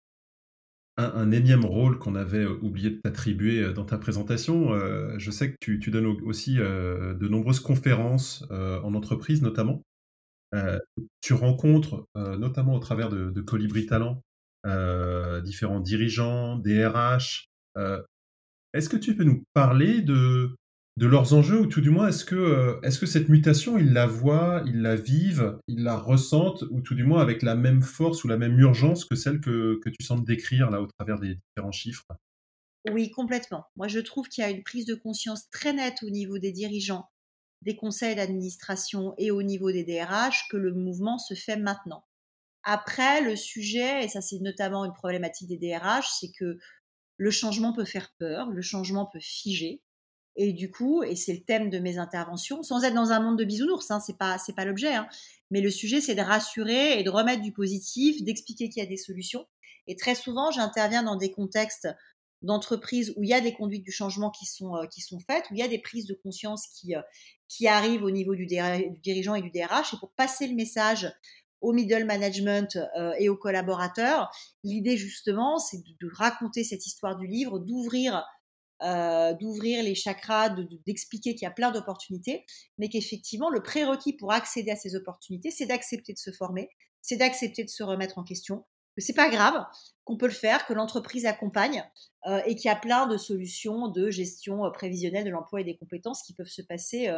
Un, 0.98 1.30
énième 1.30 1.66
rôle 1.66 1.98
qu'on 1.98 2.14
avait 2.14 2.46
oublié 2.46 2.90
de 2.90 2.96
t'attribuer 2.96 3.74
dans 3.74 3.84
ta 3.84 3.98
présentation, 3.98 4.70
je 5.18 5.30
sais 5.30 5.50
que 5.52 5.56
tu, 5.60 5.90
donnes 5.90 6.06
aussi 6.24 6.54
de 6.54 7.28
nombreuses 7.28 7.60
conférences 7.60 8.44
en 8.50 8.94
entreprise 8.94 9.42
notamment. 9.42 9.82
tu 11.20 11.34
rencontres, 11.34 12.06
notamment 12.14 12.74
au 12.74 12.78
travers 12.78 13.10
de, 13.10 13.40
Colibri 13.42 13.84
Talent, 13.84 14.22
différents 15.44 15.80
dirigeants, 15.80 16.56
DRH. 16.56 17.50
Est-ce 18.76 18.88
que 18.88 18.96
tu 18.96 19.16
peux 19.16 19.24
nous 19.24 19.42
parler 19.54 20.02
de, 20.02 20.54
de 20.98 21.06
leurs 21.06 21.34
enjeux, 21.34 21.60
ou 21.60 21.66
tout 21.66 21.80
du 21.80 21.90
moins, 21.90 22.08
est-ce 22.08 22.24
que, 22.24 22.34
euh, 22.34 22.80
est-ce 22.82 22.98
que 22.98 23.06
cette 23.06 23.28
mutation, 23.28 23.78
ils 23.78 23.92
la 23.92 24.06
voient, 24.06 24.62
ils 24.66 24.80
la 24.82 24.96
vivent, 24.96 25.58
ils 25.68 25.82
la 25.82 25.96
ressentent, 25.96 26.62
ou 26.70 26.80
tout 26.80 26.94
du 26.94 27.04
moins 27.04 27.20
avec 27.20 27.42
la 27.42 27.54
même 27.54 27.82
force 27.82 28.24
ou 28.24 28.28
la 28.28 28.36
même 28.36 28.58
urgence 28.58 29.04
que 29.04 29.14
celle 29.14 29.40
que, 29.40 29.78
que 29.82 29.90
tu 29.90 30.04
sembles 30.04 30.26
décrire 30.26 30.70
là 30.70 30.80
au 30.80 30.86
travers 30.86 31.18
des 31.18 31.36
différents 31.36 31.72
chiffres? 31.72 32.04
Oui, 32.90 33.10
complètement. 33.10 33.64
Moi, 33.76 33.88
je 33.88 33.98
trouve 33.98 34.28
qu'il 34.28 34.42
y 34.42 34.46
a 34.46 34.50
une 34.50 34.62
prise 34.62 34.86
de 34.86 34.94
conscience 34.94 35.50
très 35.50 35.72
nette 35.72 36.02
au 36.02 36.10
niveau 36.10 36.38
des 36.38 36.52
dirigeants, 36.52 37.08
des 37.62 37.76
conseils 37.76 38.14
d'administration 38.14 39.14
et 39.18 39.30
au 39.30 39.42
niveau 39.42 39.72
des 39.72 39.84
DRH 39.84 40.48
que 40.50 40.56
le 40.56 40.72
mouvement 40.72 41.18
se 41.18 41.34
fait 41.34 41.56
maintenant. 41.56 42.04
Après, 42.62 43.20
le 43.20 43.36
sujet, 43.36 44.04
et 44.04 44.08
ça 44.08 44.20
c'est 44.20 44.40
notamment 44.40 44.84
une 44.84 44.92
problématique 44.92 45.48
des 45.48 45.58
DRH, 45.58 46.08
c'est 46.20 46.32
que 46.36 46.58
le 47.16 47.30
changement 47.30 47.72
peut 47.72 47.84
faire 47.84 48.12
peur, 48.18 48.50
le 48.50 48.62
changement 48.62 49.06
peut 49.06 49.20
figer. 49.20 49.82
Et 50.36 50.52
du 50.52 50.70
coup, 50.70 51.02
et 51.02 51.16
c'est 51.16 51.32
le 51.32 51.40
thème 51.40 51.70
de 51.70 51.78
mes 51.78 51.96
interventions, 51.96 52.62
sans 52.62 52.84
être 52.84 52.94
dans 52.94 53.10
un 53.10 53.20
monde 53.20 53.38
de 53.38 53.44
bisounours, 53.44 53.90
hein, 53.90 54.00
c'est 54.00 54.18
pas 54.18 54.36
c'est 54.38 54.54
pas 54.54 54.66
l'objet, 54.66 54.94
hein, 54.94 55.08
mais 55.50 55.62
le 55.62 55.70
sujet 55.70 56.02
c'est 56.02 56.14
de 56.14 56.20
rassurer 56.20 57.00
et 57.00 57.02
de 57.02 57.10
remettre 57.10 57.42
du 57.42 57.52
positif, 57.52 58.22
d'expliquer 58.22 58.68
qu'il 58.68 58.82
y 58.82 58.86
a 58.86 58.88
des 58.88 58.98
solutions. 58.98 59.46
Et 59.86 59.96
très 59.96 60.14
souvent, 60.14 60.50
j'interviens 60.50 61.02
dans 61.02 61.16
des 61.16 61.30
contextes 61.32 61.88
d'entreprise 62.42 63.14
où 63.16 63.22
il 63.22 63.30
y 63.30 63.34
a 63.34 63.40
des 63.40 63.54
conduites 63.54 63.82
du 63.82 63.92
changement 63.92 64.30
qui 64.30 64.44
sont 64.44 64.76
euh, 64.76 64.86
qui 64.86 65.00
sont 65.00 65.18
faites, 65.20 65.46
où 65.50 65.54
il 65.54 65.58
y 65.58 65.62
a 65.62 65.68
des 65.68 65.78
prises 65.78 66.06
de 66.06 66.14
conscience 66.14 66.66
qui 66.66 66.94
euh, 66.94 67.00
qui 67.48 67.66
arrivent 67.66 68.02
au 68.02 68.10
niveau 68.10 68.34
du, 68.34 68.46
dirigeant 68.46 69.36
et 69.36 69.42
du 69.42 69.50
DRH. 69.50 69.94
Et 69.94 69.96
pour 69.98 70.12
passer 70.12 70.46
le 70.48 70.54
message 70.54 71.10
au 71.60 71.72
middle 71.72 72.04
management 72.04 72.78
euh, 72.98 73.12
et 73.18 73.28
aux 73.28 73.36
collaborateurs, 73.36 74.30
l'idée 74.62 74.96
justement, 74.96 75.58
c'est 75.58 75.78
de, 75.78 76.08
raconter 76.12 76.64
cette 76.64 76.86
histoire 76.86 77.16
du 77.16 77.26
livre, 77.26 77.58
d'ouvrir 77.58 78.24
euh, 78.82 79.32
d'ouvrir 79.32 79.82
les 79.82 79.94
chakras, 79.94 80.50
d'expliquer 80.86 81.34
qu'il 81.34 81.44
y 81.44 81.46
a 81.46 81.50
plein 81.50 81.70
d'opportunités, 81.70 82.44
mais 82.76 82.90
qu'effectivement, 82.90 83.48
le 83.48 83.62
prérequis 83.62 84.12
pour 84.12 84.32
accéder 84.32 84.70
à 84.70 84.76
ces 84.76 84.94
opportunités, 84.94 85.50
c'est 85.50 85.64
d'accepter 85.64 86.12
de 86.12 86.18
se 86.18 86.30
former, 86.30 86.68
c'est 87.00 87.16
d'accepter 87.16 87.64
de 87.64 87.70
se 87.70 87.82
remettre 87.82 88.18
en 88.18 88.22
question, 88.22 88.66
que 88.94 89.02
c'est 89.02 89.14
pas 89.14 89.30
grave, 89.30 89.64
qu'on 90.04 90.18
peut 90.18 90.26
le 90.26 90.32
faire, 90.32 90.66
que 90.66 90.74
l'entreprise 90.74 91.24
accompagne 91.24 91.84
euh, 92.26 92.42
et 92.44 92.54
qu'il 92.54 92.68
y 92.68 92.72
a 92.72 92.76
plein 92.76 93.06
de 93.06 93.16
solutions 93.16 93.88
de 93.88 94.10
gestion 94.10 94.70
prévisionnelle 94.72 95.24
de 95.24 95.30
l'emploi 95.30 95.62
et 95.62 95.64
des 95.64 95.78
compétences 95.78 96.22
qui 96.22 96.34
peuvent 96.34 96.46
se 96.46 96.62
passer 96.62 97.10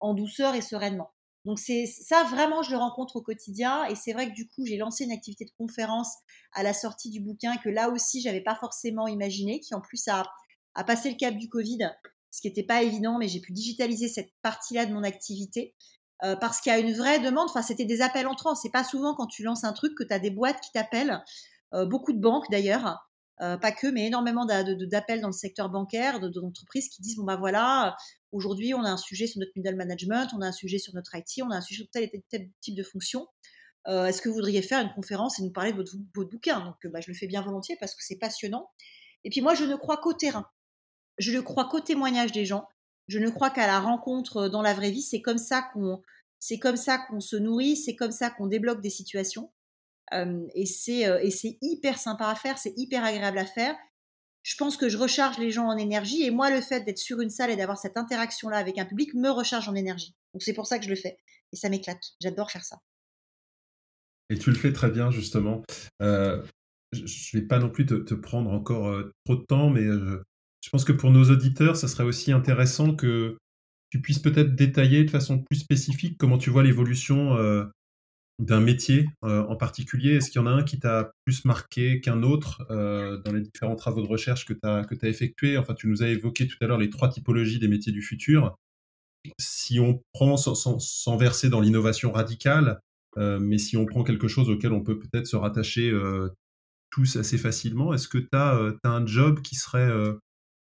en 0.00 0.14
douceur 0.14 0.54
et 0.54 0.62
sereinement. 0.62 1.12
Donc 1.44 1.58
c'est 1.58 1.86
ça 1.86 2.24
vraiment 2.24 2.62
je 2.62 2.70
le 2.70 2.78
rencontre 2.78 3.16
au 3.16 3.22
quotidien 3.22 3.84
et 3.86 3.94
c'est 3.94 4.12
vrai 4.12 4.30
que 4.30 4.34
du 4.34 4.48
coup 4.48 4.64
j'ai 4.64 4.78
lancé 4.78 5.04
une 5.04 5.12
activité 5.12 5.44
de 5.44 5.50
conférence 5.58 6.08
à 6.52 6.62
la 6.62 6.72
sortie 6.72 7.10
du 7.10 7.20
bouquin 7.20 7.56
que 7.58 7.68
là 7.68 7.90
aussi 7.90 8.22
j'avais 8.22 8.40
pas 8.40 8.54
forcément 8.54 9.06
imaginé 9.08 9.60
qui 9.60 9.74
en 9.74 9.82
plus 9.82 10.08
a 10.08 10.24
à 10.74 10.84
passer 10.84 11.10
le 11.10 11.16
cap 11.16 11.36
du 11.36 11.48
Covid, 11.48 11.78
ce 12.30 12.40
qui 12.40 12.48
n'était 12.48 12.64
pas 12.64 12.82
évident, 12.82 13.18
mais 13.18 13.28
j'ai 13.28 13.40
pu 13.40 13.52
digitaliser 13.52 14.08
cette 14.08 14.32
partie-là 14.42 14.86
de 14.86 14.92
mon 14.92 15.02
activité. 15.02 15.74
Euh, 16.22 16.36
parce 16.36 16.60
qu'il 16.60 16.72
y 16.72 16.74
a 16.74 16.78
une 16.78 16.92
vraie 16.92 17.18
demande. 17.18 17.48
Enfin, 17.50 17.62
c'était 17.62 17.84
des 17.84 18.00
appels 18.00 18.26
entrants. 18.26 18.54
C'est 18.54 18.70
pas 18.70 18.84
souvent 18.84 19.14
quand 19.14 19.26
tu 19.26 19.42
lances 19.42 19.64
un 19.64 19.72
truc 19.72 19.94
que 19.96 20.04
tu 20.04 20.12
as 20.12 20.18
des 20.18 20.30
boîtes 20.30 20.60
qui 20.60 20.70
t'appellent, 20.72 21.22
euh, 21.74 21.86
beaucoup 21.86 22.12
de 22.12 22.20
banques 22.20 22.50
d'ailleurs, 22.50 23.08
euh, 23.40 23.56
pas 23.56 23.72
que, 23.72 23.86
mais 23.86 24.06
énormément 24.06 24.46
d'appels 24.46 25.20
dans 25.20 25.28
le 25.28 25.32
secteur 25.32 25.68
bancaire, 25.68 26.20
d'entreprises 26.20 26.88
qui 26.88 27.02
disent 27.02 27.16
bon 27.16 27.24
bah 27.24 27.36
voilà, 27.36 27.96
aujourd'hui 28.32 28.74
on 28.74 28.84
a 28.84 28.90
un 28.90 28.96
sujet 28.96 29.26
sur 29.26 29.40
notre 29.40 29.52
middle 29.56 29.76
management, 29.76 30.28
on 30.36 30.40
a 30.40 30.46
un 30.46 30.52
sujet 30.52 30.78
sur 30.78 30.94
notre 30.94 31.14
IT, 31.14 31.42
on 31.42 31.50
a 31.50 31.56
un 31.56 31.60
sujet 31.60 31.82
sur 31.82 31.90
tel 31.90 32.04
et 32.04 32.24
tel, 32.28 32.48
type 32.60 32.76
de 32.76 32.82
fonction. 32.82 33.26
Est-ce 33.86 34.22
que 34.22 34.30
vous 34.30 34.36
voudriez 34.36 34.62
faire 34.62 34.80
une 34.80 34.92
conférence 34.94 35.38
et 35.38 35.42
nous 35.42 35.52
parler 35.52 35.72
de 35.72 35.76
votre, 35.76 35.92
votre 36.14 36.30
bouquin? 36.30 36.60
Donc 36.60 36.90
bah, 36.90 37.00
je 37.02 37.10
le 37.10 37.14
fais 37.14 37.26
bien 37.26 37.42
volontiers 37.42 37.76
parce 37.78 37.94
que 37.94 38.02
c'est 38.02 38.16
passionnant. 38.16 38.70
Et 39.24 39.30
puis 39.30 39.42
moi 39.42 39.54
je 39.54 39.64
ne 39.64 39.76
crois 39.76 39.98
qu'au 39.98 40.14
terrain 40.14 40.46
je 41.18 41.32
ne 41.32 41.40
crois 41.40 41.66
qu'au 41.66 41.80
témoignage 41.80 42.32
des 42.32 42.44
gens. 42.44 42.68
Je 43.06 43.18
ne 43.18 43.28
crois 43.28 43.50
qu'à 43.50 43.66
la 43.66 43.80
rencontre 43.80 44.48
dans 44.48 44.62
la 44.62 44.74
vraie 44.74 44.90
vie. 44.90 45.02
C'est 45.02 45.20
comme 45.20 45.38
ça 45.38 45.62
qu'on, 45.72 46.02
c'est 46.38 46.58
comme 46.58 46.76
ça 46.76 46.98
qu'on 46.98 47.20
se 47.20 47.36
nourrit. 47.36 47.76
C'est 47.76 47.96
comme 47.96 48.12
ça 48.12 48.30
qu'on 48.30 48.46
débloque 48.46 48.80
des 48.80 48.90
situations. 48.90 49.52
Et 50.54 50.66
c'est 50.66 51.58
hyper 51.62 51.98
sympa 51.98 52.28
à 52.28 52.34
faire. 52.34 52.58
C'est 52.58 52.74
hyper 52.76 53.04
agréable 53.04 53.38
à 53.38 53.46
faire. 53.46 53.74
Je 54.42 54.56
pense 54.56 54.76
que 54.76 54.88
je 54.88 54.98
recharge 54.98 55.38
les 55.38 55.50
gens 55.50 55.66
en 55.66 55.76
énergie. 55.76 56.22
Et 56.22 56.30
moi, 56.30 56.50
le 56.50 56.60
fait 56.60 56.84
d'être 56.84 56.98
sur 56.98 57.20
une 57.20 57.30
salle 57.30 57.50
et 57.50 57.56
d'avoir 57.56 57.78
cette 57.78 57.96
interaction-là 57.96 58.58
avec 58.58 58.78
un 58.78 58.84
public 58.84 59.14
me 59.14 59.30
recharge 59.30 59.68
en 59.68 59.74
énergie. 59.74 60.14
Donc 60.34 60.42
c'est 60.42 60.52
pour 60.52 60.66
ça 60.66 60.78
que 60.78 60.84
je 60.84 60.90
le 60.90 60.96
fais. 60.96 61.16
Et 61.52 61.56
ça 61.56 61.68
m'éclate. 61.68 62.02
J'adore 62.20 62.50
faire 62.50 62.64
ça. 62.64 62.76
Et 64.30 64.38
tu 64.38 64.50
le 64.50 64.56
fais 64.56 64.72
très 64.72 64.90
bien, 64.90 65.10
justement. 65.10 65.62
Je 66.00 66.40
ne 66.96 67.40
vais 67.40 67.46
pas 67.46 67.58
non 67.58 67.70
plus 67.70 67.86
te, 67.86 68.14
prendre 68.14 68.50
encore 68.50 69.02
trop 69.24 69.36
de 69.36 69.44
temps, 69.44 69.70
mais 69.70 69.84
je 69.84 70.70
pense 70.70 70.84
que 70.84 70.92
pour 70.92 71.10
nos 71.10 71.30
auditeurs, 71.30 71.76
ça 71.76 71.88
serait 71.88 72.04
aussi 72.04 72.32
intéressant 72.32 72.94
que 72.94 73.38
tu 73.90 74.00
puisses 74.00 74.18
peut-être 74.18 74.54
détailler 74.54 75.04
de 75.04 75.10
façon 75.10 75.38
plus 75.38 75.58
spécifique 75.58 76.16
comment 76.18 76.38
tu 76.38 76.50
vois 76.50 76.62
l'évolution 76.62 77.36
d'un 78.38 78.60
métier 78.60 79.08
euh, 79.24 79.44
en 79.44 79.56
particulier. 79.56 80.16
Est-ce 80.16 80.30
qu'il 80.30 80.40
y 80.40 80.44
en 80.44 80.46
a 80.46 80.50
un 80.50 80.64
qui 80.64 80.78
t'a 80.78 81.12
plus 81.24 81.44
marqué 81.44 82.00
qu'un 82.00 82.22
autre 82.22 82.66
euh, 82.70 83.18
dans 83.18 83.32
les 83.32 83.40
différents 83.40 83.76
travaux 83.76 84.02
de 84.02 84.08
recherche 84.08 84.44
que 84.44 84.52
tu 84.52 84.60
as, 84.64 85.08
effectués? 85.08 85.56
Enfin, 85.56 85.74
tu 85.74 85.88
nous 85.88 86.02
as 86.02 86.08
évoqué 86.08 86.46
tout 86.46 86.56
à 86.60 86.66
l'heure 86.66 86.78
les 86.78 86.90
trois 86.90 87.08
typologies 87.08 87.58
des 87.58 87.68
métiers 87.68 87.92
du 87.92 88.02
futur. 88.02 88.56
Si 89.38 89.80
on 89.80 90.02
prend, 90.12 90.36
sans, 90.36 90.78
sans 90.78 91.16
verser 91.16 91.48
dans 91.48 91.60
l'innovation 91.60 92.12
radicale, 92.12 92.80
mais 93.16 93.58
si 93.58 93.76
on 93.76 93.86
prend 93.86 94.02
quelque 94.02 94.26
chose 94.26 94.50
auquel 94.50 94.72
on 94.72 94.82
peut 94.82 94.98
peut-être 94.98 95.26
se 95.26 95.36
rattacher 95.36 95.92
tous 96.90 97.16
assez 97.16 97.38
facilement, 97.38 97.94
est-ce 97.94 98.08
que 98.08 98.18
tu 98.18 98.28
as, 98.32 98.74
un 98.82 99.06
job 99.06 99.40
qui 99.40 99.54
serait 99.54 99.88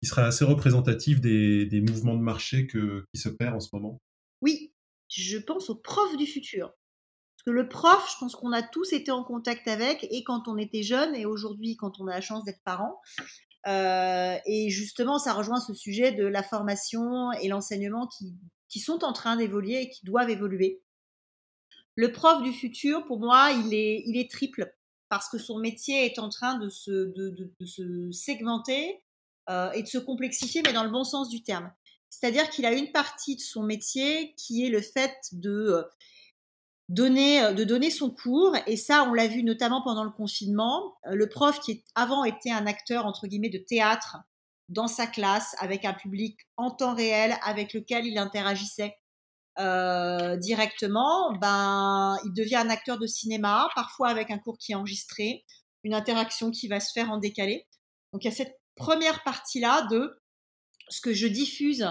qui 0.03 0.09
serait 0.09 0.23
assez 0.23 0.45
représentatif 0.45 1.21
des, 1.21 1.67
des 1.67 1.81
mouvements 1.81 2.17
de 2.17 2.23
marché 2.23 2.67
que, 2.67 3.05
qui 3.15 3.21
se 3.21 3.29
perd 3.29 3.55
en 3.55 3.61
ce 3.61 3.69
moment? 3.73 3.99
Oui, 4.43 4.73
je 5.09 5.39
pense 5.39 5.71
au 5.71 5.75
prof 5.75 6.17
du 6.17 6.27
futur. 6.27 6.73
Parce 7.41 7.57
que 7.57 7.63
le 7.63 7.69
prof, 7.71 8.07
je 8.13 8.19
pense 8.19 8.37
qu'on 8.37 8.53
a 8.53 8.63
tous 8.63 8.93
été 8.93 9.11
en 9.11 9.25
contact 9.25 9.67
avec, 9.67 10.07
et 10.11 10.23
quand 10.25 10.47
on 10.47 10.59
était 10.59 10.83
jeune, 10.83 11.15
et 11.15 11.25
aujourd'hui 11.25 11.75
quand 11.75 11.99
on 11.99 12.07
a 12.07 12.11
la 12.11 12.21
chance 12.21 12.45
d'être 12.45 12.61
parent. 12.65 13.01
Euh, 13.67 14.37
et 14.45 14.69
justement, 14.69 15.19
ça 15.19 15.33
rejoint 15.33 15.59
ce 15.59 15.73
sujet 15.73 16.13
de 16.13 16.27
la 16.27 16.43
formation 16.43 17.33
et 17.33 17.49
l'enseignement 17.49 18.07
qui, 18.09 18.35
qui 18.69 18.79
sont 18.79 19.05
en 19.05 19.15
train 19.15 19.37
d'évoluer 19.37 19.81
et 19.81 19.89
qui 19.89 20.05
doivent 20.05 20.29
évoluer. 20.29 20.83
Le 21.95 22.13
prof 22.13 22.43
du 22.43 22.53
futur, 22.53 23.07
pour 23.07 23.21
moi, 23.21 23.53
il 23.53 23.73
est, 23.73 24.03
il 24.05 24.19
est 24.19 24.31
triple 24.31 24.75
parce 25.09 25.31
que 25.31 25.39
son 25.39 25.59
métier 25.59 26.05
est 26.05 26.19
en 26.19 26.29
train 26.29 26.59
de 26.59 26.69
se, 26.69 26.91
de, 26.91 27.55
se 27.65 28.13
segmenter 28.13 29.03
euh, 29.49 29.73
et 29.73 29.83
de 29.83 29.89
se 29.89 29.99
complexifier, 29.99 30.61
mais 30.67 30.75
dans 30.75 30.85
le 30.85 30.91
bon 30.91 31.05
sens 31.05 31.31
du 31.31 31.43
terme. 31.43 31.73
C'est-à-dire 32.11 32.51
qu'il 32.51 32.67
a 32.67 32.73
une 32.73 32.93
partie 32.93 33.37
de 33.37 33.41
son 33.41 33.63
métier 33.63 34.35
qui 34.37 34.67
est 34.67 34.69
le 34.69 34.83
fait 34.83 35.17
de 35.33 35.51
euh, 35.51 35.83
donner, 36.91 37.43
euh, 37.43 37.53
de 37.53 37.65
donner 37.65 37.91
son 37.91 38.11
cours. 38.11 38.55
Et 38.67 38.77
ça, 38.77 39.05
on 39.05 39.15
l'a 39.15 39.27
vu 39.27 39.43
notamment 39.43 39.83
pendant 39.83 40.05
le 40.05 40.11
confinement. 40.11 40.97
Le 41.07 41.29
prof 41.29 41.59
qui 41.61 41.83
avant 41.95 42.25
était 42.25 42.51
un 42.51 42.67
acteur, 42.67 43.07
entre 43.07 43.27
guillemets, 43.27 43.49
de 43.49 43.59
théâtre 43.59 44.19
dans 44.69 44.87
sa 44.87 45.07
classe, 45.07 45.57
avec 45.59 45.85
un 45.85 45.95
public 45.95 46.39
en 46.57 46.71
temps 46.71 46.95
réel, 46.95 47.35
avec 47.43 47.73
lequel 47.73 48.07
il 48.07 48.19
interagissait 48.19 48.97
directement, 50.39 51.33
ben, 51.39 52.17
il 52.25 52.33
devient 52.33 52.57
un 52.57 52.71
acteur 52.71 52.99
de 52.99 53.07
cinéma, 53.07 53.69
parfois 53.75 54.09
avec 54.09 54.31
un 54.31 54.39
cours 54.39 54.57
qui 54.57 54.73
est 54.73 54.75
enregistré, 54.75 55.45
une 55.85 55.93
interaction 55.93 56.51
qui 56.51 56.67
va 56.67 56.81
se 56.81 56.93
faire 56.93 57.11
en 57.11 57.19
décalé. 57.19 57.67
Donc 58.13 58.25
il 58.25 58.29
y 58.29 58.31
a 58.31 58.35
cette 58.35 58.59
première 58.75 59.23
partie-là 59.23 59.87
de 59.91 60.19
ce 60.89 61.01
que 61.01 61.13
je 61.13 61.27
diffuse 61.27 61.87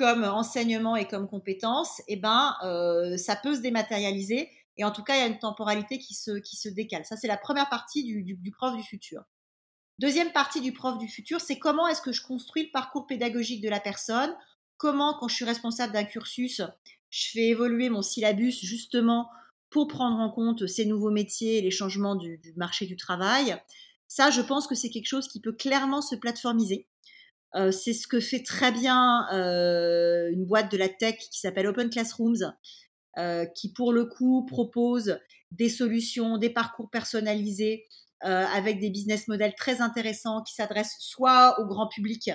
comme 0.00 0.24
enseignement 0.24 0.96
et 0.96 1.06
comme 1.06 1.28
compétence, 1.28 2.00
eh 2.08 2.16
ben, 2.16 2.56
euh, 2.64 3.18
ça 3.18 3.36
peut 3.36 3.54
se 3.54 3.60
dématérialiser. 3.60 4.48
Et 4.78 4.84
en 4.84 4.92
tout 4.92 5.02
cas, 5.02 5.14
il 5.14 5.18
y 5.18 5.22
a 5.22 5.26
une 5.26 5.38
temporalité 5.38 5.98
qui 5.98 6.14
se, 6.14 6.38
qui 6.38 6.56
se 6.56 6.70
décale. 6.70 7.04
Ça, 7.04 7.18
c'est 7.18 7.28
la 7.28 7.36
première 7.36 7.68
partie 7.68 8.02
du, 8.02 8.50
prof 8.50 8.74
du 8.74 8.82
futur. 8.82 9.24
Deuxième 9.98 10.32
partie 10.32 10.62
du 10.62 10.72
prof 10.72 10.96
du 10.96 11.06
futur, 11.06 11.42
c'est 11.42 11.58
comment 11.58 11.86
est-ce 11.86 12.00
que 12.00 12.12
je 12.12 12.22
construis 12.22 12.62
le 12.62 12.70
parcours 12.70 13.06
pédagogique 13.06 13.60
de 13.60 13.68
la 13.68 13.78
personne? 13.78 14.34
Comment, 14.78 15.18
quand 15.20 15.28
je 15.28 15.34
suis 15.34 15.44
responsable 15.44 15.92
d'un 15.92 16.04
cursus, 16.04 16.62
je 17.10 17.30
fais 17.32 17.48
évoluer 17.48 17.90
mon 17.90 18.00
syllabus 18.00 18.58
justement 18.62 19.28
pour 19.68 19.86
prendre 19.86 20.16
en 20.16 20.30
compte 20.30 20.66
ces 20.66 20.86
nouveaux 20.86 21.10
métiers 21.10 21.58
et 21.58 21.60
les 21.60 21.70
changements 21.70 22.16
du, 22.16 22.38
du 22.38 22.54
marché 22.54 22.86
du 22.86 22.96
travail? 22.96 23.54
Ça, 24.08 24.30
je 24.30 24.40
pense 24.40 24.66
que 24.66 24.74
c'est 24.74 24.88
quelque 24.88 25.08
chose 25.08 25.28
qui 25.28 25.42
peut 25.42 25.52
clairement 25.52 26.00
se 26.00 26.14
plateformiser. 26.14 26.88
C'est 27.54 27.92
ce 27.92 28.06
que 28.06 28.20
fait 28.20 28.42
très 28.42 28.72
bien 28.72 29.26
une 29.32 30.46
boîte 30.46 30.70
de 30.70 30.76
la 30.76 30.88
tech 30.88 31.16
qui 31.30 31.40
s'appelle 31.40 31.66
Open 31.66 31.90
Classrooms, 31.90 32.54
qui 33.54 33.72
pour 33.72 33.92
le 33.92 34.06
coup 34.06 34.46
propose 34.46 35.18
des 35.50 35.68
solutions, 35.68 36.38
des 36.38 36.50
parcours 36.50 36.90
personnalisés 36.90 37.86
avec 38.20 38.78
des 38.80 38.90
business 38.90 39.26
models 39.28 39.54
très 39.56 39.80
intéressants 39.80 40.42
qui 40.42 40.54
s'adressent 40.54 40.96
soit 41.00 41.58
au 41.60 41.66
grand 41.66 41.88
public, 41.88 42.30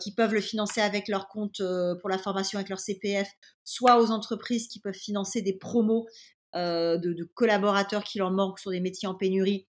qui 0.00 0.14
peuvent 0.14 0.34
le 0.34 0.40
financer 0.40 0.80
avec 0.80 1.08
leur 1.08 1.28
compte 1.28 1.60
pour 2.00 2.08
la 2.08 2.18
formation 2.18 2.58
avec 2.58 2.70
leur 2.70 2.80
CPF, 2.80 3.28
soit 3.64 4.00
aux 4.00 4.10
entreprises 4.10 4.68
qui 4.68 4.80
peuvent 4.80 4.94
financer 4.94 5.42
des 5.42 5.58
promos 5.58 6.06
de, 6.54 6.96
de, 6.96 7.24
collaborateurs 7.34 8.04
qui 8.04 8.18
leur 8.18 8.30
manquent 8.30 8.58
sur 8.58 8.70
des 8.70 8.80
métiers 8.80 9.08
en 9.08 9.14
pénurie 9.14 9.66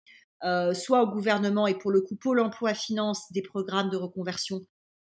euh, 0.45 0.75
soit 0.75 1.03
au 1.03 1.11
gouvernement 1.11 1.67
et 1.67 1.75
pour 1.75 1.91
le 1.91 2.01
coup 2.01 2.17
Pôle 2.17 2.41
Emploi 2.41 2.75
finance 2.75 3.31
des 3.33 3.43
programmes 3.43 3.91
de 3.91 3.97
reconversion 3.97 4.61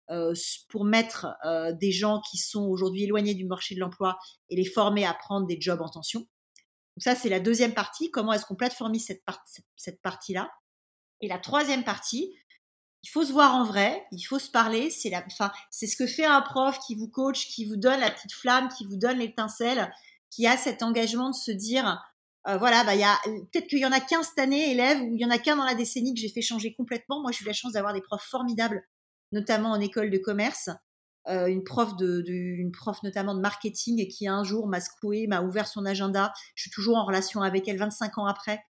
euh, 0.09 0.33
pour 0.69 0.85
mettre 0.85 1.27
euh, 1.45 1.73
des 1.73 1.91
gens 1.91 2.21
qui 2.21 2.37
sont 2.37 2.63
aujourd'hui 2.63 3.03
éloignés 3.03 3.35
du 3.35 3.45
marché 3.45 3.75
de 3.75 3.79
l'emploi 3.79 4.17
et 4.49 4.55
les 4.55 4.65
former 4.65 5.05
à 5.05 5.13
prendre 5.13 5.45
des 5.45 5.59
jobs 5.59 5.81
en 5.81 5.89
tension. 5.89 6.21
Donc 6.21 7.03
ça 7.03 7.13
c'est 7.13 7.29
la 7.29 7.39
deuxième 7.39 7.73
partie. 7.73 8.09
Comment 8.09 8.33
est-ce 8.33 8.45
qu'on 8.45 8.55
plateformise 8.55 9.05
cette, 9.05 9.23
cette 9.75 10.01
partie-là? 10.01 10.49
Et 11.21 11.27
la 11.27 11.39
troisième 11.39 11.83
partie, 11.83 12.33
il 13.03 13.09
faut 13.09 13.23
se 13.23 13.31
voir 13.31 13.55
en 13.55 13.63
vrai, 13.63 14.05
il 14.11 14.23
faut 14.23 14.39
se 14.39 14.49
parler. 14.49 14.89
C'est 14.89 15.09
la, 15.09 15.23
enfin, 15.25 15.51
c'est 15.69 15.87
ce 15.87 15.95
que 15.95 16.07
fait 16.07 16.25
un 16.25 16.41
prof 16.41 16.79
qui 16.85 16.95
vous 16.95 17.09
coach, 17.09 17.47
qui 17.47 17.65
vous 17.65 17.77
donne 17.77 17.99
la 17.99 18.11
petite 18.11 18.33
flamme, 18.33 18.69
qui 18.69 18.85
vous 18.85 18.97
donne 18.97 19.19
l'étincelle, 19.19 19.93
qui 20.29 20.47
a 20.47 20.57
cet 20.57 20.83
engagement 20.83 21.29
de 21.29 21.35
se 21.35 21.51
dire 21.51 22.01
euh, 22.47 22.57
voilà, 22.57 22.83
bah, 22.85 22.93
peut-être 23.51 23.67
qu'il 23.67 23.79
y 23.79 23.85
en 23.85 23.91
a 23.91 23.99
qu'un 23.99 24.23
cette 24.23 24.39
année, 24.39 24.71
élèves, 24.71 25.01
ou 25.01 25.13
il 25.15 25.19
y 25.19 25.25
en 25.25 25.29
a 25.29 25.37
qu'un 25.37 25.57
dans 25.57 25.65
la 25.65 25.75
décennie 25.75 26.13
que 26.13 26.19
j'ai 26.19 26.29
fait 26.29 26.41
changer 26.41 26.73
complètement. 26.73 27.21
Moi, 27.21 27.31
j'ai 27.31 27.43
eu 27.43 27.47
la 27.47 27.53
chance 27.53 27.73
d'avoir 27.73 27.93
des 27.93 28.01
profs 28.01 28.23
formidables, 28.23 28.83
notamment 29.33 29.71
en 29.71 29.79
école 29.81 30.09
de 30.09 30.17
commerce. 30.17 30.69
Euh, 31.27 31.47
une 31.47 31.65
prof 31.65 31.97
de, 31.97 32.23
une 32.25 32.71
prof 32.71 33.03
notamment 33.03 33.35
de 33.35 33.41
marketing 33.41 34.07
qui 34.07 34.29
un 34.29 34.45
jour 34.45 34.65
m'a 34.67 34.79
secoué, 34.79 35.27
m'a 35.27 35.41
ouvert 35.41 35.67
son 35.67 35.85
agenda. 35.85 36.31
Je 36.55 36.61
suis 36.63 36.71
toujours 36.71 36.95
en 36.95 37.05
relation 37.05 37.41
avec 37.41 37.67
elle 37.67 37.77
25 37.77 38.17
ans 38.17 38.27
après 38.27 38.61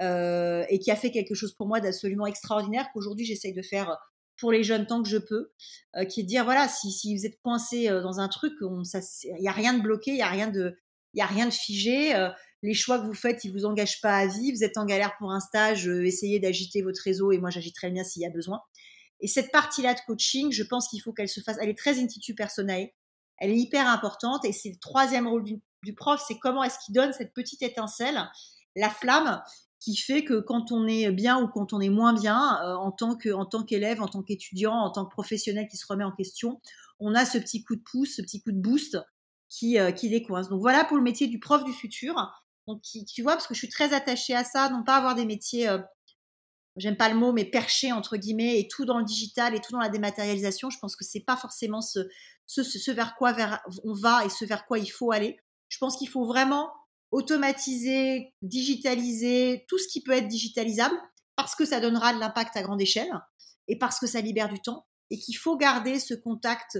euh, 0.00 0.64
et 0.70 0.78
qui 0.78 0.90
a 0.90 0.96
fait 0.96 1.10
quelque 1.10 1.34
chose 1.34 1.52
pour 1.52 1.66
moi 1.66 1.80
d'absolument 1.80 2.24
extraordinaire 2.24 2.86
qu'aujourd'hui 2.94 3.26
j'essaye 3.26 3.52
de 3.52 3.60
faire 3.60 3.98
pour 4.38 4.52
les 4.52 4.64
jeunes 4.64 4.86
tant 4.86 5.02
que 5.02 5.08
je 5.08 5.18
peux, 5.18 5.52
qui 6.08 6.20
est 6.20 6.22
de 6.22 6.28
dire 6.28 6.44
voilà 6.44 6.66
si, 6.66 6.92
si 6.92 7.14
vous 7.14 7.26
êtes 7.26 7.38
coincé 7.42 7.88
dans 7.88 8.20
un 8.20 8.28
truc, 8.28 8.54
il 8.62 9.40
n'y 9.40 9.48
a 9.48 9.52
rien 9.52 9.74
de 9.74 9.82
bloqué, 9.82 10.12
il 10.12 10.16
n'y 10.16 10.22
a 10.22 10.28
rien 10.28 10.46
de 10.46 10.78
il 11.12 11.18
y 11.18 11.22
a 11.22 11.26
rien 11.26 11.46
de 11.46 11.50
figé 11.50 12.14
les 12.62 12.74
choix 12.74 12.98
que 12.98 13.06
vous 13.06 13.14
faites, 13.14 13.44
ils 13.44 13.52
vous 13.52 13.64
engagent 13.64 14.00
pas 14.00 14.16
à 14.16 14.26
vie. 14.26 14.52
Vous 14.52 14.64
êtes 14.64 14.76
en 14.76 14.84
galère 14.84 15.16
pour 15.18 15.32
un 15.32 15.40
stage, 15.40 15.88
euh, 15.88 16.04
essayez 16.04 16.40
d'agiter 16.40 16.82
votre 16.82 17.00
réseau 17.02 17.32
et 17.32 17.38
moi 17.38 17.50
j'agiterai 17.50 17.90
bien 17.90 18.04
s'il 18.04 18.22
y 18.22 18.26
a 18.26 18.30
besoin. 18.30 18.60
Et 19.20 19.28
cette 19.28 19.50
partie-là 19.50 19.94
de 19.94 20.00
coaching, 20.06 20.52
je 20.52 20.62
pense 20.62 20.88
qu'il 20.88 21.00
faut 21.00 21.12
qu'elle 21.12 21.28
se 21.28 21.40
fasse. 21.40 21.56
Elle 21.60 21.68
est 21.68 21.78
très 21.78 21.98
institut 21.98 22.34
personnel, 22.34 22.90
elle 23.38 23.50
est 23.50 23.58
hyper 23.58 23.88
importante 23.88 24.44
et 24.44 24.52
c'est 24.52 24.70
le 24.70 24.78
troisième 24.80 25.26
rôle 25.26 25.44
du, 25.44 25.94
prof, 25.94 26.22
c'est 26.26 26.38
comment 26.38 26.64
est-ce 26.64 26.78
qu'il 26.84 26.94
donne 26.94 27.12
cette 27.12 27.32
petite 27.32 27.62
étincelle, 27.62 28.20
la 28.76 28.90
flamme 28.90 29.42
qui 29.80 29.96
fait 29.96 30.24
que 30.24 30.40
quand 30.40 30.72
on 30.72 30.86
est 30.88 31.10
bien 31.12 31.40
ou 31.40 31.48
quand 31.48 31.72
on 31.72 31.80
est 31.80 31.88
moins 31.88 32.12
bien, 32.12 32.60
euh, 32.64 32.74
en 32.74 32.90
tant 32.90 33.16
qu'élève, 33.64 34.02
en 34.02 34.08
tant 34.08 34.22
qu'étudiant, 34.22 34.74
en 34.74 34.90
tant 34.90 35.04
que 35.04 35.10
professionnel 35.10 35.68
qui 35.68 35.76
se 35.76 35.86
remet 35.86 36.04
en 36.04 36.12
question, 36.12 36.60
on 36.98 37.14
a 37.14 37.24
ce 37.24 37.38
petit 37.38 37.62
coup 37.62 37.76
de 37.76 37.82
pouce, 37.82 38.16
ce 38.16 38.22
petit 38.22 38.42
coup 38.42 38.50
de 38.50 38.60
boost 38.60 38.98
qui, 39.48 39.78
euh, 39.78 39.92
qui 39.92 40.10
décoince. 40.10 40.48
Donc 40.48 40.60
voilà 40.60 40.84
pour 40.84 40.96
le 40.96 41.02
métier 41.02 41.28
du 41.28 41.38
prof 41.38 41.62
du 41.64 41.72
futur. 41.72 42.16
Donc, 42.68 42.82
tu 42.82 43.22
vois, 43.22 43.32
parce 43.32 43.46
que 43.46 43.54
je 43.54 43.60
suis 43.60 43.70
très 43.70 43.94
attachée 43.94 44.34
à 44.34 44.44
ça, 44.44 44.68
non 44.68 44.84
pas 44.84 44.96
avoir 44.96 45.14
des 45.14 45.24
métiers, 45.24 45.70
euh, 45.70 45.78
j'aime 46.76 46.98
pas 46.98 47.08
le 47.08 47.14
mot, 47.14 47.32
mais 47.32 47.46
perchés, 47.46 47.92
entre 47.92 48.18
guillemets, 48.18 48.60
et 48.60 48.68
tout 48.68 48.84
dans 48.84 48.98
le 48.98 49.06
digital 49.06 49.54
et 49.54 49.60
tout 49.62 49.72
dans 49.72 49.80
la 49.80 49.88
dématérialisation. 49.88 50.68
Je 50.68 50.78
pense 50.78 50.94
que 50.94 51.02
c'est 51.02 51.24
pas 51.24 51.38
forcément 51.38 51.80
ce, 51.80 52.90
vers 52.92 53.16
quoi 53.16 53.34
on 53.84 53.94
va 53.94 54.22
et 54.26 54.28
ce 54.28 54.44
vers 54.44 54.66
quoi 54.66 54.78
il 54.78 54.88
faut 54.88 55.12
aller. 55.12 55.38
Je 55.70 55.78
pense 55.78 55.96
qu'il 55.96 56.10
faut 56.10 56.26
vraiment 56.26 56.70
automatiser, 57.10 58.34
digitaliser 58.42 59.64
tout 59.66 59.78
ce 59.78 59.88
qui 59.88 60.02
peut 60.02 60.12
être 60.12 60.28
digitalisable 60.28 60.94
parce 61.36 61.54
que 61.54 61.64
ça 61.64 61.80
donnera 61.80 62.12
de 62.12 62.20
l'impact 62.20 62.54
à 62.58 62.62
grande 62.62 62.82
échelle 62.82 63.10
et 63.66 63.78
parce 63.78 63.98
que 63.98 64.06
ça 64.06 64.20
libère 64.20 64.50
du 64.50 64.60
temps 64.60 64.86
et 65.08 65.18
qu'il 65.18 65.38
faut 65.38 65.56
garder 65.56 65.98
ce 65.98 66.12
contact 66.12 66.78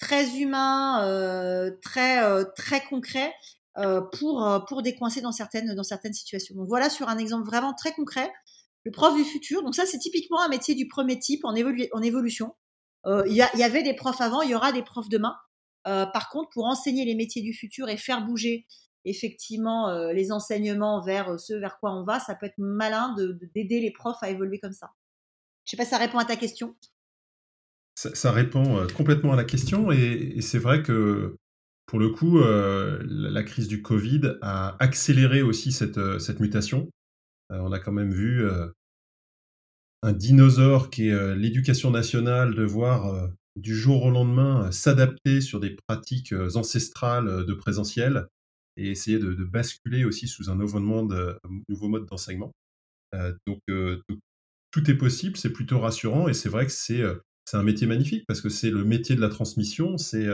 très 0.00 0.38
humain, 0.38 1.06
euh, 1.06 1.70
très, 1.82 2.24
euh, 2.24 2.44
très 2.56 2.84
concret 2.84 3.32
pour, 3.76 4.44
euh, 4.44 4.60
pour 4.60 4.82
décoincer 4.82 5.20
dans 5.20 5.32
certaines, 5.32 5.74
dans 5.74 5.82
certaines 5.82 6.12
situations. 6.12 6.54
Donc 6.54 6.68
voilà 6.68 6.90
sur 6.90 7.08
un 7.08 7.18
exemple 7.18 7.46
vraiment 7.46 7.74
très 7.74 7.92
concret, 7.92 8.30
le 8.84 8.90
prof 8.90 9.14
du 9.14 9.24
futur. 9.24 9.62
Donc 9.62 9.74
ça, 9.74 9.86
c'est 9.86 9.98
typiquement 9.98 10.40
un 10.40 10.48
métier 10.48 10.74
du 10.74 10.88
premier 10.88 11.18
type 11.18 11.44
en, 11.44 11.54
évolution. 11.54 12.54
Euh, 13.06 13.22
il 13.26 13.34
y, 13.34 13.42
avait 13.42 13.82
des 13.82 13.94
profs 13.94 14.20
avant, 14.20 14.42
il 14.42 14.50
y 14.50 14.54
aura 14.54 14.72
des 14.72 14.82
profs 14.82 15.08
demain. 15.08 15.36
par 15.84 16.28
contre, 16.30 16.50
pour 16.52 16.66
enseigner 16.66 17.04
les 17.04 17.14
métiers 17.14 17.42
du 17.42 17.54
futur 17.54 17.88
et 17.88 17.96
faire 17.96 18.24
bouger 18.24 18.66
effectivement 19.06 19.90
les 20.12 20.30
enseignements 20.30 21.02
vers 21.02 21.40
ce 21.40 21.54
vers 21.54 21.78
quoi 21.78 21.94
on 21.94 22.04
va, 22.04 22.20
ça 22.20 22.34
peut 22.34 22.46
être 22.46 22.58
malin 22.58 23.14
d'aider 23.54 23.78
de, 23.78 23.82
les 23.82 23.92
profs 23.92 24.22
à 24.22 24.30
évoluer 24.30 24.58
comme 24.58 24.74
ça. 24.74 24.90
Je 25.64 25.70
sais 25.70 25.76
pas 25.76 25.84
si 25.84 25.90
ça 25.90 25.98
répond 25.98 26.18
à 26.18 26.24
ta 26.26 26.36
question. 26.36 26.74
Ça, 27.94 28.32
répond 28.32 28.86
complètement 28.94 29.32
à 29.32 29.36
la 29.36 29.44
question 29.44 29.90
et 29.90 30.40
c'est 30.40 30.58
vrai 30.58 30.82
que 30.82 31.36
pour 31.90 31.98
le 31.98 32.08
coup, 32.08 32.38
euh, 32.38 33.02
la 33.04 33.42
crise 33.42 33.66
du 33.66 33.82
Covid 33.82 34.36
a 34.42 34.76
accéléré 34.78 35.42
aussi 35.42 35.72
cette, 35.72 35.98
euh, 35.98 36.20
mutation. 36.38 36.88
Euh, 37.50 37.58
on 37.58 37.72
a 37.72 37.80
quand 37.80 37.90
même 37.90 38.12
vu 38.12 38.48
un 40.02 40.12
dinosaure 40.12 40.90
qui 40.90 41.08
est 41.08 41.34
l'éducation 41.34 41.90
nationale 41.90 42.54
devoir 42.54 43.28
du 43.56 43.74
jour 43.74 44.04
au 44.04 44.10
lendemain 44.12 44.70
s'adapter 44.70 45.40
sur 45.40 45.58
des 45.58 45.76
pratiques 45.88 46.32
ancestrales 46.54 47.44
de 47.44 47.54
présentiel 47.54 48.28
et 48.76 48.90
essayer 48.90 49.18
de, 49.18 49.34
basculer 49.42 50.04
aussi 50.04 50.28
sous 50.28 50.48
un 50.48 50.54
nouveau 50.54 50.78
mode, 50.78 52.06
d'enseignement. 52.06 52.52
donc, 53.48 53.60
tout 54.70 54.88
est 54.88 54.96
possible, 54.96 55.36
c'est 55.36 55.52
plutôt 55.52 55.80
rassurant 55.80 56.28
et 56.28 56.34
c'est 56.34 56.48
vrai 56.48 56.66
que 56.66 56.72
c'est 56.72 57.02
un 57.52 57.64
métier 57.64 57.88
magnifique 57.88 58.24
parce 58.28 58.40
que 58.40 58.48
c'est 58.48 58.70
le 58.70 58.84
métier 58.84 59.16
de 59.16 59.20
la 59.20 59.28
transmission, 59.28 59.98
c'est 59.98 60.28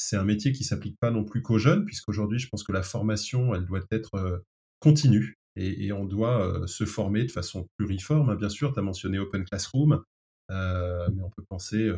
c'est 0.00 0.16
un 0.16 0.24
métier 0.24 0.52
qui 0.52 0.64
s'applique 0.64 0.98
pas 0.98 1.10
non 1.10 1.24
plus 1.24 1.42
qu'aux 1.42 1.58
jeunes, 1.58 1.84
puisqu'aujourd'hui, 1.84 2.38
je 2.38 2.48
pense 2.48 2.64
que 2.64 2.72
la 2.72 2.82
formation, 2.82 3.54
elle 3.54 3.66
doit 3.66 3.82
être 3.90 4.14
euh, 4.14 4.38
continue 4.80 5.36
et, 5.56 5.92
on 5.92 6.04
doit 6.06 6.46
euh, 6.46 6.66
se 6.66 6.86
former 6.86 7.24
de 7.24 7.30
façon 7.30 7.68
pluriforme. 7.76 8.30
Hein, 8.30 8.36
bien 8.36 8.48
sûr, 8.48 8.72
tu 8.72 8.78
as 8.78 8.82
mentionné 8.82 9.18
Open 9.18 9.44
Classroom, 9.44 10.02
euh, 10.50 11.08
mais 11.12 11.22
on 11.22 11.30
peut 11.30 11.44
penser 11.48 11.92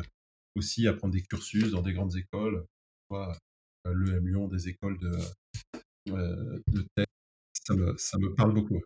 aussi 0.55 0.87
à 0.87 0.93
prendre 0.93 1.13
des 1.13 1.21
cursus 1.21 1.71
dans 1.71 1.81
des 1.81 1.93
grandes 1.93 2.15
écoles, 2.17 2.65
soit 3.07 3.37
l'EM 3.85 4.27
Lyon, 4.27 4.47
des 4.47 4.67
écoles 4.67 4.99
de, 4.99 6.85
tech. 6.95 7.07
Ça 7.53 7.73
me, 7.73 7.95
ça 7.97 8.17
me 8.17 8.33
parle 8.35 8.53
beaucoup. 8.53 8.81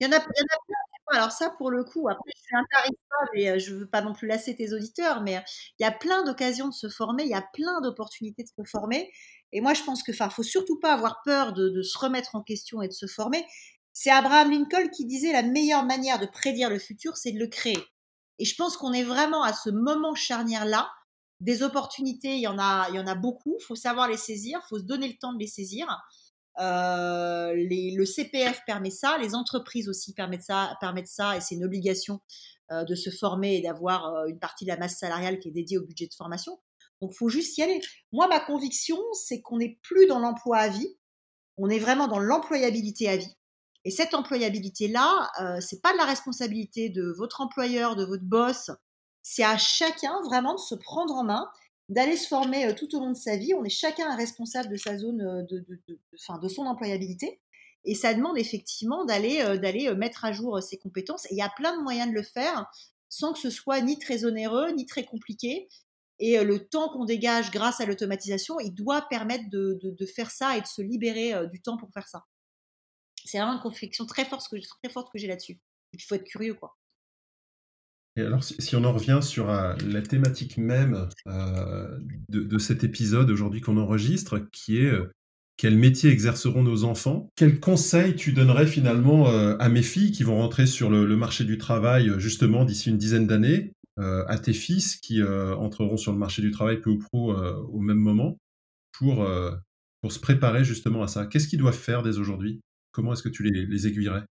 Il 0.00 0.06
y 0.06 0.08
en 0.08 0.12
a 0.12 0.20
plein 0.20 0.32
alors 1.12 1.32
ça, 1.32 1.50
pour 1.50 1.70
le 1.70 1.84
coup, 1.84 2.08
après, 2.08 2.30
je 2.34 2.42
suis 2.42 2.56
intarissable 2.56 3.38
et 3.38 3.50
euh, 3.50 3.58
je 3.58 3.74
veux 3.74 3.86
pas 3.86 4.02
non 4.02 4.12
plus 4.12 4.26
lasser 4.26 4.54
tes 4.56 4.72
auditeurs, 4.72 5.22
mais 5.22 5.36
euh, 5.36 5.40
il 5.78 5.82
y 5.82 5.86
a 5.86 5.92
plein 5.92 6.24
d'occasions 6.24 6.68
de 6.68 6.74
se 6.74 6.88
former, 6.88 7.24
il 7.24 7.30
y 7.30 7.34
a 7.34 7.44
plein 7.52 7.80
d'opportunités 7.80 8.42
de 8.42 8.48
se 8.48 8.70
former. 8.70 9.10
Et 9.52 9.60
moi, 9.60 9.74
je 9.74 9.82
pense 9.82 10.02
que, 10.02 10.12
enfin, 10.12 10.30
faut 10.30 10.42
surtout 10.42 10.78
pas 10.80 10.94
avoir 10.94 11.22
peur 11.24 11.52
de, 11.52 11.82
se 11.82 11.98
remettre 11.98 12.34
en 12.34 12.42
question 12.42 12.82
et 12.82 12.88
de 12.88 12.92
se 12.92 13.06
former. 13.06 13.44
C'est 13.92 14.10
Abraham 14.10 14.50
Lincoln 14.50 14.88
qui 14.88 15.04
disait 15.04 15.32
la 15.32 15.42
meilleure 15.42 15.84
manière 15.84 16.18
de 16.18 16.26
prédire 16.26 16.70
le 16.70 16.78
futur, 16.78 17.16
c'est 17.16 17.32
de 17.32 17.38
le 17.38 17.48
créer. 17.48 17.84
Et 18.38 18.44
je 18.44 18.54
pense 18.56 18.76
qu'on 18.76 18.92
est 18.92 19.04
vraiment 19.04 19.42
à 19.42 19.52
ce 19.52 19.70
moment 19.70 20.14
charnière-là. 20.14 20.90
Des 21.40 21.62
opportunités, 21.62 22.36
il 22.36 22.40
y 22.40 22.46
en 22.46 22.58
a, 22.58 22.86
il 22.88 22.94
y 22.94 23.00
en 23.00 23.06
a 23.06 23.14
beaucoup. 23.14 23.56
Il 23.60 23.64
faut 23.64 23.76
savoir 23.76 24.08
les 24.08 24.16
saisir, 24.16 24.60
il 24.64 24.68
faut 24.68 24.78
se 24.78 24.84
donner 24.84 25.08
le 25.08 25.18
temps 25.18 25.32
de 25.32 25.38
les 25.38 25.46
saisir. 25.46 25.86
Euh, 26.60 27.52
le 27.54 28.04
CPF 28.04 28.60
permet 28.66 28.90
ça, 28.90 29.18
les 29.18 29.34
entreprises 29.34 29.88
aussi 29.88 30.12
permettent 30.12 30.42
ça, 30.42 30.76
permettent 30.80 31.08
ça 31.08 31.36
et 31.36 31.40
c'est 31.40 31.54
une 31.54 31.64
obligation 31.64 32.20
euh, 32.70 32.84
de 32.84 32.94
se 32.94 33.10
former 33.10 33.56
et 33.56 33.62
d'avoir 33.62 34.14
euh, 34.14 34.26
une 34.26 34.38
partie 34.38 34.64
de 34.64 34.70
la 34.70 34.76
masse 34.76 34.98
salariale 34.98 35.38
qui 35.38 35.48
est 35.48 35.52
dédiée 35.52 35.78
au 35.78 35.84
budget 35.84 36.06
de 36.06 36.14
formation. 36.14 36.60
Donc, 37.00 37.14
faut 37.14 37.28
juste 37.28 37.56
y 37.58 37.62
aller. 37.62 37.80
Moi, 38.12 38.28
ma 38.28 38.38
conviction, 38.38 38.98
c'est 39.12 39.40
qu'on 39.40 39.58
n'est 39.58 39.78
plus 39.82 40.06
dans 40.06 40.18
l'emploi 40.18 40.58
à 40.58 40.68
vie, 40.68 40.96
on 41.56 41.68
est 41.68 41.78
vraiment 41.78 42.06
dans 42.06 42.20
l'employabilité 42.20 43.08
à 43.08 43.16
vie. 43.16 43.34
Et 43.84 43.90
cette 43.90 44.14
employabilité-là, 44.14 45.58
c'est 45.60 45.82
pas 45.82 45.92
de 45.92 45.98
la 45.98 46.04
responsabilité 46.04 46.88
de 46.88 47.12
votre 47.18 47.40
employeur, 47.40 47.96
de 47.96 48.04
votre 48.04 48.22
boss. 48.22 48.70
C'est 49.22 49.42
à 49.42 49.58
chacun 49.58 50.22
vraiment 50.22 50.54
de 50.54 50.60
se 50.60 50.76
prendre 50.76 51.14
en 51.14 51.24
main 51.24 51.50
d'aller 51.92 52.16
se 52.16 52.26
former 52.26 52.66
euh, 52.66 52.74
tout 52.74 52.94
au 52.96 53.00
long 53.00 53.10
de 53.10 53.16
sa 53.16 53.36
vie. 53.36 53.54
On 53.54 53.64
est 53.64 53.70
chacun 53.70 54.16
responsable 54.16 54.70
de 54.70 54.76
sa 54.76 54.96
zone 54.96 55.20
euh, 55.20 55.42
de, 55.42 55.58
de, 55.68 55.80
de, 55.88 56.48
son 56.48 56.62
employabilité. 56.62 57.40
Et 57.84 57.94
ça 57.94 58.14
demande 58.14 58.38
effectivement 58.38 59.04
d'aller 59.04 59.42
euh, 59.42 59.94
mettre 59.94 60.24
à 60.24 60.32
jour 60.32 60.62
ses 60.62 60.78
compétences. 60.78 61.26
Et 61.26 61.34
il 61.34 61.36
y 61.36 61.42
a 61.42 61.50
plein 61.50 61.76
de 61.76 61.82
moyens 61.82 62.08
de 62.08 62.14
le 62.14 62.22
faire 62.22 62.70
sans 63.08 63.34
que 63.34 63.38
ce 63.38 63.50
soit 63.50 63.80
ni 63.82 63.98
très 63.98 64.24
onéreux, 64.24 64.70
ni 64.70 64.86
très 64.86 65.04
compliqué. 65.04 65.68
Et 66.18 66.42
le 66.42 66.66
temps 66.66 66.88
qu'on 66.88 67.04
dégage 67.04 67.50
grâce 67.50 67.80
à 67.80 67.84
l'automatisation, 67.84 68.58
il 68.60 68.72
doit 68.72 69.02
permettre 69.10 69.50
de, 69.50 69.78
de, 69.82 70.06
faire 70.06 70.30
ça 70.30 70.56
et 70.56 70.60
de 70.60 70.66
se 70.66 70.80
libérer 70.80 71.34
du 71.48 71.60
temps 71.60 71.76
pour 71.76 71.90
faire 71.92 72.06
ça. 72.08 72.24
C'est 73.24 73.38
vraiment 73.38 73.54
une 73.54 73.60
conviction 73.60 74.06
très 74.06 74.24
forte 74.24 74.48
que, 74.48 74.56
très 74.82 74.92
forte 74.92 75.12
que 75.12 75.18
j'ai 75.18 75.26
là-dessus. 75.26 75.60
Il 75.92 76.00
faut 76.00 76.14
être 76.14 76.24
curieux, 76.24 76.54
quoi. 76.54 76.76
Et 78.16 78.20
alors, 78.20 78.44
si, 78.44 78.76
on 78.76 78.84
en 78.84 78.92
revient 78.92 79.20
sur 79.22 79.46
la 79.46 80.02
thématique 80.02 80.58
même 80.58 81.08
de, 82.28 82.58
cet 82.58 82.84
épisode 82.84 83.30
aujourd'hui 83.30 83.60
qu'on 83.60 83.78
enregistre, 83.78 84.38
qui 84.52 84.78
est 84.78 84.92
quel 85.56 85.76
métier 85.76 86.10
exerceront 86.10 86.62
nos 86.62 86.84
enfants? 86.84 87.30
Quels 87.36 87.58
conseils 87.58 88.14
tu 88.14 88.32
donnerais 88.32 88.66
finalement 88.66 89.28
à 89.28 89.68
mes 89.70 89.82
filles 89.82 90.12
qui 90.12 90.24
vont 90.24 90.36
rentrer 90.36 90.66
sur 90.66 90.90
le, 90.90 91.16
marché 91.16 91.44
du 91.44 91.56
travail 91.56 92.12
justement 92.18 92.64
d'ici 92.66 92.90
une 92.90 92.98
dizaine 92.98 93.26
d'années, 93.26 93.72
à 93.96 94.38
tes 94.38 94.52
fils 94.52 94.96
qui 94.96 95.22
entreront 95.22 95.96
sur 95.96 96.12
le 96.12 96.18
marché 96.18 96.42
du 96.42 96.50
travail 96.50 96.80
peu 96.80 96.90
ou 96.90 96.98
prou 96.98 97.32
au 97.32 97.80
même 97.80 97.98
moment, 97.98 98.36
pour, 98.98 99.26
se 100.10 100.18
préparer 100.18 100.64
justement 100.64 101.02
à 101.02 101.08
ça? 101.08 101.24
Qu'est-ce 101.26 101.48
qu'ils 101.48 101.60
doivent 101.60 101.74
faire 101.74 102.02
dès 102.02 102.18
aujourd'hui? 102.18 102.60
Comment 102.90 103.14
est-ce 103.14 103.22
que 103.22 103.30
tu 103.30 103.42
les, 103.42 103.64
les 103.64 103.86
aiguillerais? 103.86 104.24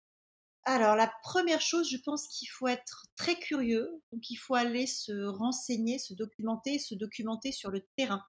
Alors, 0.66 0.96
la 0.96 1.12
première 1.24 1.62
chose, 1.62 1.90
je 1.90 1.98
pense 1.98 2.28
qu'il 2.28 2.50
faut 2.50 2.68
être 2.68 3.06
très 3.16 3.36
curieux. 3.36 3.90
Donc, 4.12 4.30
il 4.30 4.36
faut 4.36 4.56
aller 4.56 4.88
se 4.88 5.26
renseigner, 5.26 6.00
se 6.00 6.14
documenter, 6.14 6.80
se 6.80 6.96
documenter 6.96 7.52
sur 7.52 7.72
le 7.72 7.86
terrain. 7.98 8.24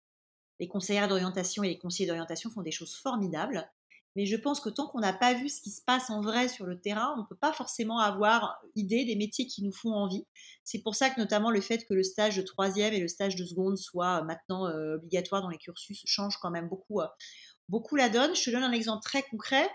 Les 0.58 0.68
conseillères 0.68 1.08
d'orientation 1.08 1.62
et 1.62 1.68
les 1.68 1.78
conseillers 1.78 2.06
d'orientation 2.06 2.50
font 2.50 2.62
des 2.62 2.70
choses 2.70 2.94
formidables. 2.94 3.68
Mais 4.16 4.26
je 4.26 4.36
pense 4.36 4.60
que 4.60 4.68
tant 4.68 4.88
qu'on 4.88 5.00
n'a 5.00 5.12
pas 5.12 5.34
vu 5.34 5.48
ce 5.48 5.60
qui 5.60 5.70
se 5.70 5.82
passe 5.82 6.10
en 6.10 6.20
vrai 6.20 6.48
sur 6.48 6.66
le 6.66 6.80
terrain, 6.80 7.14
on 7.16 7.22
ne 7.22 7.26
peut 7.26 7.36
pas 7.36 7.52
forcément 7.52 8.00
avoir 8.00 8.60
idée 8.74 9.04
des 9.04 9.14
métiers 9.14 9.46
qui 9.46 9.62
nous 9.62 9.72
font 9.72 9.92
envie. 9.92 10.26
C'est 10.64 10.82
pour 10.82 10.96
ça 10.96 11.10
que 11.10 11.20
notamment 11.20 11.50
le 11.50 11.60
fait 11.60 11.86
que 11.86 11.94
le 11.94 12.02
stage 12.02 12.36
de 12.36 12.42
troisième 12.42 12.92
et 12.92 13.00
le 13.00 13.06
stage 13.06 13.36
de 13.36 13.44
seconde 13.44 13.78
soient 13.78 14.22
maintenant 14.22 14.66
euh, 14.66 14.96
obligatoires 14.96 15.42
dans 15.42 15.48
les 15.48 15.58
cursus 15.58 16.02
change 16.06 16.38
quand 16.38 16.50
même 16.50 16.68
beaucoup, 16.68 17.00
euh, 17.00 17.06
beaucoup 17.68 17.94
la 17.94 18.08
donne. 18.08 18.34
Je 18.34 18.42
te 18.42 18.50
donne 18.50 18.64
un 18.64 18.72
exemple 18.72 19.02
très 19.02 19.22
concret. 19.22 19.68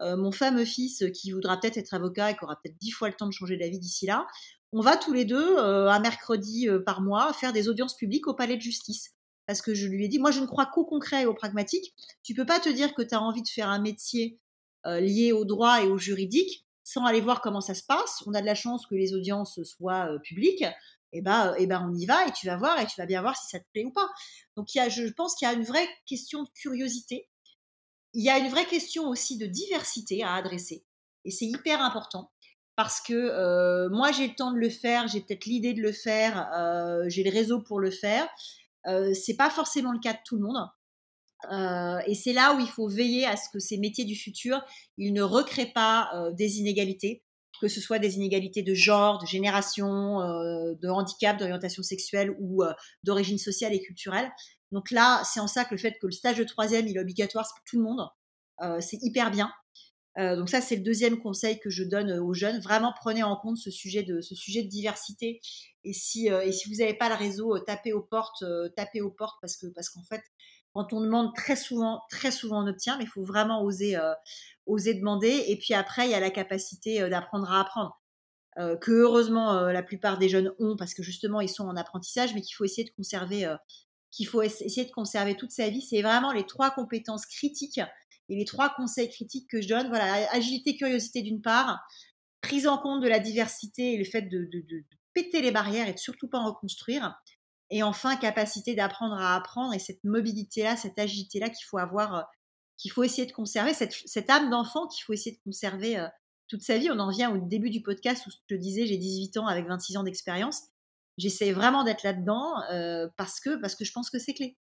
Euh, 0.00 0.16
mon 0.16 0.32
fameux 0.32 0.64
fils 0.64 1.04
qui 1.14 1.30
voudra 1.32 1.58
peut-être 1.58 1.76
être 1.76 1.94
avocat 1.94 2.30
et 2.30 2.36
qui 2.36 2.44
aura 2.44 2.56
peut-être 2.56 2.78
dix 2.78 2.90
fois 2.90 3.08
le 3.08 3.14
temps 3.14 3.26
de 3.26 3.32
changer 3.32 3.56
d'avis 3.56 3.78
d'ici 3.78 4.06
là, 4.06 4.26
on 4.72 4.80
va 4.80 4.96
tous 4.96 5.12
les 5.12 5.24
deux, 5.24 5.58
euh, 5.58 5.90
un 5.90 5.98
mercredi 5.98 6.68
euh, 6.68 6.80
par 6.80 7.00
mois, 7.00 7.32
faire 7.32 7.52
des 7.52 7.68
audiences 7.68 7.96
publiques 7.96 8.28
au 8.28 8.34
palais 8.34 8.56
de 8.56 8.62
justice. 8.62 9.10
Parce 9.46 9.62
que 9.62 9.74
je 9.74 9.88
lui 9.88 10.04
ai 10.04 10.08
dit, 10.08 10.18
moi 10.18 10.30
je 10.30 10.40
ne 10.40 10.46
crois 10.46 10.66
qu'au 10.66 10.84
concret 10.84 11.22
et 11.22 11.26
au 11.26 11.34
pragmatique. 11.34 11.94
Tu 12.22 12.34
peux 12.34 12.46
pas 12.46 12.60
te 12.60 12.68
dire 12.68 12.94
que 12.94 13.02
tu 13.02 13.14
as 13.14 13.20
envie 13.20 13.42
de 13.42 13.48
faire 13.48 13.68
un 13.68 13.80
métier 13.80 14.38
lié 14.86 15.32
au 15.32 15.44
droit 15.44 15.82
et 15.82 15.88
au 15.88 15.98
juridique 15.98 16.64
sans 16.84 17.04
aller 17.04 17.20
voir 17.20 17.40
comment 17.40 17.60
ça 17.60 17.74
se 17.74 17.82
passe. 17.82 18.22
On 18.26 18.32
a 18.32 18.40
de 18.40 18.46
la 18.46 18.54
chance 18.54 18.86
que 18.86 18.94
les 18.94 19.12
audiences 19.12 19.60
soient 19.64 20.08
publiques. 20.22 20.64
Eh 21.12 21.22
ben, 21.22 21.54
eh 21.58 21.66
ben 21.66 21.84
on 21.90 21.94
y 21.94 22.06
va 22.06 22.26
et 22.26 22.32
tu 22.32 22.46
vas 22.46 22.56
voir 22.56 22.78
et 22.78 22.86
tu 22.86 22.94
vas 22.98 23.06
bien 23.06 23.20
voir 23.20 23.36
si 23.36 23.48
ça 23.48 23.58
te 23.58 23.64
plaît 23.72 23.84
ou 23.84 23.90
pas. 23.90 24.08
Donc 24.56 24.72
il 24.74 24.78
y 24.78 24.80
a, 24.80 24.88
je 24.88 25.02
pense 25.08 25.34
qu'il 25.34 25.46
y 25.46 25.50
a 25.50 25.54
une 25.54 25.64
vraie 25.64 25.88
question 26.06 26.44
de 26.44 26.48
curiosité 26.54 27.28
il 28.14 28.24
y 28.24 28.30
a 28.30 28.38
une 28.38 28.48
vraie 28.48 28.66
question 28.66 29.08
aussi 29.08 29.38
de 29.38 29.46
diversité 29.46 30.22
à 30.22 30.34
adresser. 30.34 30.84
Et 31.24 31.30
c'est 31.30 31.46
hyper 31.46 31.82
important 31.82 32.30
parce 32.76 33.00
que 33.00 33.88
moi, 33.88 34.10
j'ai 34.10 34.28
le 34.28 34.34
temps 34.34 34.52
de 34.52 34.58
le 34.58 34.70
faire, 34.70 35.06
j'ai 35.06 35.20
peut-être 35.20 35.44
l'idée 35.44 35.74
de 35.74 35.82
le 35.82 35.92
faire, 35.92 36.48
j'ai 37.08 37.22
le 37.22 37.30
réseau 37.30 37.60
pour 37.60 37.78
le 37.78 37.90
faire. 37.90 38.26
Euh, 38.86 39.12
c'est 39.12 39.36
pas 39.36 39.50
forcément 39.50 39.92
le 39.92 39.98
cas 39.98 40.14
de 40.14 40.18
tout 40.24 40.36
le 40.36 40.42
monde. 40.42 40.66
Et 42.06 42.14
c'est 42.14 42.32
là 42.32 42.54
où 42.54 42.60
il 42.60 42.68
faut 42.68 42.88
veiller 42.88 43.26
à 43.26 43.36
ce 43.36 43.48
que 43.52 43.58
ces 43.58 43.78
métiers 43.78 44.04
du 44.04 44.14
futur, 44.14 44.62
ils 44.98 45.12
ne 45.12 45.22
recréent 45.22 45.72
pas 45.72 46.10
des 46.32 46.58
inégalités, 46.58 47.22
que 47.60 47.68
ce 47.68 47.80
soit 47.80 47.98
des 47.98 48.16
inégalités 48.16 48.62
de 48.62 48.74
genre, 48.74 49.18
de 49.18 49.26
génération, 49.26 50.18
de 50.18 50.88
handicap, 50.88 51.38
d'orientation 51.38 51.82
sexuelle 51.82 52.36
ou 52.40 52.62
d'origine 53.04 53.38
sociale 53.38 53.74
et 53.74 53.80
culturelle. 53.80 54.30
Donc 54.72 54.90
là, 54.90 55.22
c'est 55.24 55.40
en 55.40 55.48
ça 55.48 55.64
que 55.64 55.74
le 55.74 55.78
fait 55.78 55.98
que 56.00 56.06
le 56.06 56.12
stage 56.12 56.38
de 56.38 56.44
troisième, 56.44 56.86
il 56.86 56.96
est 56.96 57.00
obligatoire, 57.00 57.46
pour 57.48 57.64
tout 57.64 57.76
le 57.76 57.82
monde. 57.82 58.08
Euh, 58.62 58.80
c'est 58.80 58.98
hyper 59.02 59.30
bien. 59.30 59.52
Euh, 60.18 60.36
donc 60.36 60.48
ça, 60.48 60.60
c'est 60.60 60.76
le 60.76 60.82
deuxième 60.82 61.20
conseil 61.20 61.58
que 61.60 61.70
je 61.70 61.84
donne 61.84 62.12
aux 62.12 62.34
jeunes. 62.34 62.60
Vraiment, 62.60 62.92
prenez 63.00 63.22
en 63.22 63.36
compte 63.36 63.56
ce 63.56 63.70
sujet 63.70 64.02
de, 64.02 64.20
ce 64.20 64.34
sujet 64.34 64.62
de 64.62 64.68
diversité. 64.68 65.40
Et 65.84 65.92
si, 65.92 66.30
euh, 66.30 66.42
et 66.42 66.52
si 66.52 66.68
vous 66.68 66.80
n'avez 66.80 66.94
pas 66.94 67.08
le 67.08 67.14
réseau, 67.14 67.58
tapez 67.60 67.92
aux 67.92 68.02
portes, 68.02 68.44
tapez 68.76 69.00
aux 69.00 69.10
portes 69.10 69.38
parce 69.40 69.56
que 69.56 69.66
parce 69.68 69.88
qu'en 69.88 70.02
fait, 70.02 70.22
quand 70.72 70.92
on 70.92 71.00
demande 71.00 71.34
très 71.34 71.56
souvent, 71.56 72.02
très 72.10 72.30
souvent 72.30 72.64
on 72.64 72.68
obtient, 72.68 72.96
mais 72.98 73.04
il 73.04 73.10
faut 73.10 73.24
vraiment 73.24 73.62
oser, 73.62 73.96
oser 74.66 74.94
demander. 74.94 75.44
Et 75.48 75.56
puis 75.56 75.74
après, 75.74 76.06
il 76.06 76.10
y 76.10 76.14
a 76.14 76.20
la 76.20 76.30
capacité 76.30 77.08
d'apprendre 77.08 77.50
à 77.50 77.60
apprendre. 77.60 77.98
que 78.80 78.92
heureusement 78.92 79.62
la 79.62 79.82
plupart 79.82 80.18
des 80.18 80.28
jeunes 80.28 80.52
ont 80.60 80.76
parce 80.76 80.94
que 80.94 81.02
justement 81.02 81.40
ils 81.40 81.48
sont 81.48 81.66
en 81.66 81.76
apprentissage, 81.76 82.34
mais 82.34 82.42
qu'il 82.42 82.54
faut 82.54 82.64
essayer 82.64 82.84
de 82.84 82.94
conserver 82.94 83.52
qu'il 84.10 84.26
faut 84.26 84.42
essayer 84.42 84.84
de 84.84 84.90
conserver 84.90 85.36
toute 85.36 85.52
sa 85.52 85.68
vie. 85.68 85.82
C'est 85.82 86.02
vraiment 86.02 86.32
les 86.32 86.46
trois 86.46 86.70
compétences 86.70 87.26
critiques 87.26 87.80
et 88.28 88.36
les 88.36 88.44
trois 88.44 88.70
conseils 88.70 89.08
critiques 89.08 89.48
que 89.48 89.60
je 89.60 89.68
donne. 89.68 89.88
Voilà, 89.88 90.28
agilité, 90.32 90.76
curiosité 90.76 91.22
d'une 91.22 91.42
part, 91.42 91.80
prise 92.40 92.66
en 92.66 92.78
compte 92.78 93.02
de 93.02 93.08
la 93.08 93.18
diversité 93.18 93.94
et 93.94 93.96
le 93.98 94.04
fait 94.04 94.22
de, 94.22 94.48
péter 95.12 95.42
les 95.42 95.50
barrières 95.50 95.88
et 95.88 95.92
de 95.92 95.98
surtout 95.98 96.28
pas 96.28 96.38
en 96.38 96.52
reconstruire. 96.52 97.20
Et 97.70 97.82
enfin, 97.82 98.16
capacité 98.16 98.74
d'apprendre 98.74 99.14
à 99.14 99.36
apprendre 99.36 99.74
et 99.74 99.78
cette 99.78 100.02
mobilité-là, 100.02 100.76
cette 100.76 100.98
agilité-là 100.98 101.50
qu'il 101.50 101.64
faut 101.66 101.78
avoir, 101.78 102.14
euh, 102.14 102.22
qu'il 102.76 102.90
faut 102.90 103.04
essayer 103.04 103.26
de 103.26 103.32
conserver, 103.32 103.74
cette, 103.74 104.30
âme 104.30 104.50
d'enfant 104.50 104.88
qu'il 104.88 105.04
faut 105.04 105.12
essayer 105.12 105.36
de 105.36 105.42
conserver 105.44 105.98
euh, 105.98 106.08
toute 106.48 106.62
sa 106.62 106.78
vie. 106.78 106.90
On 106.90 106.98
en 106.98 107.06
revient 107.06 107.30
au 107.32 107.38
début 107.38 107.70
du 107.70 107.80
podcast 107.80 108.26
où 108.26 108.30
je 108.30 108.36
te 108.48 108.58
disais, 108.58 108.86
j'ai 108.86 108.96
18 108.96 109.36
ans 109.36 109.46
avec 109.46 109.66
26 109.66 109.98
ans 109.98 110.02
d'expérience 110.02 110.62
j'essaie 111.20 111.52
vraiment 111.52 111.84
d'être 111.84 112.02
là-dedans 112.02 112.62
euh, 112.72 113.08
parce, 113.16 113.40
que, 113.40 113.60
parce 113.60 113.74
que 113.74 113.84
je 113.84 113.92
pense 113.92 114.10
que 114.10 114.18
c'est 114.18 114.34
clé. 114.34 114.56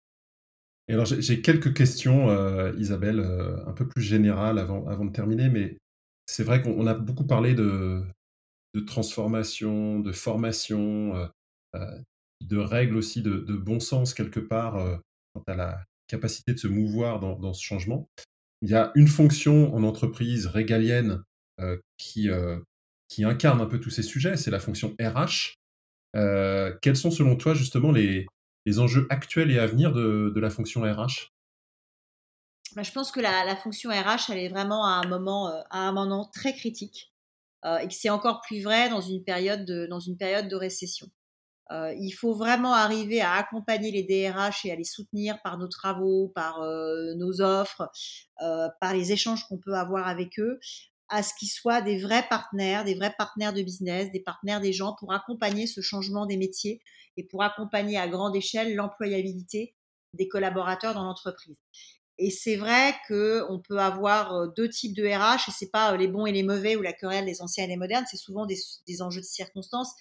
Et 0.87 0.93
alors, 0.93 1.05
j'ai 1.05 1.41
quelques 1.41 1.75
questions, 1.75 2.29
euh, 2.29 2.73
Isabelle, 2.77 3.19
euh, 3.19 3.65
un 3.67 3.73
peu 3.73 3.87
plus 3.87 4.01
générales 4.01 4.57
avant, 4.57 4.87
avant 4.87 5.05
de 5.05 5.11
terminer, 5.11 5.49
mais 5.49 5.77
c'est 6.25 6.43
vrai 6.43 6.61
qu'on 6.61 6.87
a 6.87 6.95
beaucoup 6.95 7.25
parlé 7.25 7.53
de, 7.53 8.03
de 8.73 8.79
transformation, 8.81 9.99
de 9.99 10.11
formation, 10.11 11.29
de 11.73 12.57
règles 12.57 12.97
aussi, 12.97 13.21
de, 13.21 13.37
bon 13.55 13.79
sens 13.79 14.13
quelque 14.13 14.39
part 14.39 14.99
quant 15.33 15.43
à 15.47 15.55
la 15.55 15.83
capacité 16.07 16.53
de 16.53 16.59
se 16.59 16.67
mouvoir 16.67 17.19
dans, 17.19 17.37
dans, 17.37 17.53
ce 17.53 17.63
changement. 17.63 18.07
Il 18.61 18.69
y 18.69 18.75
a 18.75 18.91
une 18.95 19.07
fonction 19.07 19.73
en 19.73 19.83
entreprise 19.83 20.45
régalienne 20.45 21.23
qui, 21.97 22.29
qui 23.07 23.23
incarne 23.23 23.59
un 23.59 23.65
peu 23.65 23.79
tous 23.79 23.89
ces 23.89 24.03
sujets, 24.03 24.37
c'est 24.37 24.51
la 24.51 24.59
fonction 24.59 24.95
RH. 25.01 25.58
Euh, 26.15 26.75
quels 26.81 26.97
sont 26.97 27.11
selon 27.11 27.35
toi 27.35 27.53
justement 27.53 27.91
les, 27.91 28.25
enjeux 28.77 29.07
actuels 29.09 29.49
et 29.49 29.57
à 29.57 29.65
venir 29.65 29.91
de, 29.91 30.39
la 30.39 30.49
fonction 30.51 30.81
RH 30.81 31.33
bah, 32.75 32.83
Je 32.83 32.91
pense 32.91 33.11
que 33.11 33.19
la, 33.19 33.55
fonction 33.55 33.89
RH, 33.89 34.29
elle 34.29 34.37
est 34.37 34.49
vraiment 34.49 34.85
à 34.85 35.01
un 35.03 35.07
moment, 35.07 35.49
euh, 35.49 35.61
à 35.71 35.87
un 35.87 35.91
moment 35.91 36.29
très 36.31 36.53
critique 36.53 37.11
euh, 37.65 37.79
et 37.79 37.87
que 37.87 37.93
c'est 37.93 38.11
encore 38.11 38.41
plus 38.41 38.61
vrai 38.61 38.89
dans 38.89 39.01
une 39.01 39.23
période 39.23 39.65
de, 39.65 39.87
dans 39.87 39.99
une 39.99 40.17
période 40.17 40.47
de 40.47 40.55
récession. 40.55 41.07
il 41.71 42.11
faut 42.11 42.33
vraiment 42.33 42.73
arriver 42.73 43.21
à 43.21 43.33
accompagner 43.33 43.91
les 43.91 44.03
DRH 44.03 44.65
et 44.65 44.71
à 44.71 44.75
les 44.75 44.83
soutenir 44.83 45.41
par 45.43 45.57
nos 45.57 45.67
travaux, 45.67 46.31
par 46.35 46.61
nos 47.17 47.41
offres, 47.41 47.89
par 48.37 48.93
les 48.93 49.11
échanges 49.11 49.47
qu'on 49.47 49.57
peut 49.57 49.75
avoir 49.75 50.07
avec 50.07 50.39
eux, 50.39 50.59
à 51.09 51.23
ce 51.23 51.33
qu'ils 51.33 51.49
soient 51.49 51.81
des 51.81 51.99
vrais 51.99 52.27
partenaires, 52.29 52.85
des 52.85 52.95
vrais 52.95 53.13
partenaires 53.17 53.53
de 53.53 53.61
business, 53.61 54.11
des 54.11 54.19
partenaires 54.19 54.61
des 54.61 54.73
gens 54.73 54.95
pour 54.99 55.13
accompagner 55.13 55.67
ce 55.67 55.81
changement 55.81 56.25
des 56.25 56.37
métiers 56.37 56.81
et 57.17 57.23
pour 57.23 57.43
accompagner 57.43 57.97
à 57.97 58.07
grande 58.07 58.35
échelle 58.35 58.75
l'employabilité 58.75 59.75
des 60.13 60.27
collaborateurs 60.27 60.93
dans 60.93 61.03
l'entreprise. 61.03 61.57
Et 62.17 62.31
c'est 62.31 62.57
vrai 62.57 62.93
qu'on 63.07 63.61
peut 63.65 63.79
avoir 63.79 64.33
euh, 64.33 64.47
deux 64.55 64.67
types 64.67 64.95
de 64.95 65.05
RH 65.05 65.47
et 65.47 65.51
c'est 65.57 65.71
pas 65.71 65.93
euh, 65.93 65.97
les 65.97 66.07
bons 66.07 66.25
et 66.25 66.33
les 66.33 66.43
mauvais 66.43 66.75
ou 66.75 66.81
la 66.81 66.91
querelle 66.91 67.25
des 67.25 67.41
anciens 67.41 67.63
et 67.63 67.67
des 67.67 67.77
modernes, 67.77 68.05
c'est 68.09 68.17
souvent 68.17 68.45
des, 68.45 69.01
enjeux 69.01 69.21
de 69.21 69.25
circonstances. 69.25 69.93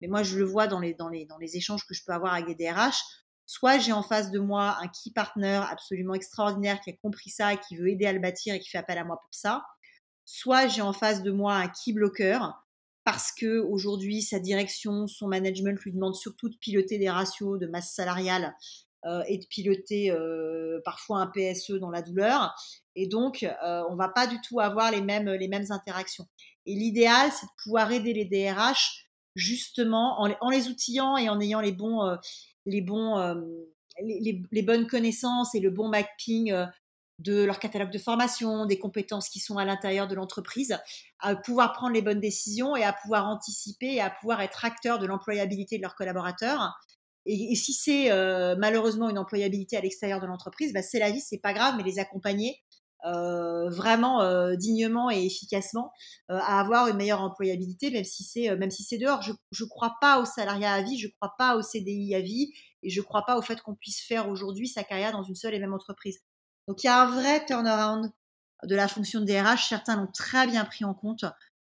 Mais 0.00 0.08
moi, 0.08 0.22
je 0.22 0.36
le 0.36 0.44
vois 0.44 0.66
dans 0.66 0.80
les, 0.80 0.94
dans, 0.94 1.08
les, 1.08 1.28
échanges 1.56 1.86
que 1.86 1.94
je 1.94 2.02
peux 2.04 2.12
avoir 2.12 2.34
avec 2.34 2.46
des 2.46 2.66
DRH. 2.66 2.98
Soit 3.46 3.78
j'ai 3.78 3.92
en 3.92 4.02
face 4.02 4.30
de 4.30 4.38
moi 4.40 4.78
un 4.80 4.88
key 4.88 5.10
partner 5.14 5.60
absolument 5.70 6.14
extraordinaire 6.14 6.80
qui 6.80 6.90
a 6.90 6.92
compris 7.02 7.30
ça 7.30 7.52
et 7.52 7.58
qui 7.58 7.76
veut 7.76 7.88
aider 7.88 8.06
à 8.06 8.12
le 8.12 8.20
bâtir 8.20 8.54
et 8.54 8.60
qui 8.60 8.68
fait 8.68 8.78
appel 8.78 8.98
à 8.98 9.04
moi 9.04 9.20
pour 9.20 9.32
ça 9.32 9.62
soit 10.32 10.68
j'ai 10.68 10.80
en 10.80 10.92
face 10.92 11.24
de 11.24 11.32
moi 11.32 11.54
un 11.54 11.68
key 11.68 11.92
blocker 11.92 12.38
parce 13.04 13.32
que 13.32 13.58
aujourd'hui 13.58 14.22
sa 14.22 14.38
direction, 14.38 15.08
son 15.08 15.26
management 15.26 15.80
lui 15.80 15.92
demande 15.92 16.14
surtout 16.14 16.48
de 16.48 16.56
piloter 16.56 16.98
des 16.98 17.10
ratios 17.10 17.58
de 17.58 17.66
masse 17.66 17.92
salariale 17.92 18.54
euh, 19.06 19.22
et 19.26 19.38
de 19.38 19.46
piloter 19.46 20.12
euh, 20.12 20.80
parfois 20.84 21.18
un 21.18 21.26
PSE 21.26 21.72
dans 21.80 21.90
la 21.90 22.02
douleur. 22.02 22.54
Et 22.94 23.08
donc, 23.08 23.42
euh, 23.42 23.82
on 23.90 23.96
va 23.96 24.08
pas 24.08 24.28
du 24.28 24.40
tout 24.40 24.60
avoir 24.60 24.92
les 24.92 25.00
mêmes, 25.00 25.28
les 25.30 25.48
mêmes 25.48 25.66
interactions. 25.70 26.26
Et 26.64 26.74
l'idéal, 26.74 27.32
c'est 27.32 27.46
de 27.46 27.62
pouvoir 27.64 27.90
aider 27.90 28.12
les 28.12 28.24
DRH 28.24 29.08
justement 29.34 30.20
en, 30.20 30.50
les 30.50 30.68
outillant 30.68 31.16
et 31.16 31.28
en 31.28 31.40
ayant 31.40 31.60
les 31.60 31.72
bons, 31.72 32.16
les 32.66 32.82
bons, 32.82 33.16
les, 34.00 34.62
bonnes 34.62 34.86
connaissances 34.86 35.54
et 35.54 35.60
le 35.60 35.70
bon 35.70 35.88
mapping 35.88 36.52
de 37.20 37.44
leur 37.44 37.58
catalogue 37.58 37.90
de 37.90 37.98
formation, 37.98 38.66
des 38.66 38.78
compétences 38.78 39.28
qui 39.28 39.40
sont 39.40 39.58
à 39.58 39.64
l'intérieur 39.64 40.08
de 40.08 40.14
l'entreprise, 40.14 40.78
à 41.20 41.36
pouvoir 41.36 41.72
prendre 41.72 41.92
les 41.92 42.02
bonnes 42.02 42.20
décisions 42.20 42.76
et 42.76 42.82
à 42.82 42.92
pouvoir 42.92 43.26
anticiper 43.26 43.94
et 43.94 44.00
à 44.00 44.10
pouvoir 44.10 44.40
être 44.40 44.64
acteur 44.64 44.98
de 44.98 45.06
l'employabilité 45.06 45.76
de 45.76 45.82
leurs 45.82 45.94
collaborateurs. 45.94 46.78
Et, 47.26 47.54
si 47.54 47.74
c'est 47.74 48.10
euh, 48.10 48.56
malheureusement 48.58 49.10
une 49.10 49.18
employabilité 49.18 49.76
à 49.76 49.82
l'extérieur 49.82 50.20
de 50.20 50.26
l'entreprise, 50.26 50.72
bah, 50.72 50.82
c'est 50.82 50.98
la 50.98 51.10
vie, 51.10 51.20
c'est 51.20 51.38
pas 51.38 51.52
grave, 51.52 51.74
mais 51.76 51.82
les 51.82 51.98
accompagner 51.98 52.60
vraiment 53.02 54.22
dignement 54.56 55.10
et 55.10 55.24
efficacement 55.24 55.90
à 56.28 56.60
avoir 56.60 56.88
une 56.88 56.98
meilleure 56.98 57.22
employabilité, 57.22 57.90
même 57.90 58.04
si 58.04 58.24
c'est 58.24 58.54
même 58.56 58.70
si 58.70 58.82
c'est 58.82 58.98
dehors. 58.98 59.22
Je 59.22 59.32
ne 59.32 59.68
crois 59.70 59.94
pas 60.02 60.20
au 60.20 60.26
salariat 60.26 60.74
à 60.74 60.82
vie, 60.82 60.98
je 60.98 61.06
ne 61.06 61.12
crois 61.12 61.32
pas 61.38 61.56
au 61.56 61.62
CDI 61.62 62.14
à 62.14 62.20
vie, 62.20 62.52
et 62.82 62.90
je 62.90 63.00
ne 63.00 63.04
crois 63.04 63.24
pas 63.24 63.38
au 63.38 63.42
fait 63.42 63.60
qu'on 63.62 63.74
puisse 63.74 64.02
faire 64.02 64.28
aujourd'hui 64.28 64.68
sa 64.68 64.84
carrière 64.84 65.12
dans 65.12 65.22
une 65.22 65.34
seule 65.34 65.54
et 65.54 65.58
même 65.58 65.72
entreprise. 65.72 66.20
Donc 66.70 66.84
il 66.84 66.86
y 66.86 66.88
a 66.88 67.02
un 67.02 67.10
vrai 67.10 67.44
turnaround 67.46 68.12
de 68.62 68.76
la 68.76 68.86
fonction 68.86 69.18
de 69.18 69.24
DRH. 69.24 69.68
Certains 69.68 69.96
l'ont 69.96 70.06
très 70.14 70.46
bien 70.46 70.64
pris 70.64 70.84
en 70.84 70.94
compte. 70.94 71.24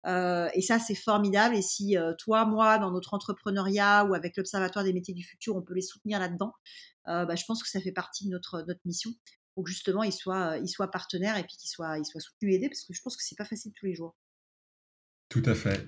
Euh, 0.06 0.50
et 0.54 0.62
ça, 0.62 0.80
c'est 0.80 0.96
formidable. 0.96 1.56
Et 1.56 1.62
si 1.62 1.98
euh, 1.98 2.12
toi, 2.18 2.44
moi, 2.44 2.78
dans 2.78 2.92
notre 2.92 3.14
entrepreneuriat 3.14 4.04
ou 4.04 4.16
avec 4.16 4.36
l'Observatoire 4.36 4.84
des 4.84 4.92
métiers 4.92 5.14
du 5.14 5.24
futur, 5.24 5.56
on 5.56 5.62
peut 5.62 5.76
les 5.76 5.82
soutenir 5.82 6.20
là-dedans, 6.20 6.52
euh, 7.08 7.24
bah, 7.24 7.38
je 7.38 7.46
pense 7.48 7.64
que 7.64 7.70
ça 7.70 7.80
fait 7.80 7.94
partie 7.94 8.26
de 8.26 8.32
notre, 8.32 8.66
notre 8.68 8.82
mission 8.84 9.12
pour 9.56 9.66
justement 9.66 10.04
ils 10.04 10.12
soient, 10.12 10.58
ils 10.58 10.68
soient 10.68 10.92
partenaires 10.92 11.38
et 11.38 11.44
puis 11.44 11.56
qu'ils 11.58 11.70
soient, 11.70 11.98
ils 11.98 12.06
soient 12.06 12.20
soutenus 12.20 12.54
et 12.54 12.56
aidés 12.58 12.68
parce 12.68 12.84
que 12.84 12.94
je 12.94 13.02
pense 13.02 13.16
que 13.16 13.24
c'est 13.24 13.38
pas 13.38 13.46
facile 13.46 13.72
tous 13.74 13.86
les 13.86 13.96
jours. 13.96 14.18
Tout 15.30 15.44
à 15.46 15.56
fait. 15.56 15.88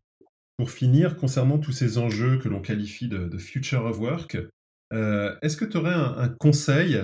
Pour 0.55 0.71
finir, 0.71 1.17
concernant 1.17 1.59
tous 1.59 1.73
ces 1.73 1.97
enjeux 1.97 2.39
que 2.39 2.47
l'on 2.47 2.61
qualifie 2.61 3.09
de, 3.09 3.37
future 3.37 3.83
of 3.83 3.99
work, 3.99 4.37
est-ce 4.91 5.57
que 5.57 5.65
tu 5.65 5.75
aurais 5.75 5.93
un, 5.93 6.29
conseil 6.29 7.01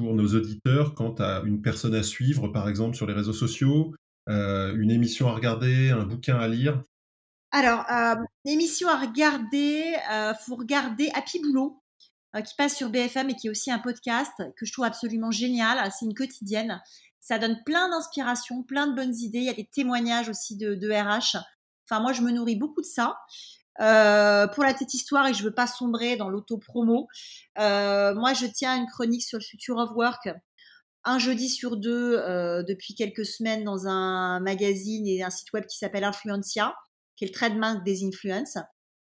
pour 0.00 0.14
nos 0.14 0.34
auditeurs 0.34 0.94
quant 0.94 1.14
à 1.18 1.42
une 1.44 1.60
personne 1.60 1.94
à 1.94 2.02
suivre, 2.02 2.48
par 2.48 2.68
exemple, 2.68 2.96
sur 2.96 3.06
les 3.06 3.12
réseaux 3.12 3.32
sociaux, 3.32 3.94
euh, 4.28 4.74
une 4.76 4.90
émission 4.90 5.28
à 5.28 5.32
regarder, 5.32 5.90
un 5.90 6.04
bouquin 6.04 6.38
à 6.38 6.48
lire? 6.48 6.82
Alors, 7.52 7.84
euh, 7.90 8.14
émission 8.44 8.88
à 8.88 8.96
regarder, 8.96 9.94
il 9.94 10.12
euh, 10.12 10.34
faut 10.34 10.54
regarder 10.54 11.10
Happy 11.14 11.40
Boulot, 11.40 11.82
qui 12.44 12.54
passe 12.56 12.76
sur 12.76 12.90
BFM 12.90 13.30
et 13.30 13.34
qui 13.34 13.48
est 13.48 13.50
aussi 13.50 13.72
un 13.72 13.80
podcast 13.80 14.32
que 14.56 14.64
je 14.64 14.72
trouve 14.72 14.84
absolument 14.84 15.32
génial. 15.32 15.90
C'est 15.98 16.06
une 16.06 16.14
quotidienne. 16.14 16.80
Ça 17.18 17.38
donne 17.38 17.60
plein 17.66 17.90
d'inspiration, 17.90 18.62
plein 18.62 18.86
de 18.86 18.94
bonnes 18.94 19.16
idées. 19.16 19.40
Il 19.40 19.44
y 19.44 19.50
a 19.50 19.54
des 19.54 19.66
témoignages 19.66 20.28
aussi 20.28 20.56
de, 20.56 20.76
RH. 20.88 21.38
Enfin, 21.84 22.00
moi, 22.00 22.12
je 22.12 22.22
me 22.22 22.30
nourris 22.30 22.54
beaucoup 22.54 22.82
de 22.82 22.86
ça. 22.86 23.18
Pour 23.80 24.64
la 24.64 24.74
tête 24.74 24.94
histoire, 24.94 25.26
et 25.26 25.34
je 25.34 25.42
veux 25.42 25.54
pas 25.54 25.66
sombrer 25.66 26.16
dans 26.16 26.28
l'auto-promo, 26.28 27.08
moi, 27.56 28.32
je 28.34 28.46
tiens 28.46 28.76
une 28.76 28.86
chronique 28.86 29.22
sur 29.22 29.38
le 29.38 29.44
future 29.44 29.78
of 29.78 29.90
work 29.96 30.28
un 31.04 31.18
jeudi 31.18 31.48
sur 31.48 31.76
deux 31.76 32.16
euh, 32.18 32.62
depuis 32.62 32.94
quelques 32.94 33.24
semaines 33.24 33.64
dans 33.64 33.86
un 33.86 34.40
magazine 34.40 35.06
et 35.06 35.22
un 35.22 35.30
site 35.30 35.52
web 35.52 35.64
qui 35.66 35.78
s'appelle 35.78 36.04
Influencia, 36.04 36.74
qui 37.16 37.24
est 37.24 37.28
le 37.28 37.32
trademark 37.32 37.84
des 37.84 38.04
influences. 38.04 38.58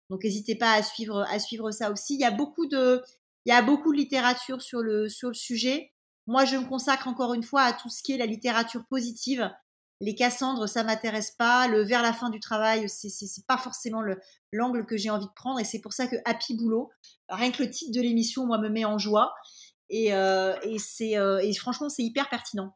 Donc 0.09 0.23
n'hésitez 0.23 0.55
pas 0.55 0.73
à 0.73 0.84
suivre, 0.84 1.25
à 1.30 1.39
suivre 1.39 1.71
ça 1.71 1.91
aussi. 1.91 2.15
Il 2.15 2.21
y 2.21 2.25
a 2.25 2.32
beaucoup 2.32 2.67
de, 2.67 3.03
il 3.45 3.49
y 3.49 3.55
a 3.55 3.61
beaucoup 3.61 3.91
de 3.91 3.97
littérature 3.97 4.61
sur 4.61 4.82
le, 4.82 5.09
sur 5.09 5.30
le 5.30 5.34
sujet. 5.34 5.91
Moi, 6.25 6.45
je 6.45 6.55
me 6.57 6.65
consacre 6.65 7.07
encore 7.07 7.34
une 7.34 7.43
fois 7.43 7.63
à 7.63 7.73
tout 7.73 7.89
ce 7.89 8.01
qui 8.01 8.13
est 8.13 8.17
la 8.17 8.25
littérature 8.25 8.84
positive. 8.89 9.49
Les 10.02 10.16
Cassandres, 10.16 10.68
ça 10.68 10.84
m'intéresse 10.84 11.32
pas. 11.32 11.68
Le 11.68 11.82
vers 11.82 12.02
la 12.02 12.14
fin 12.14 12.30
du 12.30 12.39
travail, 12.39 12.88
c'est, 12.88 13.10
c'est, 13.10 13.45
pas 13.45 13.58
forcément 13.58 14.02
le, 14.02 14.18
l'angle 14.54 14.86
que 14.86 14.95
j'ai 14.95 15.10
envie 15.10 15.26
de 15.26 15.34
prendre. 15.36 15.60
Et 15.60 15.66
c'est 15.66 15.82
pour 15.82 15.91
ça 15.91 16.08
que 16.08 16.16
Happy 16.26 16.56
Boulot, 16.56 16.89
rien 17.28 17.52
que 17.52 17.64
le 17.64 17.70
titre 17.70 17.91
de 17.93 18.02
l'émission, 18.02 18.45
moi, 18.45 18.60
me 18.60 18.70
met 18.70 18.86
en 18.86 18.97
joie. 18.97 19.34
Et, 19.89 20.14
euh, 20.14 20.54
c'est, 20.78 21.18
euh, 21.18 21.39
et 21.39 21.54
franchement, 21.54 21.89
c'est 21.89 22.04
hyper 22.04 22.30
pertinent. 22.30 22.76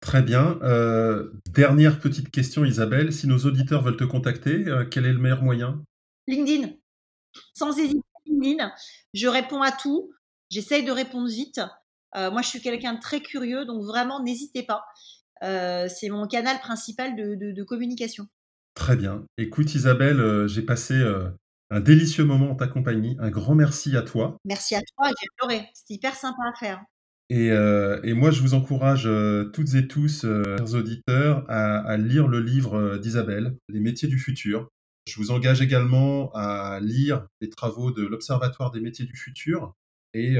Très 0.00 0.22
bien. 0.22 0.58
Euh, 0.62 1.32
dernière 1.52 2.00
petite 2.00 2.30
question, 2.30 2.64
Isabelle. 2.64 3.12
Si 3.12 3.26
nos 3.26 3.38
auditeurs 3.38 3.82
veulent 3.82 3.96
te 3.96 4.04
contacter, 4.04 4.64
quel 4.90 5.06
est 5.06 5.12
le 5.12 5.18
meilleur 5.18 5.42
moyen? 5.42 5.82
LinkedIn. 6.26 6.70
Sans 7.54 7.76
hésiter, 7.78 8.02
LinkedIn. 8.26 8.72
Je 9.14 9.28
réponds 9.28 9.62
à 9.62 9.72
tout. 9.72 10.10
J'essaye 10.50 10.84
de 10.84 10.92
répondre 10.92 11.28
vite. 11.28 11.60
moi, 12.14 12.42
je 12.42 12.48
suis 12.48 12.60
quelqu'un 12.60 12.94
de 12.94 13.00
très 13.00 13.20
curieux, 13.20 13.64
donc 13.64 13.84
vraiment, 13.84 14.22
n'hésitez 14.22 14.64
pas. 14.64 14.84
C'est 15.42 16.08
mon 16.08 16.26
canal 16.26 16.58
principal 16.60 17.16
de, 17.16 17.34
de, 17.52 17.62
communication. 17.64 18.28
Très 18.74 18.96
bien. 18.96 19.24
Écoute, 19.36 19.74
Isabelle, 19.74 20.46
j'ai 20.48 20.62
passé 20.62 20.94
un 21.72 21.80
délicieux 21.80 22.24
moment 22.24 22.50
en 22.50 22.54
ta 22.54 22.66
compagnie. 22.66 23.16
Un 23.18 23.30
grand 23.30 23.54
merci 23.54 23.96
à 23.96 24.02
toi. 24.02 24.36
Merci 24.44 24.74
à 24.74 24.80
toi, 24.80 25.08
j'ai 25.08 25.26
adoré. 25.40 25.68
C'était 25.74 25.94
hyper 25.94 26.14
sympa 26.14 26.42
à 26.44 26.58
faire. 26.58 26.84
Et, 27.30 27.50
euh, 27.50 28.14
moi, 28.14 28.30
je 28.30 28.42
vous 28.42 28.52
encourage 28.52 29.06
euh, 29.06 29.44
toutes 29.44 29.74
et 29.74 29.88
tous, 29.88 30.24
euh, 30.24 30.42
chers 30.58 30.74
auditeurs, 30.74 31.46
à, 31.48 31.96
lire 31.96 32.28
le 32.28 32.40
livre 32.40 32.98
d'Isabelle, 32.98 33.56
Les 33.70 33.80
métiers 33.80 34.06
du 34.06 34.18
futur. 34.18 34.68
Je 35.08 35.16
vous 35.16 35.30
engage 35.30 35.62
également 35.62 36.30
à 36.34 36.78
lire 36.80 37.26
les 37.40 37.48
travaux 37.48 37.90
de 37.90 38.02
l'Observatoire 38.02 38.70
des 38.70 38.80
métiers 38.80 39.06
du 39.06 39.16
futur 39.16 39.72
et 40.12 40.36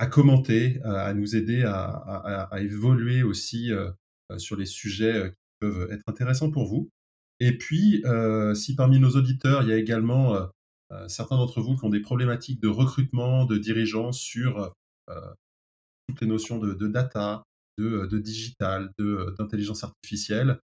à 0.00 0.06
commenter, 0.06 0.80
à 0.82 1.14
nous 1.14 1.36
aider 1.36 1.62
à 1.64 2.50
évoluer 2.58 3.22
aussi 3.22 3.70
sur 4.38 4.56
les 4.56 4.66
sujets 4.66 5.30
qui 5.30 5.68
peuvent 5.68 5.90
être 5.90 6.02
intéressants 6.06 6.50
pour 6.50 6.66
vous. 6.66 6.90
Et 7.40 7.56
puis, 7.58 8.04
si 8.54 8.74
parmi 8.76 8.98
nos 9.00 9.10
auditeurs, 9.10 9.62
il 9.62 9.68
y 9.68 9.72
a 9.72 9.76
également 9.76 10.48
euh, 10.92 11.08
certains 11.08 11.36
d'entre 11.36 11.60
vous 11.60 11.76
qui 11.76 11.84
ont 11.84 11.90
des 11.90 12.00
problématiques 12.00 12.60
de 12.60 12.68
recrutement, 12.68 13.44
de 13.46 13.56
dirigeants 13.56 14.12
sur 14.12 14.74
euh, 15.08 15.14
toutes 16.08 16.20
les 16.20 16.26
notions 16.26 16.58
de, 16.58 16.86
data, 16.86 17.42
de, 17.78 18.18
digital, 18.18 18.90
d'intelligence 19.38 19.84
artificielle. 19.84 20.60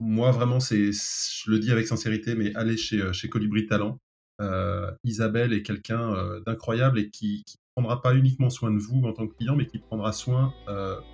Moi, 0.00 0.30
vraiment, 0.30 0.60
c'est, 0.60 0.92
je 0.92 1.50
le 1.50 1.58
dis 1.58 1.72
avec 1.72 1.88
sincérité, 1.88 2.36
mais 2.36 2.54
allez 2.54 2.76
chez, 2.76 3.12
chez 3.12 3.28
Colibri 3.28 3.66
Talent. 3.66 3.98
Euh, 4.40 4.92
Isabelle 5.02 5.52
est 5.52 5.62
quelqu'un 5.62 6.40
d'incroyable 6.46 7.00
et 7.00 7.10
qui, 7.10 7.42
ne 7.48 7.82
prendra 7.82 8.00
pas 8.00 8.14
uniquement 8.14 8.50
soin 8.50 8.70
de 8.70 8.78
vous 8.78 9.02
en 9.04 9.12
tant 9.12 9.26
que 9.26 9.34
client, 9.34 9.56
mais 9.56 9.66
qui 9.66 9.78
prendra 9.78 10.12
soin 10.12 10.54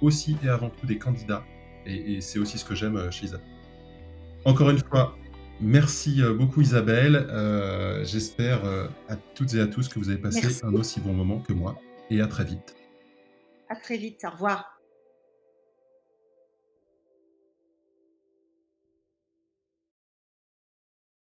aussi 0.03 0.37
et 0.43 0.49
avant 0.49 0.71
tout 0.71 0.87
des 0.87 0.99
candidats. 0.99 1.45
Et, 1.87 2.15
et 2.15 2.21
c'est 2.21 2.39
aussi 2.39 2.59
ce 2.59 2.65
que 2.65 2.75
j'aime 2.75 3.11
chez 3.11 3.27
Isabelle. 3.27 3.47
Encore 4.45 4.71
une 4.71 4.79
fois, 4.79 5.17
Merci 5.61 6.21
euh, 6.23 6.35
beaucoup 6.35 6.61
Isabelle. 6.61 7.27
Euh, 7.31 8.05
j'espère 8.05 8.65
euh, 8.65 8.89
à 9.09 9.17
toutes 9.17 9.55
et 9.55 9.61
à 9.61 9.67
tous 9.67 9.89
que 9.89 9.99
vous 9.99 10.09
avez 10.09 10.19
passé 10.19 10.47
un 10.65 10.75
aussi 10.75 11.01
bon 11.01 11.13
moment 11.13 11.39
que 11.41 11.53
moi. 11.53 11.77
Et 12.11 12.21
à 12.21 12.27
très 12.27 12.45
vite. 12.45 12.75
À 13.69 13.77
très 13.77 13.97
vite. 13.97 14.25
Au 14.25 14.31
revoir. 14.31 14.74